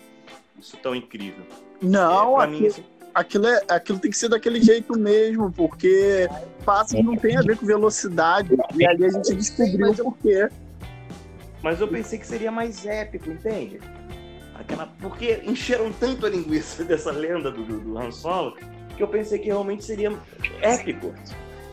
[0.59, 1.45] isso tão incrível.
[1.81, 2.83] Não, é, aquilo, mim, isso...
[3.13, 6.27] aquilo, é, aquilo tem que ser daquele jeito mesmo, porque
[6.65, 8.49] passo não tem a ver com velocidade.
[8.75, 10.49] E ali a gente descobriu o porquê.
[11.61, 13.79] Mas eu pensei que seria mais épico, entende?
[14.55, 18.55] Aquela, porque encheram tanto a linguiça dessa lenda do, do, Han Solo
[18.95, 20.11] que eu pensei que realmente seria
[20.61, 21.13] épico.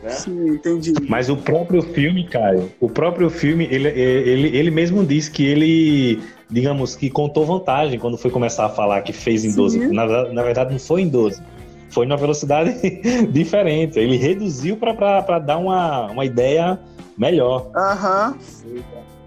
[0.03, 0.09] Né?
[0.11, 0.93] Sim, entendi.
[1.09, 6.21] Mas o próprio filme, Caio, o próprio filme, ele, ele, ele mesmo disse que ele,
[6.49, 9.55] digamos, que contou vantagem quando foi começar a falar que fez em Sim.
[9.55, 9.87] 12.
[9.87, 11.41] Na, na verdade, não foi em 12.
[11.89, 12.75] Foi numa velocidade
[13.31, 13.97] diferente.
[13.97, 16.79] Ele reduziu para dar uma, uma ideia
[17.17, 17.71] melhor.
[17.75, 18.37] Aham.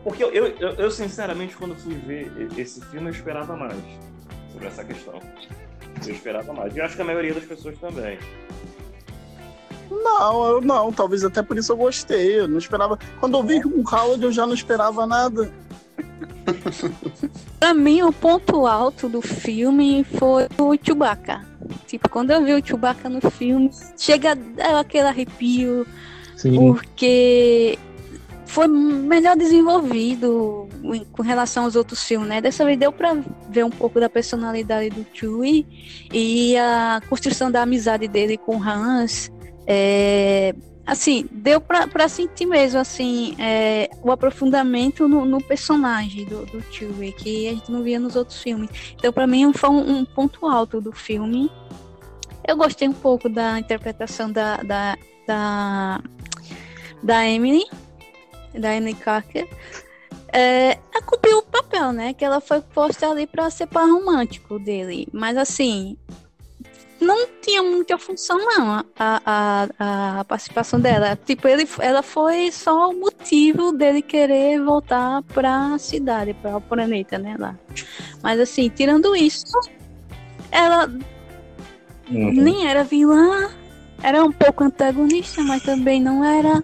[0.04, 3.76] Porque eu, eu, eu, sinceramente, quando fui ver esse filme, eu esperava mais
[4.52, 5.20] sobre essa questão.
[6.06, 6.74] Eu esperava mais.
[6.74, 8.18] E acho que a maioria das pessoas também.
[9.90, 10.92] Não, eu não.
[10.92, 12.40] Talvez até por isso eu gostei.
[12.40, 12.98] Eu não esperava.
[13.20, 15.50] Quando eu vi o Howard, eu já não esperava nada.
[17.58, 21.44] pra mim, o ponto alto do filme foi o Chewbacca.
[21.86, 24.38] Tipo, quando eu vi o Chewbacca no filme, chega
[24.78, 25.86] aquele arrepio,
[26.38, 26.72] Sim.
[26.72, 27.78] porque
[28.46, 32.40] foi melhor desenvolvido em- com relação aos outros filmes, né?
[32.40, 33.14] Dessa vez deu pra
[33.50, 35.66] ver um pouco da personalidade do Chewie
[36.12, 39.30] e a construção da amizade dele com Hans.
[39.66, 40.54] É,
[40.86, 47.12] assim, deu pra sentir mesmo, assim, é, o aprofundamento no, no personagem do, do Chewie,
[47.12, 48.70] que a gente não via nos outros filmes.
[48.96, 51.50] Então, pra mim, foi um, um ponto alto do filme.
[52.48, 54.96] Eu gostei um pouco da interpretação da, da,
[55.26, 56.00] da,
[57.02, 57.66] da Emily,
[58.58, 59.46] da Emily Carter.
[60.32, 62.14] É, ela cumpriu o papel, né?
[62.14, 65.06] Que ela foi posta ali pra ser par romântico dele.
[65.12, 65.98] Mas assim,
[66.98, 71.16] não tinha muita função, não, a, a, a participação dela.
[71.16, 77.18] Tipo, ele, ela foi só o motivo dele querer voltar pra cidade, para o planeta,
[77.18, 77.36] né?
[77.38, 77.54] Lá.
[78.22, 79.52] Mas assim, tirando isso,
[80.50, 80.90] ela
[82.10, 82.32] Uhum.
[82.32, 83.50] nem era vilã,
[84.02, 86.62] era um pouco antagonista, mas também não era.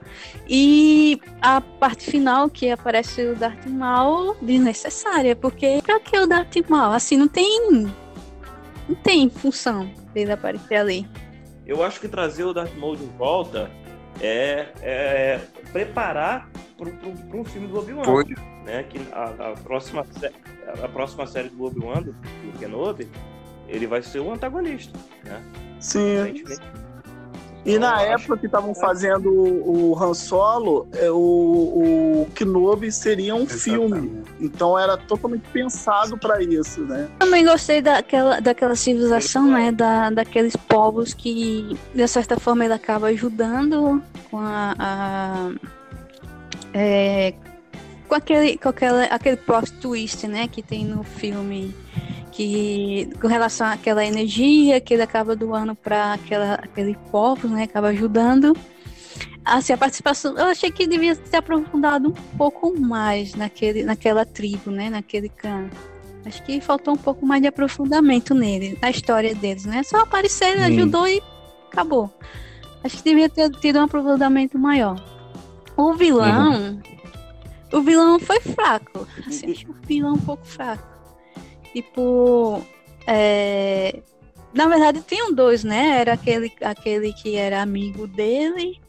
[0.49, 6.57] E a parte final que aparece o Darth Maul desnecessária, porque pra que o Darth
[6.69, 6.93] Maul?
[6.93, 7.89] Assim, não tem.
[8.89, 11.09] Não tem função dele aparecer ali.
[11.67, 13.71] Eu acho que trazer o Darth Maul de volta
[14.21, 15.41] é, é
[15.73, 18.25] preparar para um filme do Obi-Wan.
[18.65, 18.83] Né?
[18.85, 20.07] Que a, a próxima,
[20.83, 23.09] a próxima série do Obi-Wan, do, do Kenobi,
[23.69, 24.99] ele vai ser o antagonista.
[25.25, 25.43] Né?
[25.81, 26.45] Sim.
[27.67, 32.29] E na Eu acho- época que estavam fazendo o, o Han Solo, é, o, o
[32.35, 34.23] Kenobi seria um filme.
[34.39, 37.09] Então era totalmente pensado para isso, né?
[37.19, 39.73] Também gostei daquela, daquela civilização, né?
[39.73, 44.75] Da, daqueles povos que, de certa forma, ele acaba ajudando com a.
[44.79, 45.51] a-
[46.75, 47.33] é,
[48.07, 50.49] com aquele, com aquela, aquele plot twist, né?
[50.49, 51.75] Que tem no filme.
[52.37, 56.15] Que, com relação àquela energia que ele acaba doando para
[56.61, 57.63] aquele povo, né?
[57.63, 58.57] Acaba ajudando.
[59.45, 64.71] Assim, a participação, eu achei que devia ter aprofundado um pouco mais naquele, naquela tribo,
[64.71, 64.91] né?
[64.91, 65.69] Naquele clã.
[66.27, 69.83] Acho que faltou um pouco mais de aprofundamento nele, na história deles, né?
[69.83, 70.65] Só aparecer, Hum.
[70.65, 71.23] ajudou e
[71.71, 72.13] acabou.
[72.83, 74.97] Acho que devia ter tido um aprofundamento maior.
[75.77, 76.81] O vilão.
[77.73, 79.07] O vilão foi fraco.
[79.27, 80.94] Assim, acho o vilão um pouco fraco.
[81.75, 82.63] Tipo.
[83.07, 84.01] é,
[84.55, 85.99] Na verdade, tinham dois, né?
[86.01, 88.81] Era aquele, aquele que era amigo dele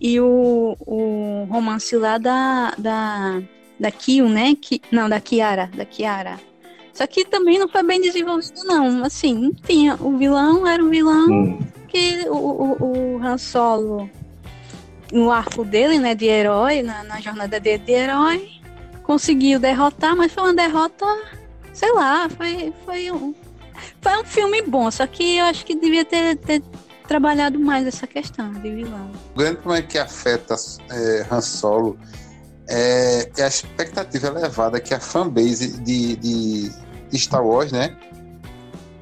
[0.00, 3.42] e o, o romance lá da, da,
[3.80, 4.54] da Kyo, né?
[4.54, 4.80] Ki...
[4.92, 6.38] Não, da Kiara, da Kiara.
[6.92, 9.02] Só que também não foi bem desenvolvido, não.
[9.04, 9.96] Assim, não tinha.
[10.00, 11.58] O vilão era um vilão Hum.
[11.88, 14.08] que o, o, o Han Solo,
[15.12, 18.48] no arco dele, né, de herói, na, na jornada dele de herói,
[19.02, 21.04] conseguiu derrotar, mas foi uma derrota,
[21.74, 23.34] sei lá, foi, foi um.
[24.00, 26.62] Foi um filme bom, só que eu acho que devia ter, ter
[27.06, 29.10] trabalhado mais essa questão de vilão.
[29.34, 30.54] O grande problema que afeta
[30.90, 31.98] é, Han Solo
[32.68, 36.70] é, é a expectativa elevada que a fanbase de, de,
[37.10, 37.96] de Star Wars, né?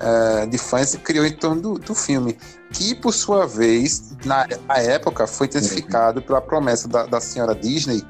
[0.03, 2.36] é, de fãs criou em torno do, do filme.
[2.73, 8.03] Que, por sua vez, na, na época, foi intensificado pela promessa da, da senhora Disney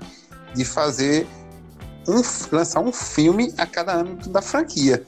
[0.54, 1.26] de fazer
[2.08, 2.22] um,
[2.54, 5.04] lançar um filme a cada ano da franquia,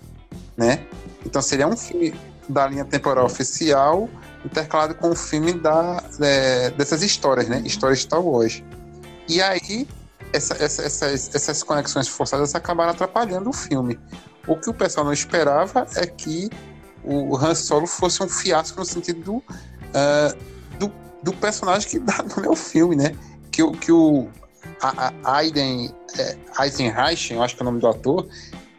[0.56, 0.86] né?
[1.24, 2.14] Então seria um filme
[2.48, 4.08] da linha temporal oficial
[4.44, 7.62] intercalado com um filme da, é, dessas histórias, né?
[7.64, 8.62] Histórias de Star Wars.
[9.28, 9.88] E aí,
[10.32, 13.98] essa- essa- essas, essas conexões forçadas acabaram atrapalhando o filme.
[14.46, 16.50] O que o pessoal não esperava é que
[17.02, 19.42] o Han Solo fosse um fiasco no sentido do,
[19.94, 20.34] ah,
[20.78, 20.92] do,
[21.22, 23.16] do personagem que dá no meu filme, né?
[23.50, 24.28] Que, que o
[24.80, 28.26] a, a Aiden é, Eisenreich, eu acho que é o nome do ator,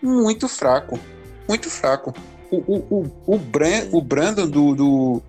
[0.02, 1.00] muito fraco.
[1.48, 2.14] Muito fraco.
[2.52, 5.22] O, o, o, o, Bran, o Brandon do, do,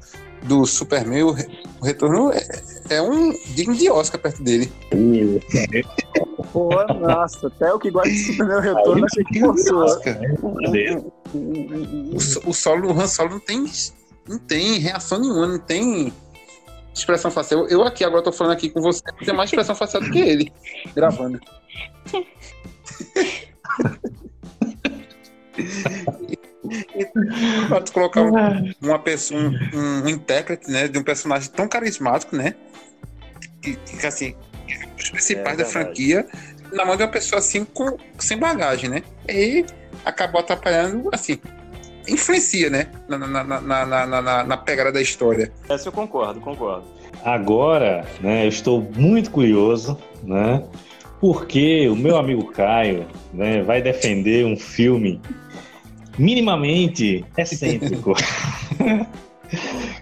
[0.42, 1.48] do Superman, o, Re-
[1.80, 2.46] o Retorno, é,
[2.90, 4.72] é um digno de Oscar perto dele.
[6.52, 9.84] Pô, nossa, até o que gosta de Superman Retorno achei que forçou.
[9.84, 10.36] Oscar, né?
[10.42, 10.46] O,
[11.36, 13.64] o, o, o solo, o Han Solo não tem,
[14.28, 16.12] não tem reação nenhuma, não tem
[17.00, 17.66] expressão facial.
[17.68, 20.52] Eu, aqui agora tô falando aqui com você, tem mais expressão facial do que ele,
[20.94, 21.40] gravando.
[27.84, 32.54] Tu colocar um- uma pessoa, um, um, intérprete, né, de um personagem tão carismático, né,
[33.62, 34.34] que, que assim,
[34.98, 36.26] os principais É da franquia,
[36.72, 39.64] na mão de uma pessoa assim, com, sem bagagem, né, e
[40.04, 41.38] acabou atrapalhando, assim,
[42.08, 45.52] influencia, né, na, na, na, na, na, na, na pegada da história.
[45.68, 46.84] Essa eu concordo, concordo.
[47.24, 50.62] Agora, né, eu estou muito curioso, né,
[51.20, 55.20] Porque o meu amigo Caio né, vai defender um filme
[56.18, 58.14] minimamente excêntrico.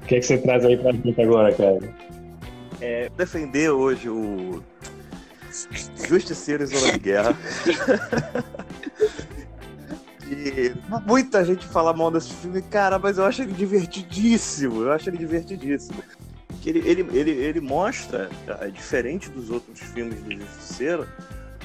[0.02, 1.94] O que, é que você traz aí pra gente agora, Caio?
[2.80, 4.62] É, defender hoje o
[6.08, 7.36] Justiceiro em Zona de Guerra.
[10.34, 10.74] e
[11.06, 14.82] muita gente fala mal desse filme, cara, mas eu acho ele divertidíssimo.
[14.82, 16.02] Eu acho ele divertidíssimo.
[16.60, 21.06] Que ele, ele, ele, ele mostra, ah, diferente dos outros filmes do Justiceiro,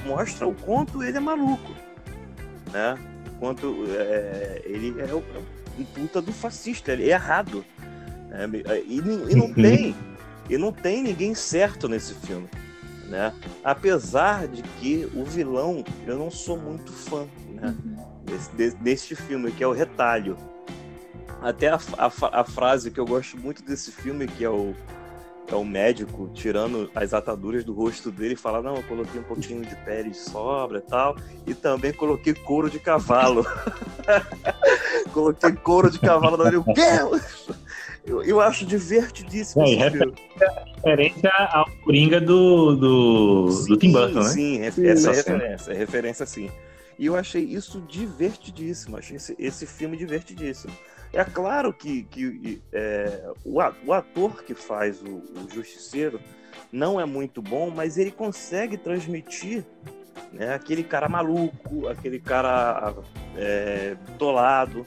[0.04, 1.72] mostra o quanto ele é maluco.
[2.72, 2.98] Né?
[3.26, 5.22] O quanto é, ele é o,
[5.78, 7.64] um puta do fascista, ele é errado.
[8.28, 8.48] Né?
[8.86, 9.94] E, e não tem.
[10.48, 12.48] E não tem ninguém certo nesse filme
[13.10, 13.34] né?
[13.62, 17.76] Apesar de que o vilão, eu não sou muito fã, né?
[18.54, 20.36] Desse, deste filme, que é o Retalho.
[21.42, 24.74] Até a, a, a, frase que eu gosto muito desse filme, que é o,
[25.50, 29.24] é o médico tirando as ataduras do rosto dele e fala, não, eu coloquei um
[29.24, 31.16] pouquinho de pele de sobra e tal,
[31.46, 33.44] e também coloquei couro de cavalo.
[35.14, 36.60] coloquei couro de cavalo na orelha.
[36.60, 36.82] O quê?
[38.04, 39.64] Eu, eu acho divertidíssimo.
[39.64, 39.88] É,
[40.76, 44.28] referência ao Coringa do, do, sim, do Tim Burton, né?
[44.28, 46.50] Sim, sim essa é referência, é referência sim.
[47.00, 50.70] E eu achei isso divertidíssimo, achei esse, esse filme divertidíssimo.
[51.14, 53.58] É claro que, que é, o,
[53.90, 56.20] ator que faz o, o Justiceiro
[56.70, 59.64] não é muito bom, mas ele consegue transmitir
[60.30, 62.94] né, aquele cara maluco, aquele cara
[63.34, 64.86] é, tolado,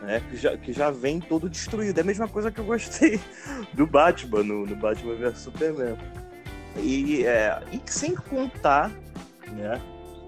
[0.00, 1.98] né, que, já, que já vem todo destruído.
[1.98, 3.20] É a mesma coisa que eu gostei
[3.74, 5.98] do Batman, no, no Batman vs Superman.
[6.78, 8.90] E, é, e sem contar
[9.52, 9.78] né,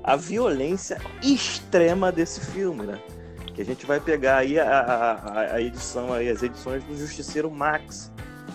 [0.03, 2.99] a violência extrema desse filme, né?
[3.55, 7.51] Que a gente vai pegar aí a, a, a edição, aí, as edições do Justiceiro
[7.51, 8.11] Max,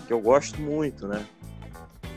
[0.06, 1.24] que eu gosto muito, né?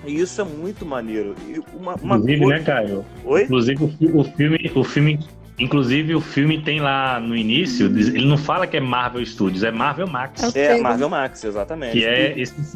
[0.05, 1.35] E isso é muito maneiro.
[1.47, 2.57] E uma, uma Inclusive, coisa...
[2.57, 3.05] né, Caio?
[3.23, 3.43] Oi?
[3.43, 5.19] Inclusive, o filme, o filme
[5.61, 9.69] Inclusive, o filme tem lá no início, ele não fala que é Marvel Studios, é
[9.69, 10.55] Marvel Max.
[10.55, 11.91] É, Marvel Max, exatamente.
[11.91, 12.75] Que é esse,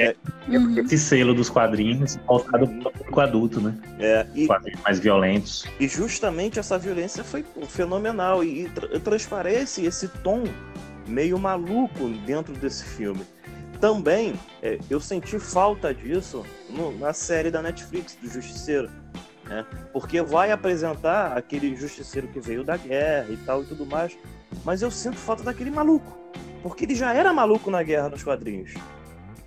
[0.00, 0.16] é,
[0.48, 0.78] uhum.
[0.78, 3.76] esse selo dos quadrinhos voltado para o público adulto, né?
[3.98, 5.66] É, e, quadrinhos mais violentos.
[5.78, 10.44] E justamente essa violência foi fenomenal e, e transparece esse tom
[11.06, 13.22] meio maluco dentro desse filme.
[13.80, 18.90] Também é, eu senti falta disso no, na série da Netflix do Justiceiro
[19.50, 19.66] né?
[19.92, 24.16] Porque vai apresentar aquele justiceiro que veio da guerra e tal e tudo mais,
[24.64, 26.16] mas eu sinto falta daquele maluco,
[26.62, 28.72] porque ele já era maluco na guerra nos quadrinhos.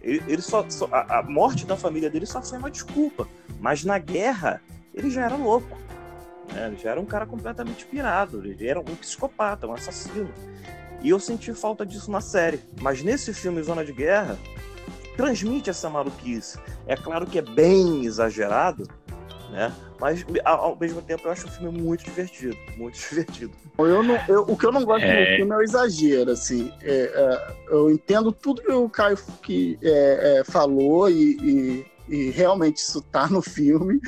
[0.04, 3.28] Ele, ele só, só a, a, morte da família dele só foi uma desculpa,
[3.60, 4.62] mas na guerra
[4.94, 5.78] ele já era louco.
[6.54, 6.68] Né?
[6.68, 10.30] Ele já era um cara completamente pirado, ele era um psicopata, um assassino.
[11.02, 12.60] E eu senti falta disso na série.
[12.82, 14.38] Mas nesse filme Zona de Guerra,
[15.16, 16.60] transmite essa maluquice.
[16.86, 18.88] É claro que é bem exagerado,
[19.54, 19.72] né?
[20.00, 23.54] Mas ao mesmo tempo eu acho o filme muito divertido, muito divertido.
[23.78, 25.32] Eu não, eu, o que eu não gosto é...
[25.32, 26.74] do filme é o exagero, assim.
[26.82, 32.30] É, é, eu entendo tudo que o Caio que, é, é, falou e, e, e,
[32.32, 34.02] realmente isso tá no filme.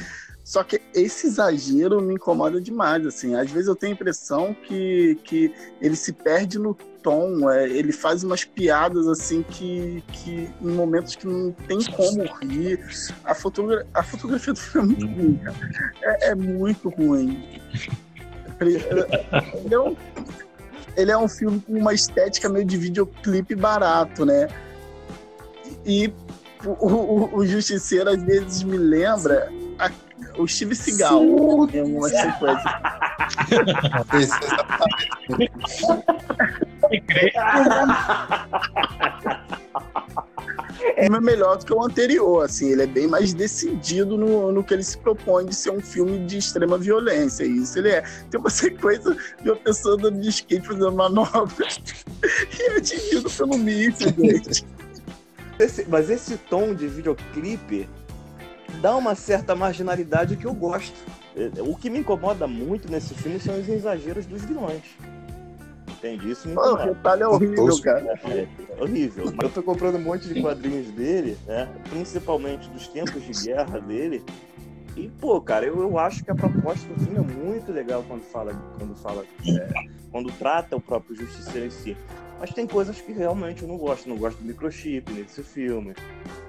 [0.43, 3.35] Só que esse exagero me incomoda demais, assim.
[3.35, 6.75] Às vezes eu tenho a impressão que, que ele se perde no
[7.05, 12.23] tom, é, ele faz umas piadas, assim, que, que em momentos que não tem como
[12.41, 12.79] rir.
[13.23, 15.55] A, fotogra a fotografia do filme é muito ruim, cara.
[16.01, 17.61] É, é muito ruim.
[18.59, 18.81] Ele
[19.71, 19.95] é, um,
[20.97, 24.47] ele é um filme com uma estética meio de videoclipe barato, né?
[25.85, 26.11] E
[26.65, 29.91] o, o, o Justiceiro às vezes me lembra a
[30.37, 31.23] o Steve Seagal
[31.71, 32.63] em algumas sequências.
[40.95, 44.73] é melhor do que o anterior, assim, ele é bem mais decidido no, no que
[44.73, 47.43] ele se propõe de ser um filme de extrema violência.
[47.43, 48.01] E isso ele é.
[48.29, 51.65] Tem uma sequência de uma pessoa andando de skate fazendo manobra
[52.23, 54.65] e é atingido pelo míssil, gente.
[55.57, 57.89] Esse, mas esse tom de videoclipe
[58.81, 60.95] dá uma certa marginalidade que eu gosto.
[61.35, 64.83] É, o que me incomoda muito nesse filme são os exageros dos vilões.
[66.05, 66.31] Entende?
[66.31, 66.83] Isso me incomoda.
[66.83, 68.19] o retalho é horrível, cara.
[68.25, 69.33] É, é horrível.
[69.41, 71.67] Eu tô comprando um monte de quadrinhos dele, né?
[71.89, 74.23] principalmente dos tempos de guerra dele.
[74.95, 78.21] E, pô, cara, eu, eu acho que a proposta do filme é muito legal quando
[78.21, 79.67] fala, quando fala, é,
[80.11, 81.97] quando trata o próprio justiceiro em si.
[82.39, 84.09] Mas tem coisas que realmente eu não gosto.
[84.09, 85.93] Não gosto do microchip nesse filme.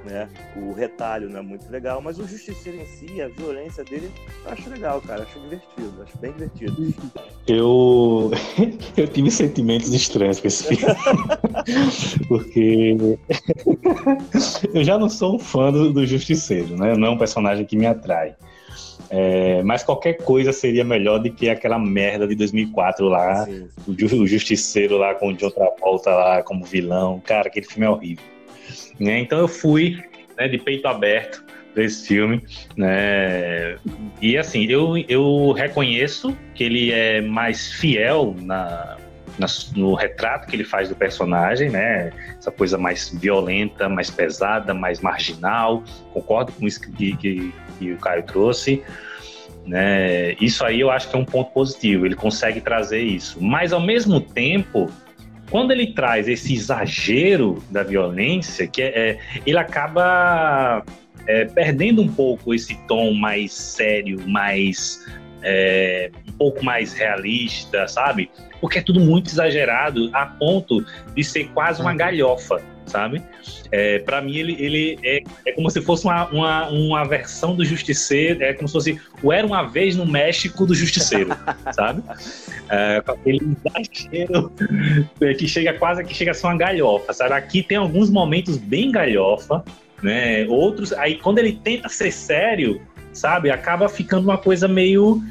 [0.05, 0.29] Né?
[0.57, 4.11] O retalho não é muito legal, mas o Justiceiro em si, a violência dele,
[4.45, 5.23] eu acho legal, cara.
[5.23, 6.95] Acho divertido, acho bem divertido.
[7.47, 8.31] Eu,
[8.97, 10.95] eu tive sentimentos estranhos com esse filme.
[12.29, 12.97] Porque
[14.75, 16.97] eu já não sou um fã do, do Justiceiro, né?
[16.97, 18.35] Não é um personagem que me atrai.
[19.11, 23.69] É, mas qualquer coisa seria melhor do que aquela merda de 2004 lá, Sim.
[23.87, 27.20] o, Ju- o Justiceiro lá com o John Travolta lá como vilão.
[27.24, 28.24] Cara, aquele filme é horrível.
[28.99, 29.20] Né?
[29.20, 30.03] Então eu fui
[30.37, 32.43] né, de peito aberto para esse filme.
[32.77, 33.77] Né?
[34.20, 38.97] E assim, eu, eu reconheço que ele é mais fiel na,
[39.39, 39.47] na-
[39.77, 42.11] no retrato que ele faz do personagem, né?
[42.39, 45.83] Essa coisa mais violenta, mais pesada, mais marginal.
[46.12, 48.82] Concordo com isso que, que, que o Caio trouxe.
[49.66, 50.35] Né?
[50.40, 52.07] Isso aí eu acho que é um ponto positivo.
[52.07, 53.43] Ele consegue trazer isso.
[53.43, 54.90] Mas ao mesmo tempo,
[55.51, 60.85] quando ele traz esse exagero da violência, que é, é- ele acaba
[61.27, 65.05] é, perdendo um pouco esse tom mais sério, mais
[65.43, 68.31] é, um pouco mais realista, sabe?
[68.61, 70.85] Porque é tudo muito exagerado a ponto
[71.15, 73.23] de ser quase uma galhofa, sabe?
[73.71, 77.65] É, para mim ele, ele é, é como se fosse uma, uma, uma versão do
[77.65, 81.31] Justiceiro, é como se fosse o Era Uma Vez no México do Justiceiro,
[81.75, 82.03] sabe?
[82.69, 84.53] É, com aquele exagero
[85.39, 87.35] que chega quase que chega a ser uma galhofa, sabe?
[87.35, 89.65] Aqui tem alguns momentos bem galhofa,
[90.03, 90.47] né?
[90.47, 92.81] Outros, aí quando ele tenta ser sério,
[93.13, 93.51] sabe?
[93.51, 95.23] Acaba ficando uma coisa meio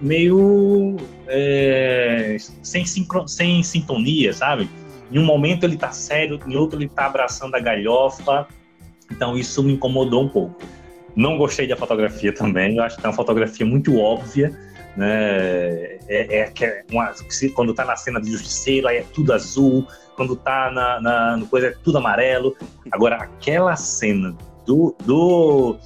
[0.00, 0.96] meio
[1.26, 4.68] é, sem, sincro- sem sintonia, sabe?
[5.10, 8.46] Em um momento ele tá sério, em outro ele tá abraçando a galhofa.
[9.10, 10.56] Então isso me incomodou um pouco.
[11.16, 14.56] Não gostei da fotografia também, eu acho que é uma fotografia muito óbvia,
[14.96, 15.98] né?
[16.06, 17.12] É, é é uma,
[17.54, 21.46] quando tá na cena de justiceiro, aí é tudo azul, quando tá na, na no
[21.46, 22.56] coisa é tudo amarelo.
[22.90, 24.36] Agora, aquela cena
[24.66, 25.76] do, do,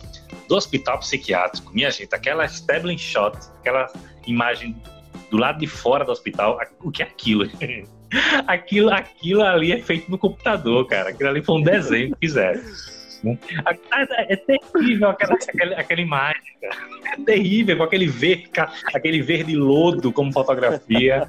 [0.49, 3.90] do hospital psiquiátrico, minha gente, aquela establishing shot, aquela
[4.27, 4.77] imagem
[5.31, 7.47] do lado de fora do hospital, o que é aquilo?
[8.47, 11.11] aquilo, aquilo ali é feito no computador, cara.
[11.11, 12.61] Aquilo ali foi um desenho que fizeram.
[13.23, 13.39] né?
[14.29, 16.77] É terrível aquela, aquela, aquela imagem, cara.
[17.13, 18.51] É terrível, com aquele verde,
[18.95, 21.29] aquele verde lodo como fotografia,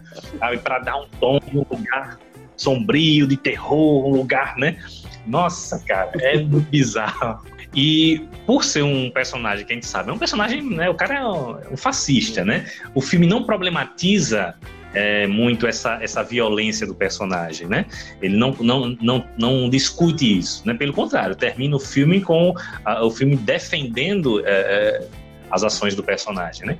[0.63, 2.17] para dar um tom um lugar
[2.55, 4.77] sombrio, de terror, um lugar, né?
[5.25, 7.43] Nossa, cara, é bizarro.
[7.75, 10.89] E por ser um personagem que a gente sabe, é um personagem, né?
[10.89, 12.65] O cara é um, é um fascista, né?
[12.93, 14.55] O filme não problematiza
[14.93, 17.85] é, muito essa, essa violência do personagem, né?
[18.21, 20.73] Ele não, não, não, não discute isso, né?
[20.73, 22.53] Pelo contrário, termina o filme com
[22.85, 25.07] a- o filme defendendo é, é,
[25.49, 26.77] as ações do personagem, né?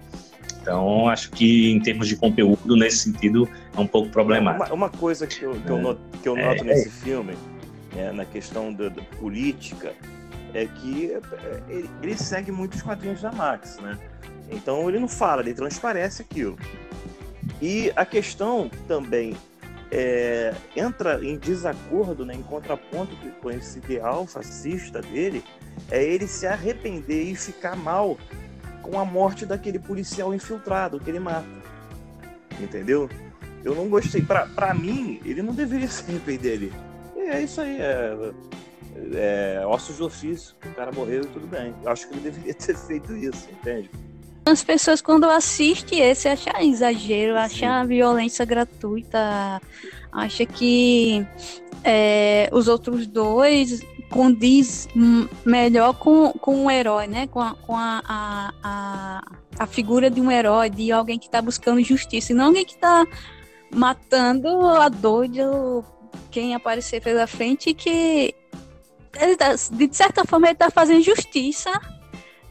[0.62, 4.66] Então, acho que em termos de conteúdo, nesse sentido, é um pouco problemático.
[4.74, 5.82] Uma, uma coisa que eu, que eu É.
[5.82, 6.68] noto, que eu noto é.
[6.68, 7.34] nesse filme,
[7.94, 9.92] né, na questão da, da política,
[10.54, 11.20] é que é,
[11.68, 13.98] ele, ele segue muito os quadrinhos da Max, né?
[14.50, 16.58] Então ele não fala, ele transparece aquilo.
[17.62, 19.36] E a questão também
[19.92, 25.44] é, entra em desacordo, né, em contraponto com esse ideal fascista dele,
[25.92, 28.18] é ele se arrepender e ficar mal
[28.82, 31.48] com a morte daquele policial infiltrado que ele mata.
[32.60, 33.10] Entendeu?
[33.64, 34.22] Eu não gostei.
[34.22, 36.74] Pra mim, ele não deveria se arrepender ali.
[37.16, 37.78] É isso aí.
[37.80, 38.34] É,
[39.16, 40.56] é ossos de ofício.
[40.66, 41.74] O cara morreu e tudo bem.
[41.84, 43.90] Eu acho que ele deveria ter feito isso, entende?
[44.46, 49.62] As pessoas, quando assistem esse, acham exagero, acham violência gratuita,
[50.12, 51.26] acha que
[51.84, 54.88] é, os outros dois condiz
[55.46, 57.26] melhor com, com o herói, né?
[57.28, 59.22] Com, a, com a, a, a,
[59.60, 62.76] a figura de um herói, de alguém que está buscando justiça, e não alguém que
[62.76, 63.08] está
[63.74, 65.84] matando a doido
[66.30, 68.36] quem aparecer pela frente que
[69.20, 71.72] ele tá- de certa forma ele está fazendo justiça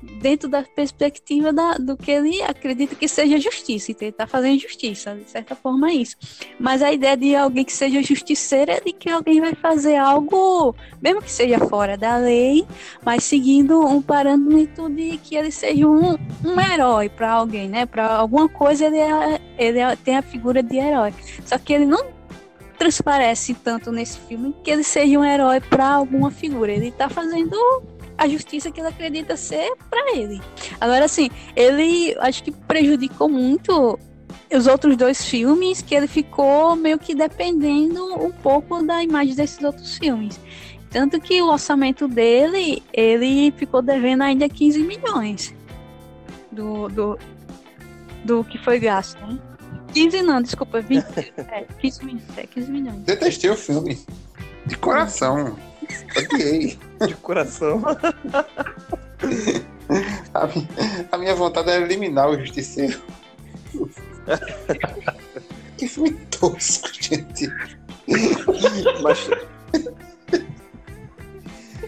[0.02, 3.92] dentro da perspectiva da, do que ele acredita que seja justiça.
[3.92, 6.16] Então ele está fazendo justiça, de certa forma é isso.
[6.58, 10.74] Mas a ideia de alguém que seja justiceiro é de que alguém vai fazer algo,
[11.00, 12.66] mesmo que seja fora da lei,
[13.04, 17.86] mas seguindo um parâmetro de que ele seja um, um herói para alguém, né?
[17.86, 21.14] Para alguma coisa ele, é, ele é- tem a figura de herói.
[21.44, 22.22] Só que ele não
[22.78, 26.72] transparece tanto nesse filme que ele seja um herói para alguma figura.
[26.72, 27.56] Ele está fazendo
[28.22, 30.40] a justiça que ele acredita ser para ele.
[30.80, 33.98] Agora, assim, ele acho que prejudicou muito
[34.54, 39.62] os outros dois filmes, que ele ficou meio que dependendo um pouco da imagem desses
[39.62, 40.38] outros filmes.
[40.88, 45.52] Tanto que o orçamento dele, ele ficou devendo ainda 15 milhões
[46.52, 47.18] do, do,
[48.24, 49.36] do que foi gasto, né?
[49.92, 51.04] 15 não, desculpa, 20,
[51.50, 52.98] é, 15, milhões, é, 15 milhões.
[53.00, 53.98] Detestei o filme.
[54.64, 55.56] De coração.
[56.16, 56.78] Odiei.
[57.06, 57.82] De coração.
[60.32, 60.68] A, mi-
[61.12, 62.98] a minha vontade era eliminar o Justiceiro.
[65.76, 67.46] que filme tosco, gente.
[69.02, 69.28] Mas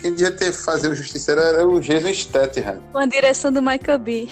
[0.01, 2.79] Quem devia ter fazer o Justiceiro era o Jason Statham.
[2.93, 4.29] Com a direção do Michael B.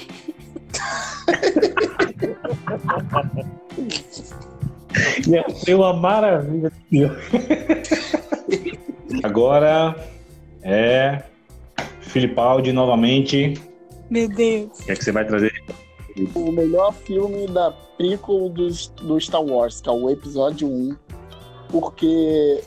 [5.27, 6.70] Ia ser uma maravilha.
[9.22, 9.97] Agora
[10.62, 11.22] é
[12.01, 13.55] Filipaldi novamente.
[14.10, 14.80] Meu Deus.
[14.80, 15.52] O que é que você vai trazer?
[16.34, 20.97] O melhor filme da prequel dos, do Star Wars, que é o episódio 1,
[21.70, 22.62] porque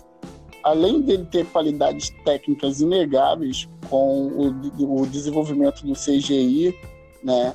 [0.64, 6.76] além dele ter qualidades técnicas inegáveis com o, o desenvolvimento do CGI,
[7.24, 7.54] né?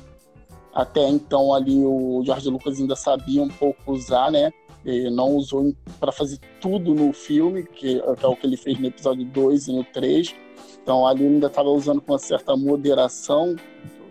[0.73, 4.53] Até então ali o George Lucas ainda sabia um pouco usar, né?
[4.85, 8.79] Ele não usou para fazer tudo no filme, que, que, é o que ele fez
[8.79, 10.35] no episódio 2 e no 3.
[10.81, 13.55] Então ali ainda estava usando com uma certa moderação,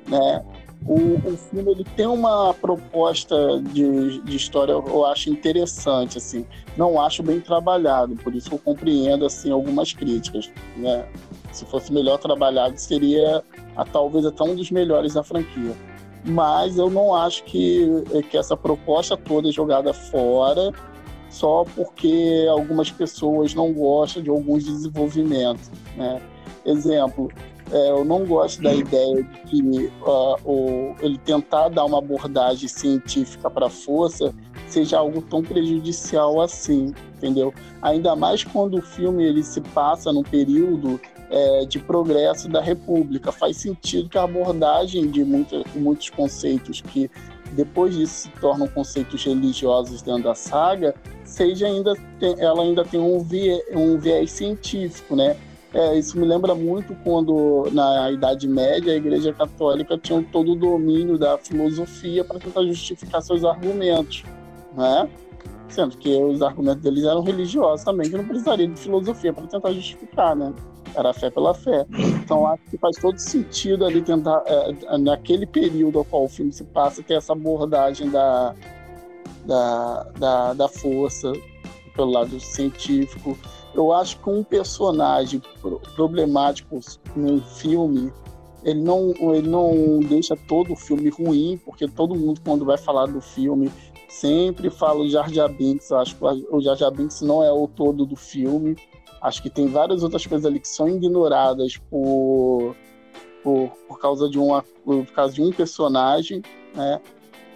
[0.06, 0.44] né?
[0.86, 6.98] O, o filme ele tem uma proposta de, de história eu acho interessante assim não
[6.98, 11.06] acho bem trabalhado por isso eu compreendo assim algumas críticas né
[11.52, 13.44] se fosse melhor trabalhado seria
[13.76, 15.76] a, talvez até um dos melhores da franquia
[16.24, 17.86] mas eu não acho que,
[18.30, 20.72] que essa proposta toda é jogada fora
[21.28, 26.20] só porque algumas pessoas não gostam de alguns desenvolvimentos né
[26.64, 27.30] exemplo
[27.72, 32.68] é, eu não gosto da ideia de que uh, o, ele tentar dar uma abordagem
[32.68, 34.34] científica para a força
[34.66, 37.54] seja algo tão prejudicial assim, entendeu?
[37.80, 43.30] Ainda mais quando o filme ele se passa num período é, de progresso da República.
[43.30, 47.10] Faz sentido que a abordagem de muita, muitos conceitos que
[47.52, 50.94] depois disso se tornam conceitos religiosos dentro da saga,
[51.24, 51.94] seja ainda
[52.38, 55.36] ela ainda tem um viés, um viés científico, né?
[55.72, 60.56] É, isso me lembra muito quando, na Idade Média, a Igreja Católica tinha todo o
[60.56, 64.24] domínio da filosofia para tentar justificar seus argumentos,
[64.76, 65.08] né?
[65.70, 69.72] Sendo que os argumentos deles eram religiosos também, que não precisaria de filosofia para tentar
[69.72, 70.52] justificar, né?
[70.94, 71.86] Era fé pela fé.
[72.24, 76.52] Então, acho que faz todo sentido ali tentar, é, naquele período ao qual o filme
[76.52, 78.54] se passa, ter essa abordagem da,
[79.46, 81.32] da, da, da força
[81.94, 83.36] pelo lado científico
[83.74, 85.40] eu acho que um personagem
[85.94, 86.80] problemático
[87.14, 88.12] num filme
[88.62, 93.06] ele não, ele não deixa todo o filme ruim, porque todo mundo, quando vai falar
[93.06, 93.72] do filme,
[94.10, 95.92] sempre fala o Jar Jar Binks.
[95.92, 98.76] Acho que o Jar Jar Binks não é o todo do filme.
[99.20, 102.74] Acho que tem várias outras coisas ali que são ignoradas por,
[103.42, 106.42] por, por, causa, de uma, por causa de um personagem,
[106.74, 107.00] né?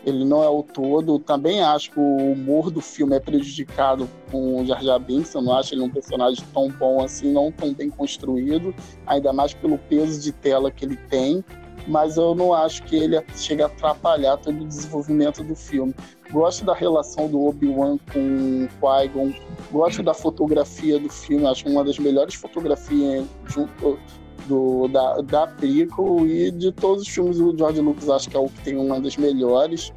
[0.05, 1.19] ele não é o todo.
[1.19, 5.35] Também acho que o humor do filme é prejudicado com o Jar Jar Binks.
[5.35, 8.75] Eu não acho ele um personagem tão bom assim, não tão bem construído,
[9.07, 11.43] ainda mais pelo peso de tela que ele tem.
[11.87, 15.95] Mas eu não acho que ele chega a atrapalhar todo o desenvolvimento do filme.
[16.31, 19.35] Gosto da relação do Obi-Wan com Qui-Gon.
[19.71, 21.47] Gosto da fotografia do filme.
[21.47, 23.99] Acho uma das melhores fotografias junto
[24.47, 28.41] do, da, da prequel e de todos os filmes do George Lucas, acho que é
[28.41, 29.93] o que tem uma das melhores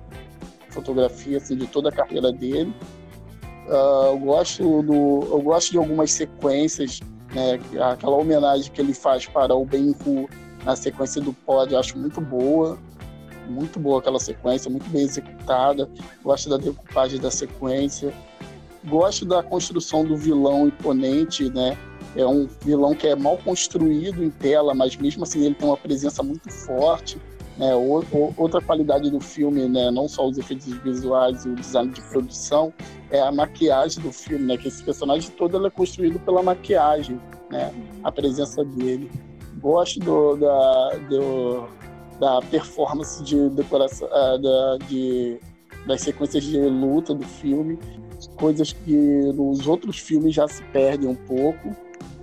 [0.70, 2.74] fotografias assim, de toda a carreira dele.
[3.68, 7.02] Uh, eu, gosto do, eu gosto de algumas sequências,
[7.34, 7.60] né,
[7.92, 10.30] aquela homenagem que ele faz para o Ben-Hur
[10.68, 12.78] na sequência do Pod, acho muito boa.
[13.50, 15.90] Muito boa aquela sequência, muito bem executada.
[16.22, 18.14] Gosto da decupagem da sequência.
[18.86, 21.78] Gosto da construção do vilão imponente, né?
[22.16, 25.78] é um vilão que é mal construído em tela, mas mesmo assim ele tem uma
[25.78, 27.18] presença muito forte.
[27.58, 27.74] Né?
[27.74, 29.90] outra qualidade do filme, né?
[29.90, 32.72] não só os efeitos visuais e o design de produção,
[33.10, 34.58] é a maquiagem do filme, né?
[34.58, 37.20] que esse personagem todo é construído pela maquiagem,
[37.50, 37.74] né?
[38.04, 39.10] a presença dele.
[39.60, 41.68] Gosto do, da, do,
[42.20, 45.40] da performance de decoração, uh, da, de,
[45.88, 47.78] das sequências de luta do filme,
[48.36, 48.96] coisas que
[49.34, 51.76] nos outros filmes já se perdem um pouco.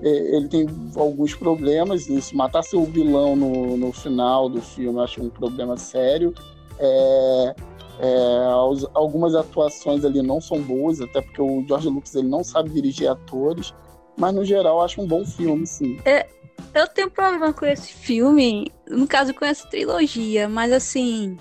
[0.03, 0.67] É, ele tem
[0.97, 2.37] alguns problemas nisso.
[2.37, 6.35] Matar seu vilão no, no final do filme acho um problema sério.
[6.79, 7.55] É,
[8.01, 8.45] é,
[8.93, 13.09] algumas atuações ali não são boas, até porque o George Lucas ele não sabe dirigir
[13.09, 13.73] atores,
[14.17, 15.99] mas no geral acho um bom filme, sim.
[16.05, 16.27] É,
[16.75, 21.39] eu tenho problema com esse filme, no caso com essa trilogia, mas assim,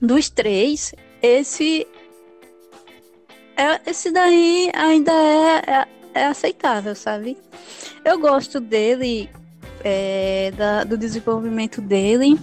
[0.00, 1.86] dos três, esse
[3.56, 7.36] é, esse daí ainda é, é é aceitável, sabe?
[8.04, 9.28] Eu gosto dele,
[9.84, 12.38] é, da, do desenvolvimento dele.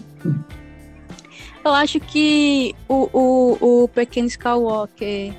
[1.63, 5.33] Eu acho que o, o, o Pequeno Skywalker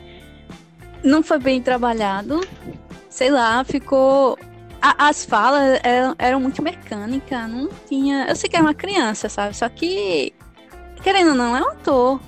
[1.03, 2.40] não foi bem trabalhado.
[3.19, 4.39] Sei lá, ficou.
[4.81, 8.27] A, as falas eram, eram muito mecânicas, não tinha.
[8.28, 9.57] Eu sei que era uma criança, sabe?
[9.57, 10.32] Só que,
[11.03, 12.20] querendo ou não, é um ator.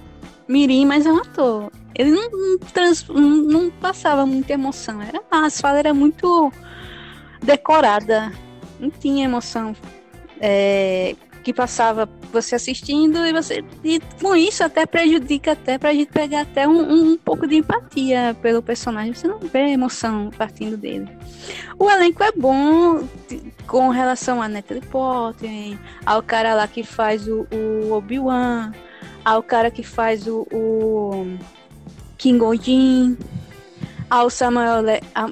[0.49, 1.71] Mirim, mas é um ator.
[1.95, 5.01] Ele não, não, trans, não, não passava muita emoção.
[5.01, 6.53] Era massa, a era muito
[7.41, 8.33] decorada.
[8.81, 9.77] Não tinha emoção.
[10.41, 16.13] É, que passava você assistindo e você e com isso até prejudica até pra gente
[16.13, 19.15] pegar até um, um pouco de empatia pelo personagem.
[19.15, 21.09] Você não vê emoção partindo dele.
[21.79, 23.03] O elenco é bom
[23.67, 28.73] com relação a Natalie Portman, ao cara lá que faz o, o Obi-Wan,
[29.25, 31.39] ao cara que faz o, o
[32.19, 33.17] King Odin,
[34.11, 34.85] ao Samuel,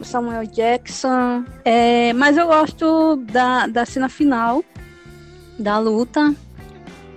[0.02, 1.44] Samuel Jackson.
[1.64, 4.64] É, mas eu gosto da, da cena final
[5.59, 6.35] da luta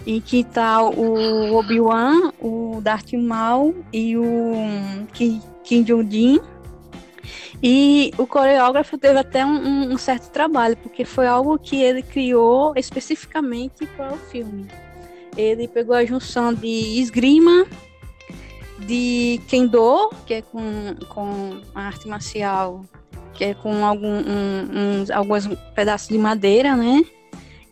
[0.05, 4.53] em que tá o Obi-Wan, o Darth Maul e o
[5.63, 6.39] Kim Jong-un.
[7.61, 12.73] E o coreógrafo teve até um, um, certo trabalho, porque foi algo que ele criou
[12.75, 14.67] especificamente para o filme.
[15.37, 17.67] Ele pegou a junção de esgrima,
[18.79, 22.83] de kendo, que é com, com a arte marcial,
[23.35, 27.03] que é com algum, um, um, alguns pedaços de madeira, né?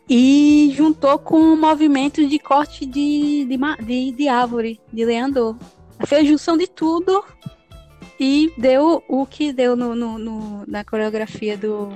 [0.09, 5.55] E juntou com movimentos de corte de, de, de, de árvore, de leandor.
[6.07, 7.23] Fez junção de tudo
[8.19, 11.93] e deu o que deu no, no, no, na coreografia do,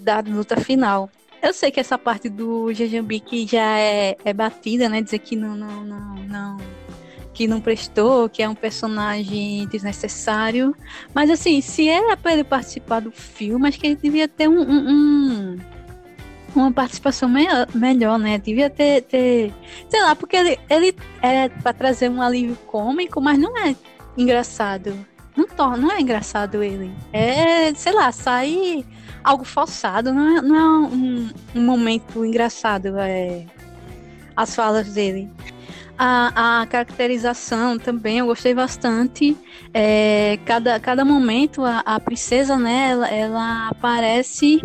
[0.00, 1.10] da luta final.
[1.42, 5.00] Eu sei que essa parte do Jajambi já é, é batida, né?
[5.00, 6.56] Dizer que não, não, não, não
[7.32, 10.74] que não prestou, que é um personagem desnecessário.
[11.14, 14.60] Mas assim, se era para ele participar do filme, acho que ele devia ter um,
[14.60, 15.58] um, um
[16.54, 18.38] uma participação melhor, melhor, né?
[18.38, 19.52] Devia ter, ter
[19.88, 23.74] sei lá, porque ele, ele é para trazer um alívio cômico, mas não é
[24.16, 24.94] engraçado.
[25.36, 26.92] Não, torna, não é engraçado ele.
[27.12, 28.84] É, sei lá, sai
[29.22, 33.46] algo forçado, não é, não é um, um momento engraçado é,
[34.34, 35.30] as falas dele.
[35.96, 39.36] A, a, caracterização também eu gostei bastante.
[39.74, 44.60] É, cada, cada momento a, a princesa, né, ela, ela, aparece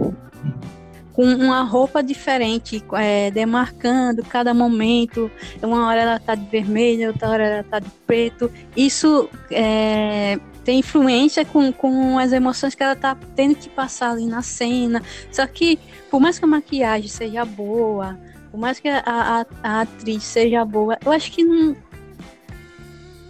[1.14, 5.32] com uma roupa diferente, é, demarcando cada momento.
[5.62, 8.52] Uma hora ela tá de vermelho, outra hora ela tá de preto.
[8.76, 14.26] Isso é, tem influência com, com as emoções que ela tá tendo que passar ali
[14.26, 15.02] na cena.
[15.32, 15.80] Só que,
[16.10, 18.18] por mais que a maquiagem seja boa,
[18.50, 21.76] por mais que a, a, a atriz seja boa, eu acho que não.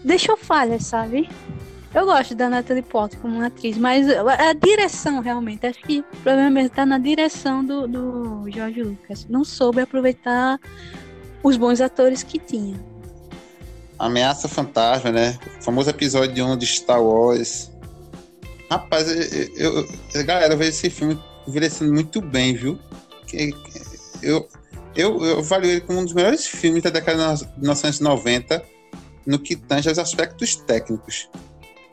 [0.03, 1.29] Deixou falha, sabe?
[1.93, 6.49] Eu gosto da Natalie Portman como atriz, mas a direção realmente, acho que o problema
[6.49, 9.27] mesmo está na direção do, do George Lucas.
[9.29, 10.59] Não soube aproveitar
[11.43, 12.79] os bons atores que tinha.
[13.99, 15.37] Ameaça Fantasma, né?
[15.59, 17.71] O famoso episódio 1 de Star Wars.
[18.71, 19.07] Rapaz,
[19.55, 22.79] eu, eu, galera, eu vejo esse filme envelhecendo muito bem, viu?
[24.21, 24.49] Eu,
[24.95, 28.63] eu, eu avalio ele como um dos melhores filmes da década de 1990
[29.25, 31.29] no que tange aos aspectos técnicos.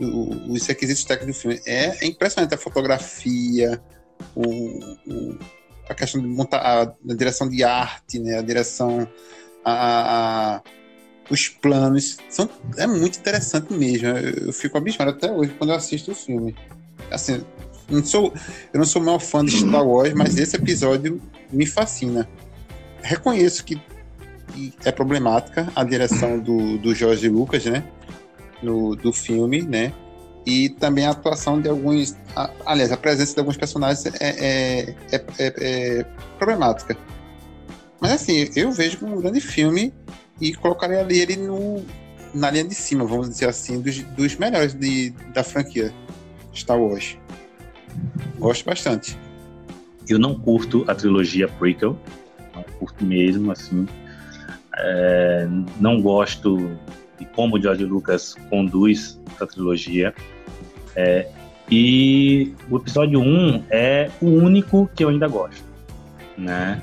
[0.01, 1.61] O, os requisitos técnicos do filme.
[1.67, 3.81] É, impressionante a fotografia,
[4.35, 5.39] o, o,
[5.89, 8.39] a questão de montar a, a, direção de arte, né?
[8.39, 9.07] a direção,
[9.65, 10.63] a, a,
[11.31, 12.17] os planos.
[12.29, 14.09] São, é muito interessante mesmo.
[14.09, 16.57] Eu, eu fico abismado até hoje quando eu assisto o filme.
[17.11, 17.45] Assim,
[17.89, 18.33] não sou,
[18.73, 21.21] eu não sou o maior fã de Star Wars, mas esse episódio
[21.53, 22.29] me fascina
[23.03, 23.81] reconheço que
[24.85, 27.85] é problemática a direção do, do Jorge Lucas, né?
[28.63, 29.93] No, do filme, né?
[30.47, 32.17] E também a atuação de alguns.
[32.35, 35.55] A, aliás, a presença de alguns personagens é, é, é, é,
[35.99, 36.07] é
[36.39, 36.97] problemática.
[38.01, 39.93] Mas assim, eu vejo como um grande filme
[40.41, 41.85] e colocarei ali ele no,
[42.35, 45.93] na linha de cima, vamos dizer assim, dos, dos melhores de, da franquia
[46.55, 47.19] Star Wars.
[48.39, 49.19] Gosto bastante.
[50.09, 51.97] Eu não curto a trilogia prequel,
[52.81, 53.87] curto mesmo, assim.
[54.77, 55.47] É,
[55.79, 56.57] não gosto
[57.21, 60.13] de como o George Lucas conduz essa trilogia.
[60.97, 61.29] É,
[61.71, 65.63] e o episódio 1 é o único que eu ainda gosto,
[66.37, 66.83] né?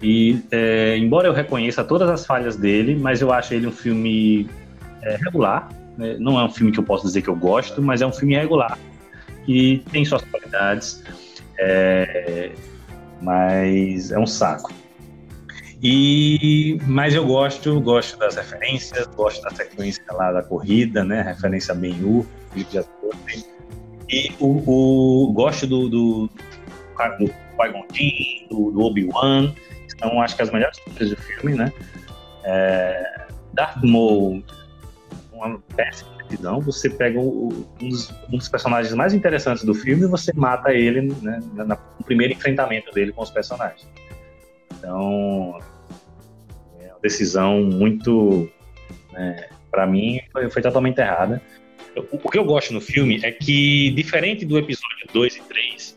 [0.00, 4.48] E é, embora eu reconheça todas as falhas dele, mas eu acho ele um filme
[5.02, 5.68] é, regular.
[5.98, 6.16] Né?
[6.18, 8.34] Não é um filme que eu posso dizer que eu gosto, mas é um filme
[8.34, 8.78] regular
[9.44, 11.02] que tem suas qualidades,
[11.58, 12.52] é,
[13.20, 14.72] mas é um saco.
[15.82, 21.22] E, mas eu gosto, gosto das referências, gosto da sequência lá da corrida, né?
[21.22, 22.24] Referência a Ben-Hur,
[22.70, 22.84] já
[24.08, 26.30] E o, o, gosto do, do,
[27.18, 27.86] do Qui-Gon
[28.48, 29.52] do, do Obi-Wan,
[29.98, 31.72] são, acho que, as melhores coisas do filme, né?
[32.44, 34.40] É, Darth Maul,
[35.32, 36.60] uma péssima decisão.
[36.60, 40.72] Você pega um, um, dos, um, dos, personagens mais interessantes do filme e você mata
[40.72, 43.88] ele né, no primeiro enfrentamento dele com os personagens.
[44.78, 45.58] Então,
[47.02, 48.48] decisão muito,
[49.12, 51.42] né, para mim, foi, foi, totalmente errada.
[51.96, 55.96] O, o que eu gosto no filme é que, diferente do episódio 2 e 3,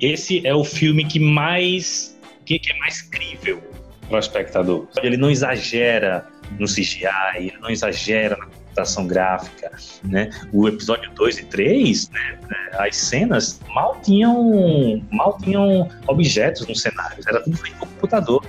[0.00, 3.60] esse é o filme que mais que, que é mais crível
[4.08, 4.86] para o espectador.
[5.02, 6.26] Ele não exagera
[6.58, 7.08] no CGI,
[7.38, 9.72] ele não exagera na computação gráfica,
[10.04, 10.30] né?
[10.52, 12.38] O episódio 2 e 3, né,
[12.74, 18.44] as cenas mal tinham, mal tinham objetos nos cenários, era tudo feito por computador.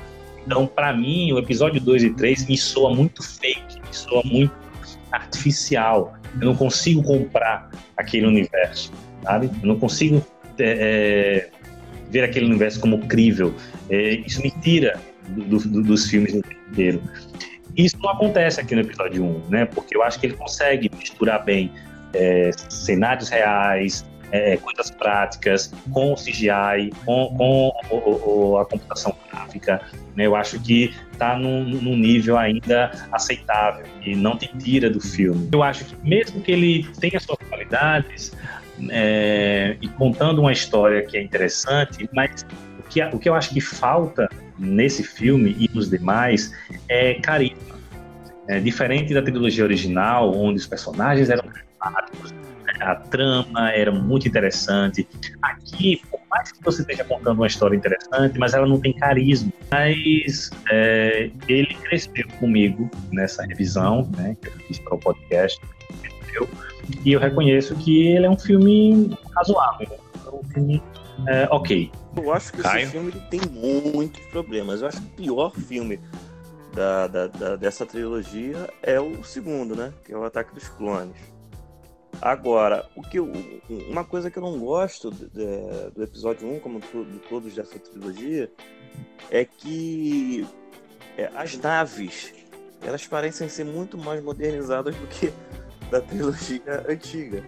[0.47, 4.55] Então, para mim, o episódio 2 e 3 me soa muito fake, me soa muito
[5.11, 6.13] artificial.
[6.39, 8.93] Eu não consigo comprar aquele universo,
[9.23, 9.51] sabe?
[9.61, 10.25] Eu não consigo
[10.57, 11.49] é,
[12.09, 13.53] ver aquele universo como crível.
[13.89, 14.97] É, isso me tira
[15.27, 17.01] do, do, dos filmes inteiro.
[17.75, 19.65] Isso não acontece aqui no episódio 1, né?
[19.65, 21.73] Porque eu acho que ele consegue misturar bem
[22.13, 29.15] é, cenários reais, é, coisas práticas, com o CGI, com, com o, o, a computação
[29.31, 29.81] gráfica.
[30.15, 30.25] Né?
[30.25, 35.49] Eu acho que está num, num, nível ainda aceitável e não te tira do filme.
[35.51, 38.31] Eu acho que mesmo que ele tenha suas qualidades
[38.89, 42.45] é, e contando uma história que é interessante, mas
[42.79, 46.53] o que, o que eu acho que falta nesse filme e nos demais
[46.87, 47.77] é carisma.
[48.47, 52.33] É, diferente da trilogia original, onde os personagens eram carismáticos,
[52.79, 55.07] a trama era muito interessante.
[55.41, 59.51] Aqui, por mais que você esteja contando uma história interessante, mas ela não tem carisma.
[59.71, 65.59] Mas é, ele cresceu comigo nessa revisão, né, que eu fiz para o podcast.
[66.01, 66.49] Cresceu,
[67.03, 69.99] e eu reconheço que ele é um filme razoável.
[70.25, 70.81] É um filme
[71.25, 71.91] é, ok.
[72.15, 72.83] Eu acho que Caio?
[72.83, 74.81] esse filme ele tem muitos problemas.
[74.81, 75.99] Eu acho que o pior filme
[76.73, 79.91] da, da, da, dessa trilogia é o segundo, né?
[80.03, 81.15] Que é o Ataque dos Clones.
[82.21, 83.31] Agora, o que eu,
[83.89, 87.77] uma coisa que eu não gosto de, de, do episódio 1, como de todos dessa
[87.77, 88.51] trilogia,
[89.29, 90.47] é que
[91.17, 92.33] é, as naves
[92.81, 95.31] elas parecem ser muito mais modernizadas do que
[95.91, 97.43] da trilogia antiga.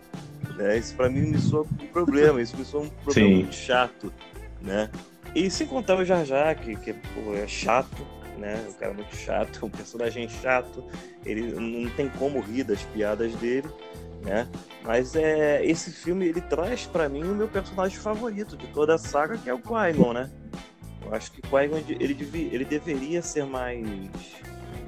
[0.55, 0.77] Né?
[0.77, 3.35] Isso para mim me soa um problema, isso me soa um problema Sim.
[3.35, 4.13] muito chato.
[4.61, 4.89] Né?
[5.33, 8.05] E sem contar o Jar Jar, que, que pô, é chato,
[8.37, 8.65] né?
[8.69, 10.83] O cara é muito chato, um personagem chato,
[11.25, 13.69] ele não tem como rir das piadas dele
[14.23, 14.47] né?
[14.83, 18.97] Mas é, esse filme ele traz para mim o meu personagem favorito de toda a
[18.97, 20.29] saga, que é o Qui-Gon, né?
[21.05, 23.85] Eu acho que Qui-Gon ele, devia, ele deveria ser mais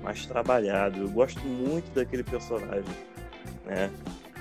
[0.03, 1.01] mais trabalhado.
[1.01, 2.83] Eu gosto muito daquele personagem,
[3.65, 3.91] né?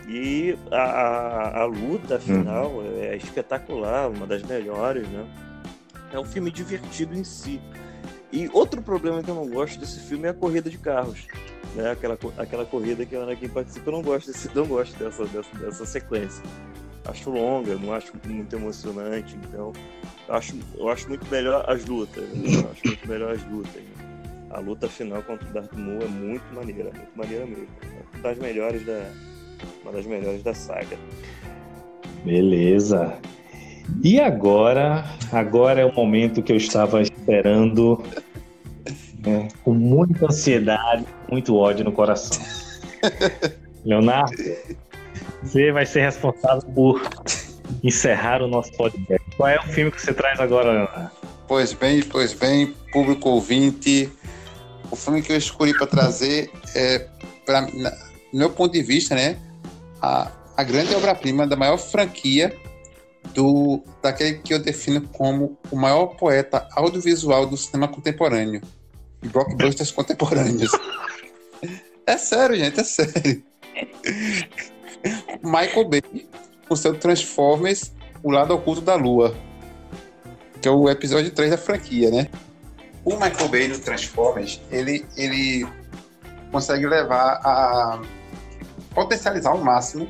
[0.08, 2.98] E a, a, a luta final hum.
[2.98, 5.26] é espetacular, uma das melhores, né?
[6.12, 7.60] É um filme divertido em si.
[8.32, 11.26] E outro problema que eu não gosto desse filme é a corrida de carros
[11.74, 11.90] né?
[11.90, 15.58] Aquela, aquela corrida que o Anakin participa, eu não gosto, desse, não gosto dessa, dessa,
[15.58, 16.42] dessa sequência.
[17.04, 19.72] Acho longa, não acho muito emocionante, então
[20.28, 22.24] acho, eu acho muito melhor as lutas.
[22.28, 22.64] Né?
[22.70, 23.82] Acho muito melhor as lutas.
[23.82, 24.10] Né?
[24.50, 27.68] A luta final contra o Darth Maul é muito maneira, muito maneira mesmo.
[27.82, 29.10] É uma das melhores da,
[29.82, 30.98] uma das melhores da saga.
[32.24, 33.18] Beleza.
[34.02, 38.02] E agora, agora é o momento que eu estava esperando
[39.24, 42.42] né, com muita ansiedade, muito ódio no coração.
[43.84, 44.36] Leonardo,
[45.42, 47.00] você vai ser responsável por
[47.82, 49.26] encerrar o nosso podcast.
[49.36, 51.10] Qual é o filme que você traz agora, Leonardo?
[51.48, 54.10] Pois bem, pois bem, público ouvinte,
[54.90, 57.06] o filme que eu escolhi para trazer é,
[57.44, 57.66] para
[58.32, 59.36] meu ponto de vista, né,
[60.00, 62.54] a, a grande obra-prima da maior franquia
[63.34, 68.60] do daquele que eu defino como o maior poeta audiovisual do cinema contemporâneo,
[69.22, 70.70] e blockbusters contemporâneos.
[72.06, 73.42] É sério, gente, é sério.
[75.42, 76.02] Michael Bay,
[76.68, 79.34] com seu Transformers, O Lado Oculto da Lua,
[80.60, 82.28] que é o episódio 3 da franquia, né?
[83.04, 85.66] O Michael Bay no Transformers, ele, ele
[86.52, 88.02] consegue levar a
[88.94, 90.08] potencializar ao máximo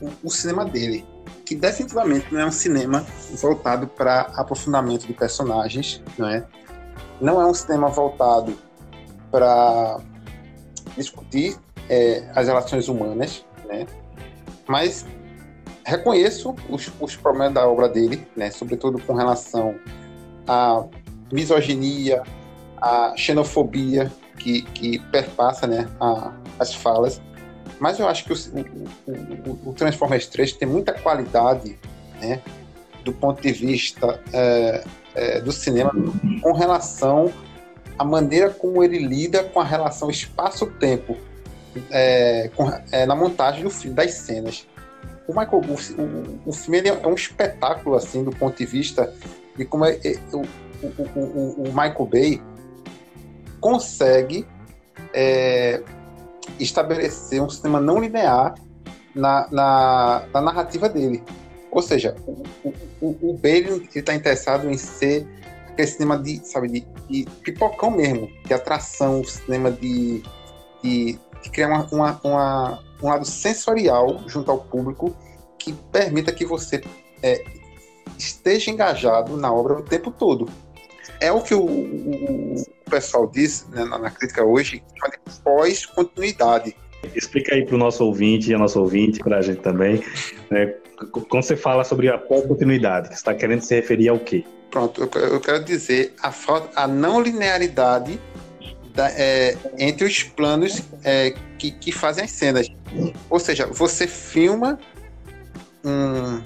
[0.00, 1.04] o, o cinema dele,
[1.46, 6.44] que definitivamente não é um cinema voltado para aprofundamento de personagens, não é?
[7.20, 8.56] não é um cinema voltado
[9.30, 10.00] para
[10.96, 11.56] discutir
[11.88, 13.86] é, as relações humanas, né?
[14.66, 15.06] Mas
[15.84, 18.50] reconheço os, os, problemas da obra dele, né?
[18.50, 19.74] Sobretudo com relação
[20.46, 20.84] à
[21.30, 22.22] misoginia,
[22.80, 25.88] à xenofobia que, que perpassa, né?
[26.00, 27.20] A, as falas.
[27.78, 28.36] Mas eu acho que o,
[29.06, 31.78] o, o, Transformers 3 tem muita qualidade,
[32.20, 32.40] né?
[33.04, 34.84] Do ponto de vista é,
[35.14, 35.92] é, do cinema
[36.40, 37.30] com relação
[37.98, 41.16] à maneira como ele lida com a relação espaço-tempo
[41.90, 42.50] é,
[42.92, 44.66] é, na montagem do filme, das cenas.
[45.26, 49.12] O Michael, o, o, o filme é um espetáculo assim do ponto de vista
[49.56, 50.42] de como é, é o,
[50.82, 52.42] o, o, Michael Bay
[53.60, 54.46] consegue
[55.12, 55.80] é,
[56.58, 58.54] estabelecer um cinema não linear
[59.14, 61.22] na, na, na narrativa dele.
[61.70, 65.26] Ou seja, o, o, o Bale está interessado em ser
[65.68, 70.22] aquele cinema de, sabe, de de pipocão mesmo, de atração, cinema de,
[70.82, 75.14] de, de criar uma, uma, uma, um lado sensorial junto ao público
[75.58, 76.82] que permita que você
[77.22, 77.44] é,
[78.18, 80.48] esteja engajado na obra o tempo todo.
[81.20, 84.82] É o que o, o, o pessoal diz né, na, na, crítica hoje,
[85.42, 86.76] pós-continuidade.
[87.14, 90.02] Explica aí para o nosso ouvinte e a nossa ouvinte, para a gente também,
[90.50, 90.74] né,
[91.10, 94.44] quando você fala sobre a pós-continuidade, você está querendo se referir ao quê?
[94.70, 98.18] Pronto, eu, quero dizer a, falta, a não linearidade
[98.94, 102.68] da, é, entre os planos é, que, que fazem as cenas.
[103.28, 104.78] Ou seja, você filma
[105.84, 106.42] um,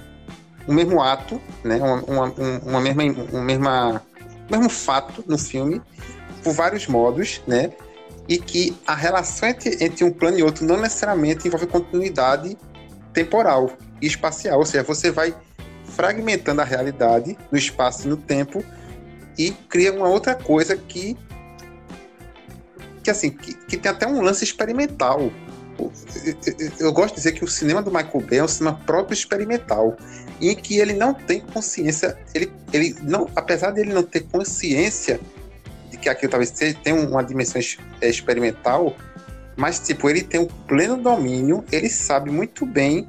[0.68, 3.02] um mesmo ato, né, uma, uma, uma mesma,
[3.32, 4.02] uma mesma,
[4.46, 5.80] um mesmo fato no filme,
[6.42, 7.70] por vários modos, né,
[8.28, 12.56] e que a relação entre, entre um plano e outro não necessariamente envolve continuidade
[13.12, 13.70] temporal
[14.02, 15.34] e espacial, ou seja, você vai
[15.84, 18.62] fragmentando a realidade no espaço e no tempo
[19.36, 21.16] e cria uma outra coisa que
[23.02, 25.32] que assim que, que tem até um lance experimental.
[26.78, 29.96] Eu gosto de dizer que o cinema do Michael Bay é um cinema próprio experimental,
[30.40, 35.20] em que ele não tem consciência, ele, ele não, apesar de ele não ter consciência
[35.90, 37.60] de que aquilo talvez tenha uma dimensão
[38.00, 38.96] é, experimental,
[39.56, 43.08] mas tipo, ele tem um pleno domínio, ele sabe muito bem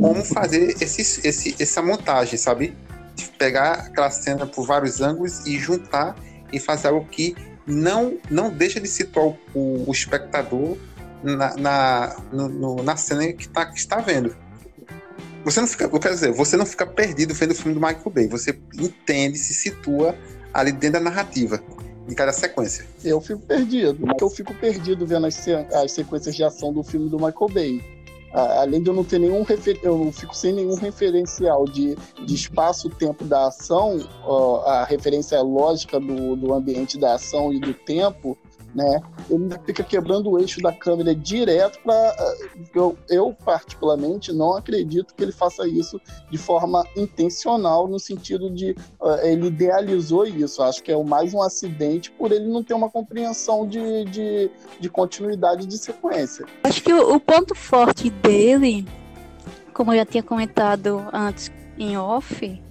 [0.00, 2.74] como fazer esse, esse, essa montagem, sabe?
[3.14, 6.16] De pegar aquela cena por vários ângulos e juntar
[6.52, 10.76] e fazer algo que não, não deixa de situar o, o espectador
[11.22, 14.34] na, na, no, no, na cena que, tá, que está vendo.
[15.44, 18.10] Você não fica, eu quero dizer, você não fica perdido vendo o filme do Michael
[18.10, 18.26] Bay.
[18.28, 20.16] Você entende, se situa
[20.52, 21.62] ali dentro da narrativa
[22.08, 22.86] de cada sequência.
[23.04, 27.08] Eu fico perdido, porque eu fico perdido vendo as, as sequências de ação do filme
[27.10, 27.98] do Michael Bay.
[28.32, 29.44] Além de eu não ter nenhum
[29.82, 33.98] eu fico sem nenhum referencial de, de espaço-tempo da ação,
[34.66, 38.36] a referência lógica do, do ambiente da ação e do tempo,
[38.78, 39.00] né?
[39.28, 45.14] Ele fica quebrando o eixo da câmera direto para eh, eu, eu particularmente não acredito
[45.14, 46.00] que ele faça isso
[46.30, 50.62] de forma intencional no sentido de uh, ele idealizou isso.
[50.62, 54.88] Acho que é mais um acidente por ele não ter uma compreensão de, de, de
[54.88, 56.46] continuidade de sequência.
[56.62, 58.86] Acho que o, o ponto forte dele,
[59.74, 62.62] como eu já tinha comentado antes em off,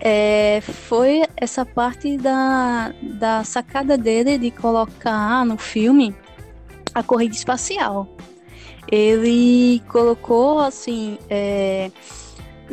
[0.00, 6.14] é, foi essa parte da, da sacada dele de colocar no filme
[6.94, 8.08] a corrida espacial.
[8.90, 11.90] Ele colocou assim é,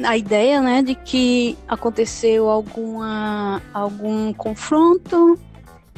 [0.03, 5.37] a ideia, né, de que aconteceu alguma algum confronto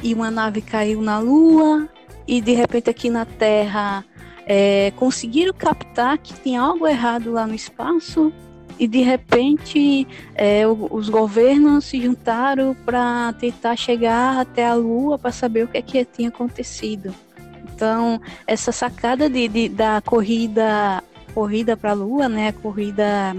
[0.02, 1.88] e uma nave caiu na Lua
[2.26, 4.04] e de repente aqui na Terra
[4.46, 8.32] é, conseguiram captar que tinha algo errado lá no espaço
[8.80, 15.30] e de repente é, os governos se juntaram para tentar chegar até a Lua para
[15.30, 17.14] saber o que é que tinha acontecido.
[17.62, 21.04] Então essa sacada de, de da corrida
[21.34, 23.36] corrida para a Lua, né, corrida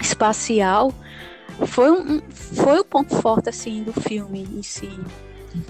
[0.00, 0.92] espacial,
[1.66, 4.90] foi um, foi o ponto forte assim do filme em si.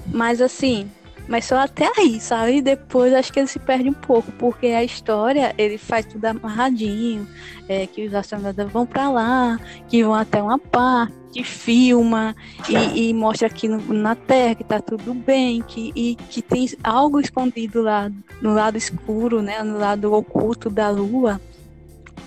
[0.06, 0.88] Mas assim,
[1.30, 2.56] mas só até aí, sabe?
[2.56, 6.24] E depois acho que ele se perde um pouco, porque a história, ele faz tudo
[6.24, 7.24] amarradinho,
[7.68, 12.34] é, que os astronautas vão para lá, que vão até uma parte, que filma
[12.68, 16.68] e, e mostra aqui no, na Terra que tá tudo bem, que, e que tem
[16.82, 18.10] algo escondido lá
[18.42, 19.62] no lado escuro, né?
[19.62, 21.40] No lado oculto da Lua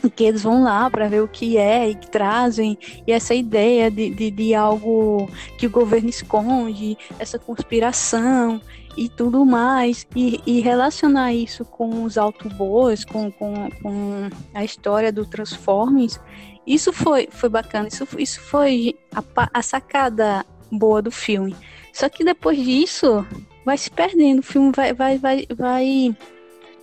[0.10, 3.90] que eles vão lá para ver o que é e que trazem, e essa ideia
[3.90, 8.62] de, de, de, algo que o governo esconde, essa conspiração,
[8.95, 15.11] e tudo mais, e, e relacionar isso com os Autobots, com, com, com a história
[15.11, 16.20] do Transformers,
[16.65, 21.56] isso foi, foi bacana, isso, isso foi a, a sacada boa do filme.
[21.91, 23.26] Só que depois disso,
[23.65, 26.15] vai se perdendo, o filme vai, vai, vai, vai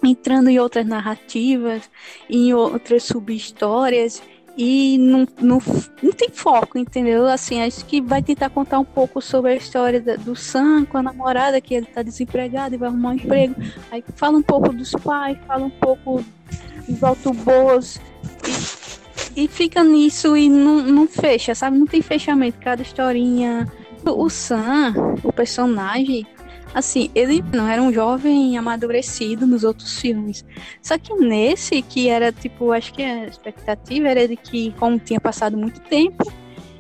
[0.03, 1.91] entrando em outras narrativas,
[2.29, 4.23] em outras sub-histórias,
[4.57, 5.59] e não, não,
[6.03, 7.27] não tem foco, entendeu?
[7.27, 11.03] Assim, acho que vai tentar contar um pouco sobre a história do Sam com a
[11.03, 13.55] namorada, que ele tá desempregado e vai arrumar um emprego.
[13.91, 16.25] Aí fala um pouco dos pais, fala um pouco
[16.89, 18.01] dos autoboas
[19.37, 21.79] e, e fica nisso e não, não fecha, sabe?
[21.79, 23.71] Não tem fechamento, cada historinha.
[24.05, 26.27] O Sam, o personagem,
[26.73, 30.45] Assim, ele não era um jovem amadurecido nos outros filmes.
[30.81, 35.21] Só que nesse, que era tipo, acho que a expectativa era de que, como tinha
[35.21, 36.33] passado muito tempo,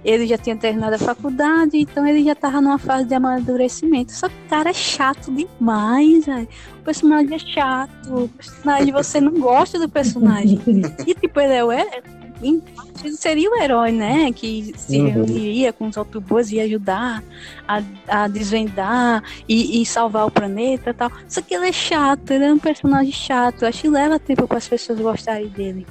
[0.04, 4.12] ele já tinha terminado a faculdade, então ele já tava numa fase de amadurecimento.
[4.12, 6.48] Só que o cara é chato demais, véio.
[6.78, 10.60] o personagem é chato, o personagem você não gosta do personagem.
[11.06, 12.02] E tipo, ele é,
[12.42, 14.32] é seria o herói, né?
[14.32, 15.10] Que se uhum.
[15.10, 17.22] reuniria com os Autobots e ajudar
[17.66, 21.10] a, a desvendar e, e, salvar o planeta e tal.
[21.28, 23.64] Só que ele é chato, ele é um personagem chato.
[23.64, 25.86] Acho que leva tempo para as pessoas gostarem dele.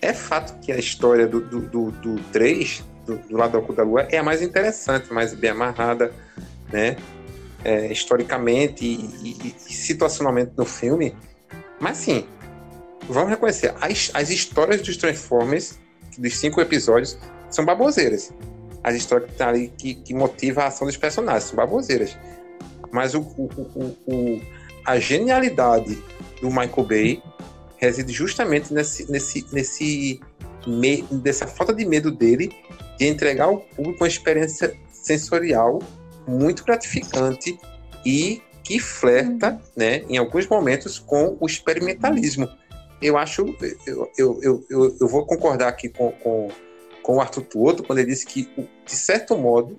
[0.00, 4.06] É fato que a história do, do, do, do 3, do, do lado da Lua,
[4.10, 6.12] é a mais interessante, mais bem amarrada,
[6.72, 6.96] né?
[7.64, 11.16] É, historicamente e, e, e situacionalmente no filme.
[11.80, 12.26] Mas sim,
[13.08, 15.78] vamos reconhecer, as, as histórias dos Transformers,
[16.18, 17.18] dos cinco episódios,
[17.50, 18.32] são baboseiras.
[18.82, 22.16] As histórias que, tá ali, que, que motivam a ação dos personagens são baboseiras.
[22.92, 24.42] Mas o, o, o, o,
[24.84, 26.02] a genialidade
[26.40, 27.22] do Michael Bay
[27.76, 30.20] reside justamente nesse, nesse, nesse
[30.66, 32.52] me, dessa falta de medo dele
[32.98, 35.80] de entregar ao público uma experiência sensorial
[36.26, 37.58] muito gratificante
[38.04, 42.48] e que flerta, né, em alguns momentos, com o experimentalismo
[43.00, 43.42] eu acho,
[43.86, 44.40] eu, eu,
[44.70, 46.48] eu, eu, vou concordar aqui com, com,
[47.02, 48.48] com o Arthur Tuoto quando ele disse que,
[48.84, 49.76] de certo modo,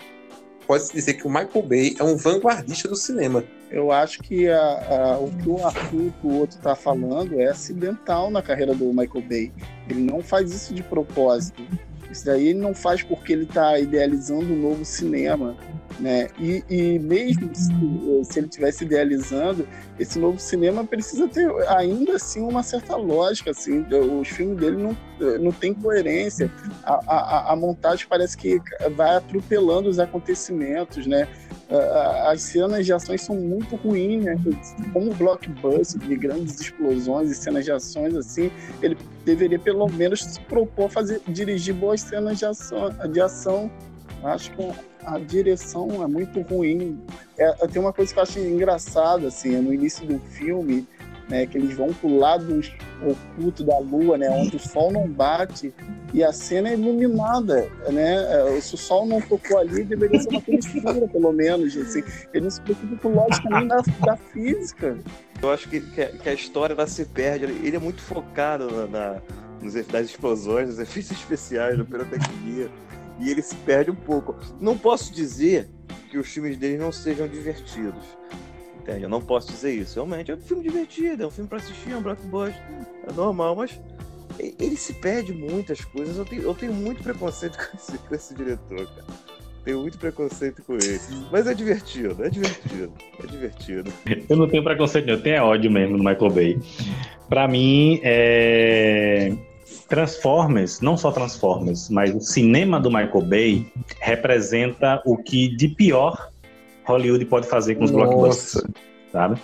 [0.67, 3.43] pode-se dizer que o Michael Bay é um vanguardista do cinema.
[3.71, 8.41] Eu acho que a, a, o que o Arthur Tuoto está falando é acidental na
[8.41, 9.51] carreira do Michael Bay.
[9.89, 11.63] Ele não faz isso de propósito.
[12.11, 15.57] Isso daí ele não faz porque ele está idealizando um novo cinema.
[15.99, 16.27] Né?
[16.39, 17.71] E, e mesmo se,
[18.23, 19.67] se, ele estivesse idealizando,
[19.99, 23.51] esse novo cinema precisa ter ainda assim uma certa lógica.
[23.51, 23.85] Assim,
[24.19, 24.97] os filmes dele não,
[25.39, 26.51] não tem coerência.
[26.83, 28.59] A, a, a montagem parece que
[28.95, 31.07] vai atropelando os acontecimentos.
[31.07, 31.27] Né?
[32.25, 34.35] As cenas de ações são muito ruins, né?
[34.91, 38.51] como blockbuster de grandes explosões e cenas de ações assim,
[38.81, 43.71] ele deveria pelo menos se propor fazer dirigir boas cenas de ação, de ação
[44.23, 44.71] acho que
[45.05, 46.99] a direção é muito ruim.
[47.37, 50.87] É, tem uma coisa que eu acho engraçada, assim, é no início do filme,
[51.29, 52.61] né, que eles vão pro lado
[53.01, 55.73] oculto da lua, né, onde o sol não bate
[56.13, 58.61] e a cena é iluminada, né?
[58.61, 62.03] Se o sol não tocou ali, deveria ser uma coisa escura, pelo menos, assim.
[62.33, 64.97] Ele se preocupa com lógica nem da, da física.
[65.41, 67.45] Eu acho que, que, a história ela se perde.
[67.45, 69.21] Ele é muito focado na, na
[69.91, 72.69] nas explosões, nos efeitos especiais, na pirotecnia
[73.19, 74.35] e ele se perde um pouco.
[74.59, 75.69] Não posso dizer
[76.09, 78.03] que os filmes dele não sejam divertidos.
[78.79, 79.03] Entende?
[79.03, 79.95] Eu não posso dizer isso.
[79.95, 82.61] Realmente é um filme divertido, é um filme para assistir, é um blockbuster,
[83.07, 83.79] é normal, mas
[84.39, 86.17] ele se perde muitas coisas.
[86.17, 89.35] Eu tenho, eu tenho muito preconceito com esse, com esse diretor, cara.
[89.63, 90.99] Tenho muito preconceito com ele.
[91.31, 92.93] Mas é divertido, é divertido,
[93.23, 93.93] é divertido.
[94.29, 96.59] Eu não tenho preconceito, eu tenho ódio mesmo no Michael Bay.
[97.27, 99.35] Pra mim, é
[99.87, 106.31] Transformers, não só Transformers, mas o cinema do Michael Bay representa o que de pior
[106.85, 108.05] Hollywood pode fazer com os Nossa.
[108.05, 108.65] blockbusters,
[109.11, 109.39] sabe?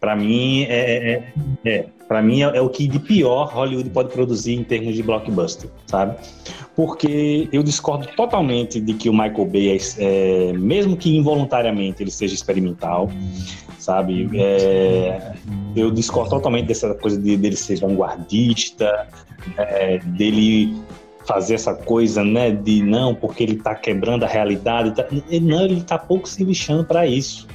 [0.00, 1.32] Para mim é, é,
[1.64, 4.94] é, é para mim é, é, o que de pior Hollywood pode produzir em termos
[4.94, 6.16] de blockbuster, sabe?
[6.74, 12.10] Porque eu discordo totalmente de que o Michael Bay, é, é mesmo que involuntariamente ele
[12.10, 13.10] seja experimental,
[13.86, 14.28] sabe?
[14.34, 15.32] É,
[15.76, 19.06] eu discordo totalmente dessa coisa de, dele ser vanguardista,
[19.56, 20.76] é, dele
[21.24, 24.94] fazer essa coisa, né, de não, porque ele está quebrando a realidade.
[24.94, 25.06] Tá,
[25.40, 27.46] não, ele está pouco se lixando para isso.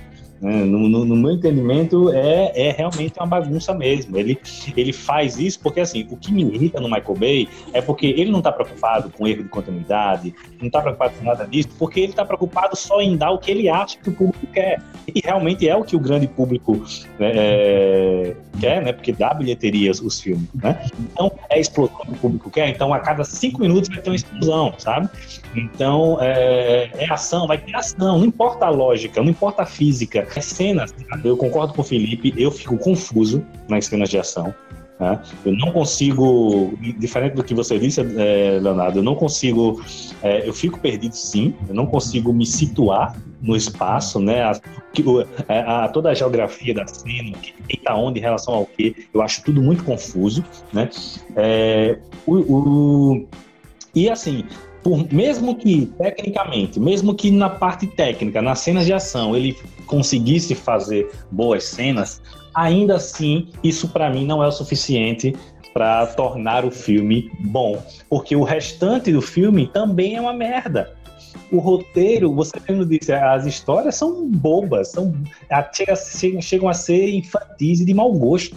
[0.41, 0.65] Né?
[0.65, 4.17] No, no, no, meu entendimento, é, é realmente uma bagunça mesmo.
[4.17, 4.39] Ele,
[4.75, 8.31] ele faz isso porque, assim, o que me irrita no Michael Bay é porque ele
[8.31, 12.11] não está preocupado com erro de continuidade, não está preocupado com nada disso, porque ele
[12.11, 14.81] está preocupado só em dar o que ele acha que o público quer.
[15.13, 16.83] E realmente é o que o grande público
[17.19, 18.93] né, é, quer, né?
[18.93, 20.87] Porque dá bilheteria os, filmes, né?
[20.99, 22.69] Então, é explosão que o público quer.
[22.69, 25.09] Então, a cada cinco minutos vai ter uma explosão, sabe?
[25.55, 28.19] Então, é, é ação, vai ter ação.
[28.19, 30.93] Não importa a lógica, não importa a física, as cenas,
[31.23, 34.53] eu concordo com o Felipe, eu fico confuso nas cenas de ação.
[35.01, 35.19] Né?
[35.43, 39.83] Eu não consigo, diferente do que você disse, é, Leonardo, eu não consigo,
[40.21, 44.43] é, eu fico perdido sim, eu não consigo me situar no espaço, né?
[44.43, 44.61] A,
[45.47, 49.07] é, a, a toda a geografia da cena, quem está onde em relação ao que,
[49.11, 50.87] eu acho tudo muito confuso, né?
[51.35, 51.97] É,
[52.27, 53.27] o, o,
[53.95, 54.45] e assim,
[54.83, 59.57] por, mesmo que tecnicamente, mesmo que na parte técnica, nas cenas de ação, ele
[59.91, 62.21] conseguisse fazer boas cenas,
[62.55, 65.35] ainda assim, isso para mim não é o suficiente
[65.73, 70.95] para tornar o filme bom, porque o restante do filme também é uma merda.
[71.51, 75.13] O roteiro, você mesmo disse, as histórias são bobas, são,
[75.73, 78.55] chegam, chegam a ser infantis e de mau gosto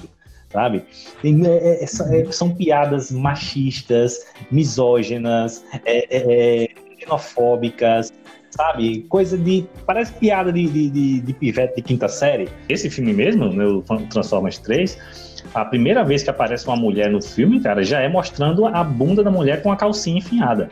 [0.52, 0.84] sabe?
[1.24, 6.68] É, é, é, é, são piadas machistas, misóginas, é,
[7.00, 8.12] xenofóbicas,
[8.56, 9.02] sabe?
[9.08, 9.66] Coisa de.
[9.86, 12.48] Parece piada de, de, de, de pivete de quinta série.
[12.68, 17.60] Esse filme mesmo, meu Transformers 3, a primeira vez que aparece uma mulher no filme,
[17.60, 20.70] cara, já é mostrando a bunda da mulher com a calcinha enfiada.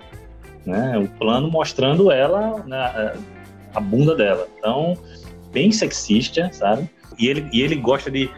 [0.65, 0.97] Né?
[0.99, 3.15] O plano mostrando ela, né,
[3.75, 4.47] a bunda dela.
[4.59, 4.97] Então,
[5.53, 6.89] bem sexista, sabe?
[7.19, 8.31] E ele, e ele gosta de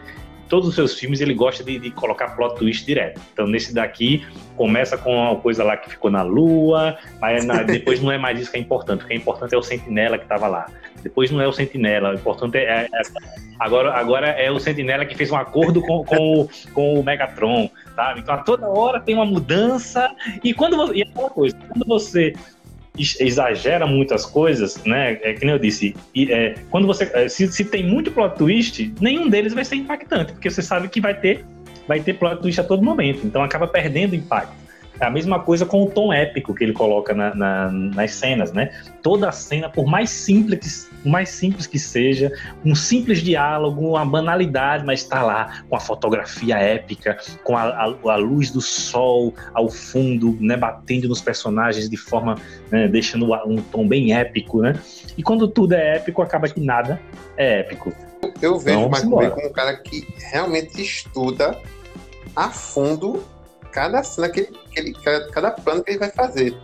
[0.49, 3.19] todos os seus filmes ele gosta de, de, colocar plot twist direto.
[3.33, 8.01] Então, nesse daqui, começa com uma coisa lá que ficou na Lua, mas na, depois
[8.01, 9.03] não é mais isso que é importante.
[9.03, 10.67] O que é importante é o Sentinela que estava lá.
[11.01, 12.87] Depois não é o Sentinela, o importante é.
[12.91, 13.01] é
[13.59, 18.21] agora, agora é o Sentinela que fez um acordo com, com, com o Megatron, sabe?
[18.21, 20.09] Então, a toda hora tem uma mudança.
[20.43, 22.33] E quando você, e aquela coisa, quando você
[22.97, 25.19] exagera muitas coisas, né?
[25.21, 28.37] É que nem eu disse, e, é, quando você é, se, se tem muito plot
[28.37, 31.45] twist, nenhum deles vai ser impactante, porque você sabe que vai ter
[31.87, 34.64] vai ter plot twist a todo momento, então acaba perdendo impacto.
[34.99, 38.53] É a mesma coisa com o tom épico que ele coloca na, na, nas cenas,
[38.53, 38.71] né?
[39.01, 42.31] Toda a cena, por mais simples, mais simples que seja,
[42.63, 47.83] um simples diálogo, uma banalidade, mas está lá com a fotografia épica, com a, a,
[47.83, 50.55] a, luz do sol ao fundo, né?
[50.55, 52.35] Batendo nos personagens de forma,
[52.71, 52.87] né?
[52.87, 54.79] deixando um tom bem épico, né?
[55.17, 56.99] E quando tudo é épico, acaba que nada
[57.37, 57.93] é épico.
[58.41, 61.59] Eu vejo então, o Michael Bay como um cara que realmente estuda
[62.35, 63.23] a fundo
[63.75, 66.55] cada cena que ele, que ele cada, cada, plano que ele vai fazer.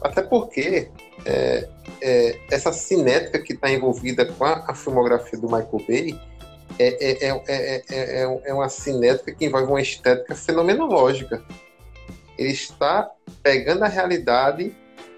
[0.00, 0.88] Até porque
[1.26, 1.68] é,
[2.00, 6.18] é, essa cinética que está envolvida com a, a, filmografia do Michael Bay
[6.78, 11.44] é, é, é, é uma cinética que envolve uma estética fenomenológica.
[12.38, 13.10] Ele está
[13.42, 14.74] pegando a realidade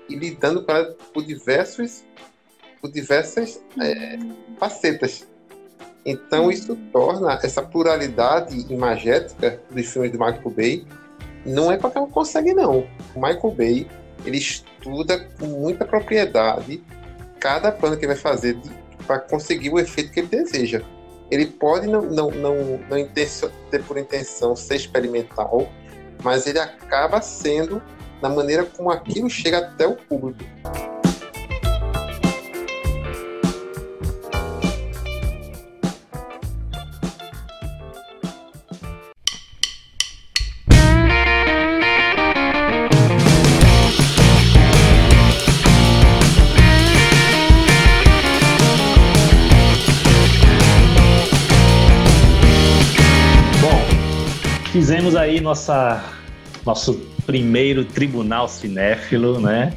[0.08, 2.02] e lidando com ela por diversos
[2.80, 3.62] por diversas
[4.58, 5.28] facetas.
[6.04, 10.86] Então isso torna essa pluralidade imagética dos filmes do Michael Bay
[11.44, 12.86] não é qualquer um que consegue, não.
[13.14, 13.88] O Michael Bay,
[14.24, 16.82] ele estuda com muita propriedade
[17.38, 18.58] cada plano que ele vai fazer
[19.06, 20.82] para conseguir o efeito que ele deseja.
[21.30, 25.68] Ele pode não, não, não, não intenção, ter por intenção ser experimental,
[26.22, 27.82] mas ele acaba sendo
[28.20, 30.44] na maneira como aquilo chega até o público.
[54.80, 56.02] Fizemos aí nossa,
[56.64, 56.94] nosso
[57.26, 59.74] primeiro tribunal cinéfilo, né?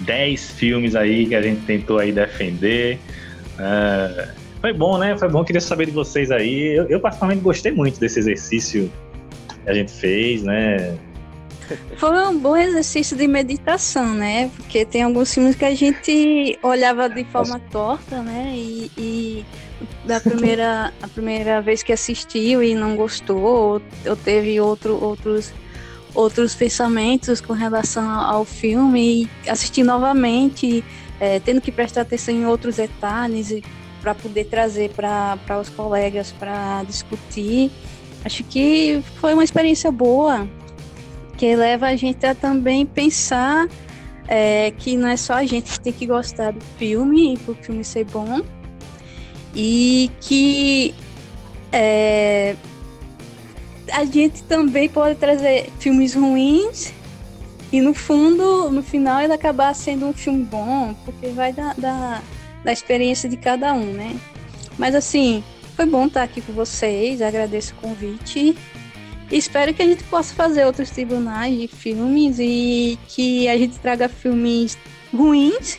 [0.00, 2.98] Dez filmes aí que a gente tentou aí defender.
[3.58, 4.26] Uh,
[4.58, 5.18] foi bom, né?
[5.18, 6.74] Foi bom, queria saber de vocês aí.
[6.74, 8.90] Eu, eu particularmente gostei muito desse exercício
[9.64, 10.96] que a gente fez, né?
[11.96, 14.50] Foi um bom exercício de meditação, né?
[14.56, 18.52] Porque tem alguns filmes que a gente olhava de forma torta, né?
[18.54, 19.46] E, e
[20.04, 25.52] da primeira, a primeira vez que assistiu e não gostou, ou, teve outro, outros,
[26.14, 30.84] outros pensamentos com relação ao filme, e assistir novamente,
[31.20, 33.54] é, tendo que prestar atenção em outros detalhes
[34.00, 37.70] para poder trazer para os colegas para discutir.
[38.24, 40.48] Acho que foi uma experiência boa,
[41.38, 43.68] que leva a gente a também pensar
[44.26, 47.52] é, que não é só a gente que tem que gostar do filme e para
[47.52, 48.42] o filme ser bom,
[49.54, 50.94] e que
[51.72, 52.54] é,
[53.92, 56.92] a gente também pode trazer filmes ruins
[57.70, 62.22] e no fundo, no final, ele acabar sendo um filme bom, porque vai da, da,
[62.64, 64.18] da experiência de cada um, né?
[64.78, 65.44] Mas assim,
[65.76, 68.56] foi bom estar aqui com vocês, agradeço o convite.
[69.30, 74.08] Espero que a gente possa fazer outros tribunais de filmes e que a gente traga
[74.08, 74.78] filmes
[75.12, 75.78] ruins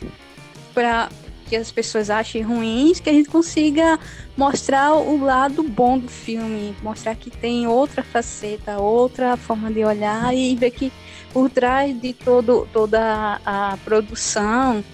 [0.72, 1.08] para
[1.48, 3.98] que as pessoas achem ruins, que a gente consiga
[4.36, 10.32] mostrar o lado bom do filme, mostrar que tem outra faceta, outra forma de olhar
[10.32, 10.92] e ver que
[11.32, 14.84] por trás de todo, toda a produção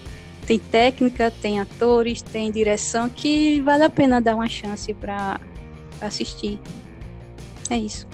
[0.46, 5.38] tem técnica, tem atores, tem direção que vale a pena dar uma chance para
[6.00, 6.58] assistir.
[7.68, 8.06] É isso.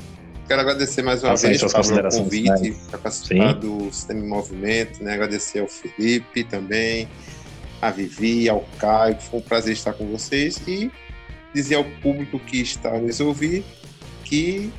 [0.53, 3.61] Quero agradecer mais uma vez pelo convite para participar Sim.
[3.61, 5.15] do Sistema em Movimento, né?
[5.15, 7.09] agradecer ao Felipe também,
[7.81, 10.91] a Vivi, ao Caio, foi um prazer estar com vocês e
[11.55, 13.65] dizer ao público que está nos ouvir
[14.25, 14.71] que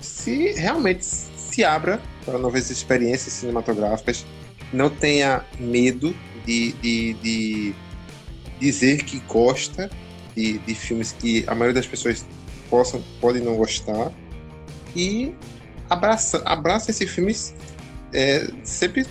[0.00, 4.26] se realmente se abra para novas experiências cinematográficas,
[4.72, 7.74] não tenha medo de, de, de
[8.58, 9.88] dizer que gosta
[10.34, 12.26] de, de, filmes que a maioria das pessoas
[12.68, 14.12] possam, podem não gostar
[14.94, 15.34] e
[15.88, 17.54] abraça, abraça esses filmes
[18.12, 19.06] é, sempre,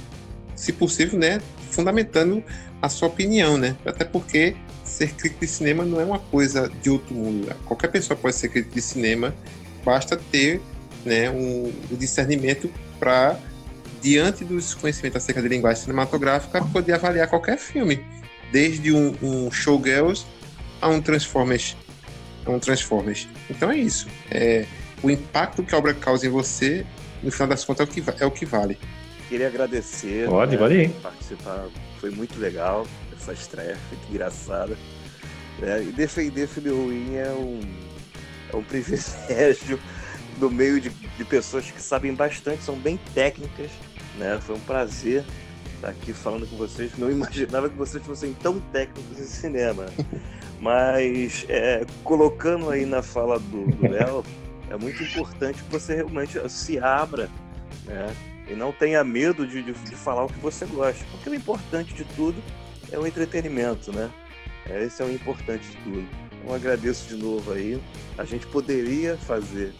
[0.56, 2.43] se possível, né, fundamentando
[2.82, 3.76] a sua opinião, né?
[3.85, 7.56] Até porque ser crítico de cinema não é uma coisa de outro mundo.
[7.66, 9.34] Qualquer pessoa pode ser crítico de cinema,
[9.85, 10.61] basta ter
[11.06, 13.38] né, um, discernimento para,
[14.01, 18.03] diante dos conhecimentos acerca de linguagem cinematográfica, poder avaliar qualquer filme,
[18.51, 20.26] desde um, um Showgirls
[20.82, 21.76] a um Transformers.
[22.45, 23.27] A um Transformers.
[23.50, 24.08] Então é isso.
[24.30, 24.66] É,
[25.04, 26.86] o impacto que a obra causa em você,
[27.24, 28.78] no final das contas, é o que, é o que vale.
[29.28, 30.28] Queria agradecer.
[30.28, 30.90] Pode, né, pode ir.
[31.02, 31.68] Participar
[32.00, 34.78] foi muito legal essa estreia, foi engraçada.
[35.62, 37.60] É, e defender filme ruim é um,
[38.52, 39.80] é um privilégio
[40.40, 43.70] no meio de, de pessoas que sabem bastante, são bem técnicas.
[44.18, 44.40] Né?
[44.42, 45.24] Foi um prazer
[45.76, 46.98] estar aqui falando com vocês.
[46.98, 49.86] Não imaginava que vocês fossem tão técnicos em cinema.
[50.60, 54.24] Mas é, colocando aí na fala do Léo,
[54.72, 57.30] é muito importante que você realmente se abra
[57.85, 58.16] né?
[58.50, 61.03] e não tenha medo de, de, de falar o que você gosta.
[61.11, 62.41] Porque o importante de tudo
[62.90, 64.09] é o entretenimento, né?
[64.69, 66.08] É, esse é o importante de tudo.
[66.41, 67.82] Então agradeço de novo aí.
[68.17, 69.74] A gente poderia fazer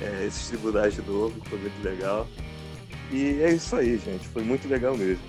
[0.00, 2.26] é, esses tribunais de novo, foi muito legal.
[3.10, 4.28] E é isso aí, gente.
[4.28, 5.24] Foi muito legal mesmo.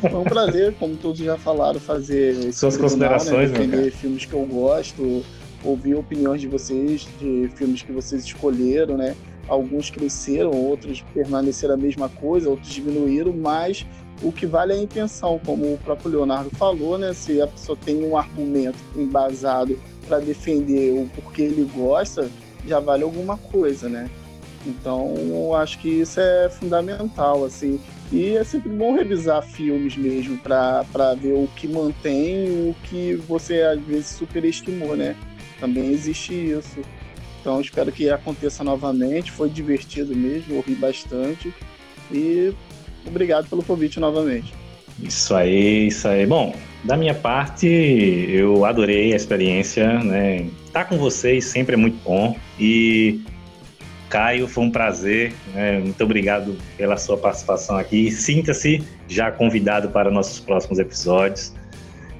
[0.00, 3.58] Foi um prazer, como todos já falaram, fazer suas considerações, né?
[3.58, 5.24] Defender filmes que eu gosto,
[5.64, 9.16] ouvir opiniões de vocês, de filmes que vocês escolheram, né?
[9.48, 13.84] Alguns cresceram, outros permaneceram a mesma coisa, outros diminuíram, mas
[14.22, 17.12] o que vale é a intenção, como o próprio Leonardo falou, né?
[17.12, 22.28] Se a pessoa tem um argumento embasado para defender o porquê ele gosta,
[22.66, 24.08] já vale alguma coisa, né?
[24.66, 27.78] Então, eu acho que isso é fundamental, assim.
[28.10, 33.62] E é sempre bom revisar filmes mesmo para ver o que mantém o que você
[33.62, 35.16] às vezes superestimou, né?
[35.60, 36.80] Também existe isso.
[37.40, 39.30] Então, espero que aconteça novamente.
[39.30, 41.52] Foi divertido mesmo, ouvi bastante.
[42.10, 42.52] E
[43.06, 44.52] obrigado pelo convite novamente.
[45.02, 46.24] Isso aí, isso aí.
[46.26, 50.46] Bom, da minha parte, eu adorei a experiência, né?
[50.66, 52.36] Estar tá com vocês sempre é muito bom.
[52.58, 53.20] E
[54.08, 55.34] Caio, foi um prazer.
[55.52, 55.80] Né?
[55.80, 58.10] Muito obrigado pela sua participação aqui.
[58.10, 61.52] Sinta-se já convidado para nossos próximos episódios.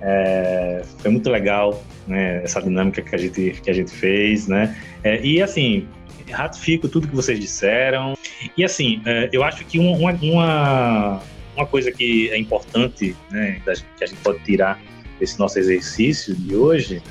[0.00, 4.76] É, foi muito legal né, essa dinâmica que a gente, que a gente fez, né?
[5.02, 5.86] É, e assim,
[6.30, 8.16] ratifico tudo que vocês disseram.
[8.56, 11.22] E assim, é, eu acho que uma, uma,
[11.56, 14.80] uma coisa que é importante, né, que a gente pode tirar
[15.18, 17.02] desse nosso exercício de hoje,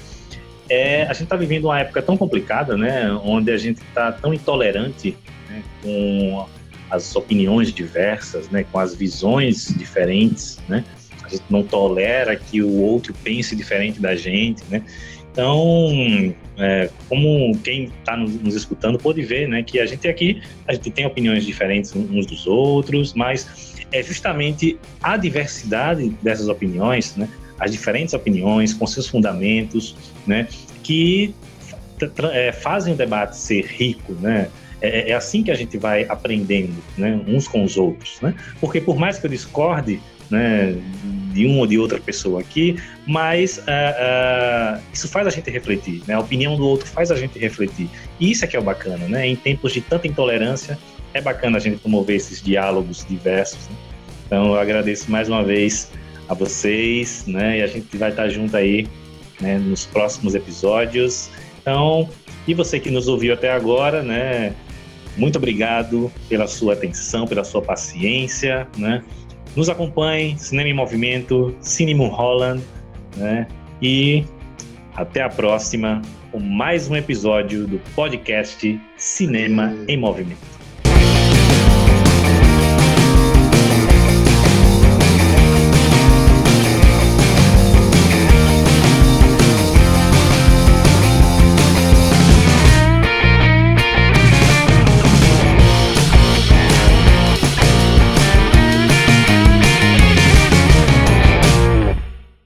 [0.69, 4.33] é a gente está vivendo uma época tão complicada, né, onde a gente está tão
[4.33, 5.17] intolerante
[5.49, 6.45] né, com
[6.89, 10.83] as opiniões diversas, né, com as visões diferentes, né,
[11.33, 14.83] gente não tolera que o outro pense diferente da gente, né,
[15.33, 20.73] então, é, como quem está nos, escutando pode ver, né, que a gente aqui a
[20.73, 27.27] gente tem opiniões diferentes uns dos outros, mas é justamente a diversidade dessas opiniões, né,
[27.59, 29.95] as diferentes opiniões com seus fundamentos,
[30.27, 30.47] né,
[30.83, 31.33] que
[32.31, 34.49] é, fazem o debate ser rico, né.
[34.81, 38.79] É, é, assim que a gente vai aprendendo, né, uns com os outros, né, porque
[38.79, 40.75] por mais que eu discorde, né,
[41.33, 46.01] de uma ou de outra pessoa aqui, mas uh, uh, isso faz a gente refletir,
[46.07, 46.13] né?
[46.13, 47.89] A opinião do outro faz a gente refletir.
[48.19, 49.27] E isso é que é o bacana, né?
[49.27, 50.77] Em tempos de tanta intolerância,
[51.13, 53.67] é bacana a gente promover esses diálogos diversos.
[53.67, 53.75] Né?
[54.27, 55.91] Então, eu agradeço mais uma vez
[56.27, 57.59] a vocês, né?
[57.59, 58.87] E a gente vai estar junto aí
[59.39, 61.29] né, nos próximos episódios.
[61.61, 62.09] Então,
[62.47, 64.53] e você que nos ouviu até agora, né?
[65.15, 69.03] Muito obrigado pela sua atenção, pela sua paciência, né?
[69.56, 72.64] Nos acompanhe, Cinema em Movimento, Cinema Holland,
[73.15, 73.48] né?
[73.82, 74.25] E
[74.95, 76.01] até a próxima
[76.32, 80.52] com mais um episódio do podcast Cinema em Movimento.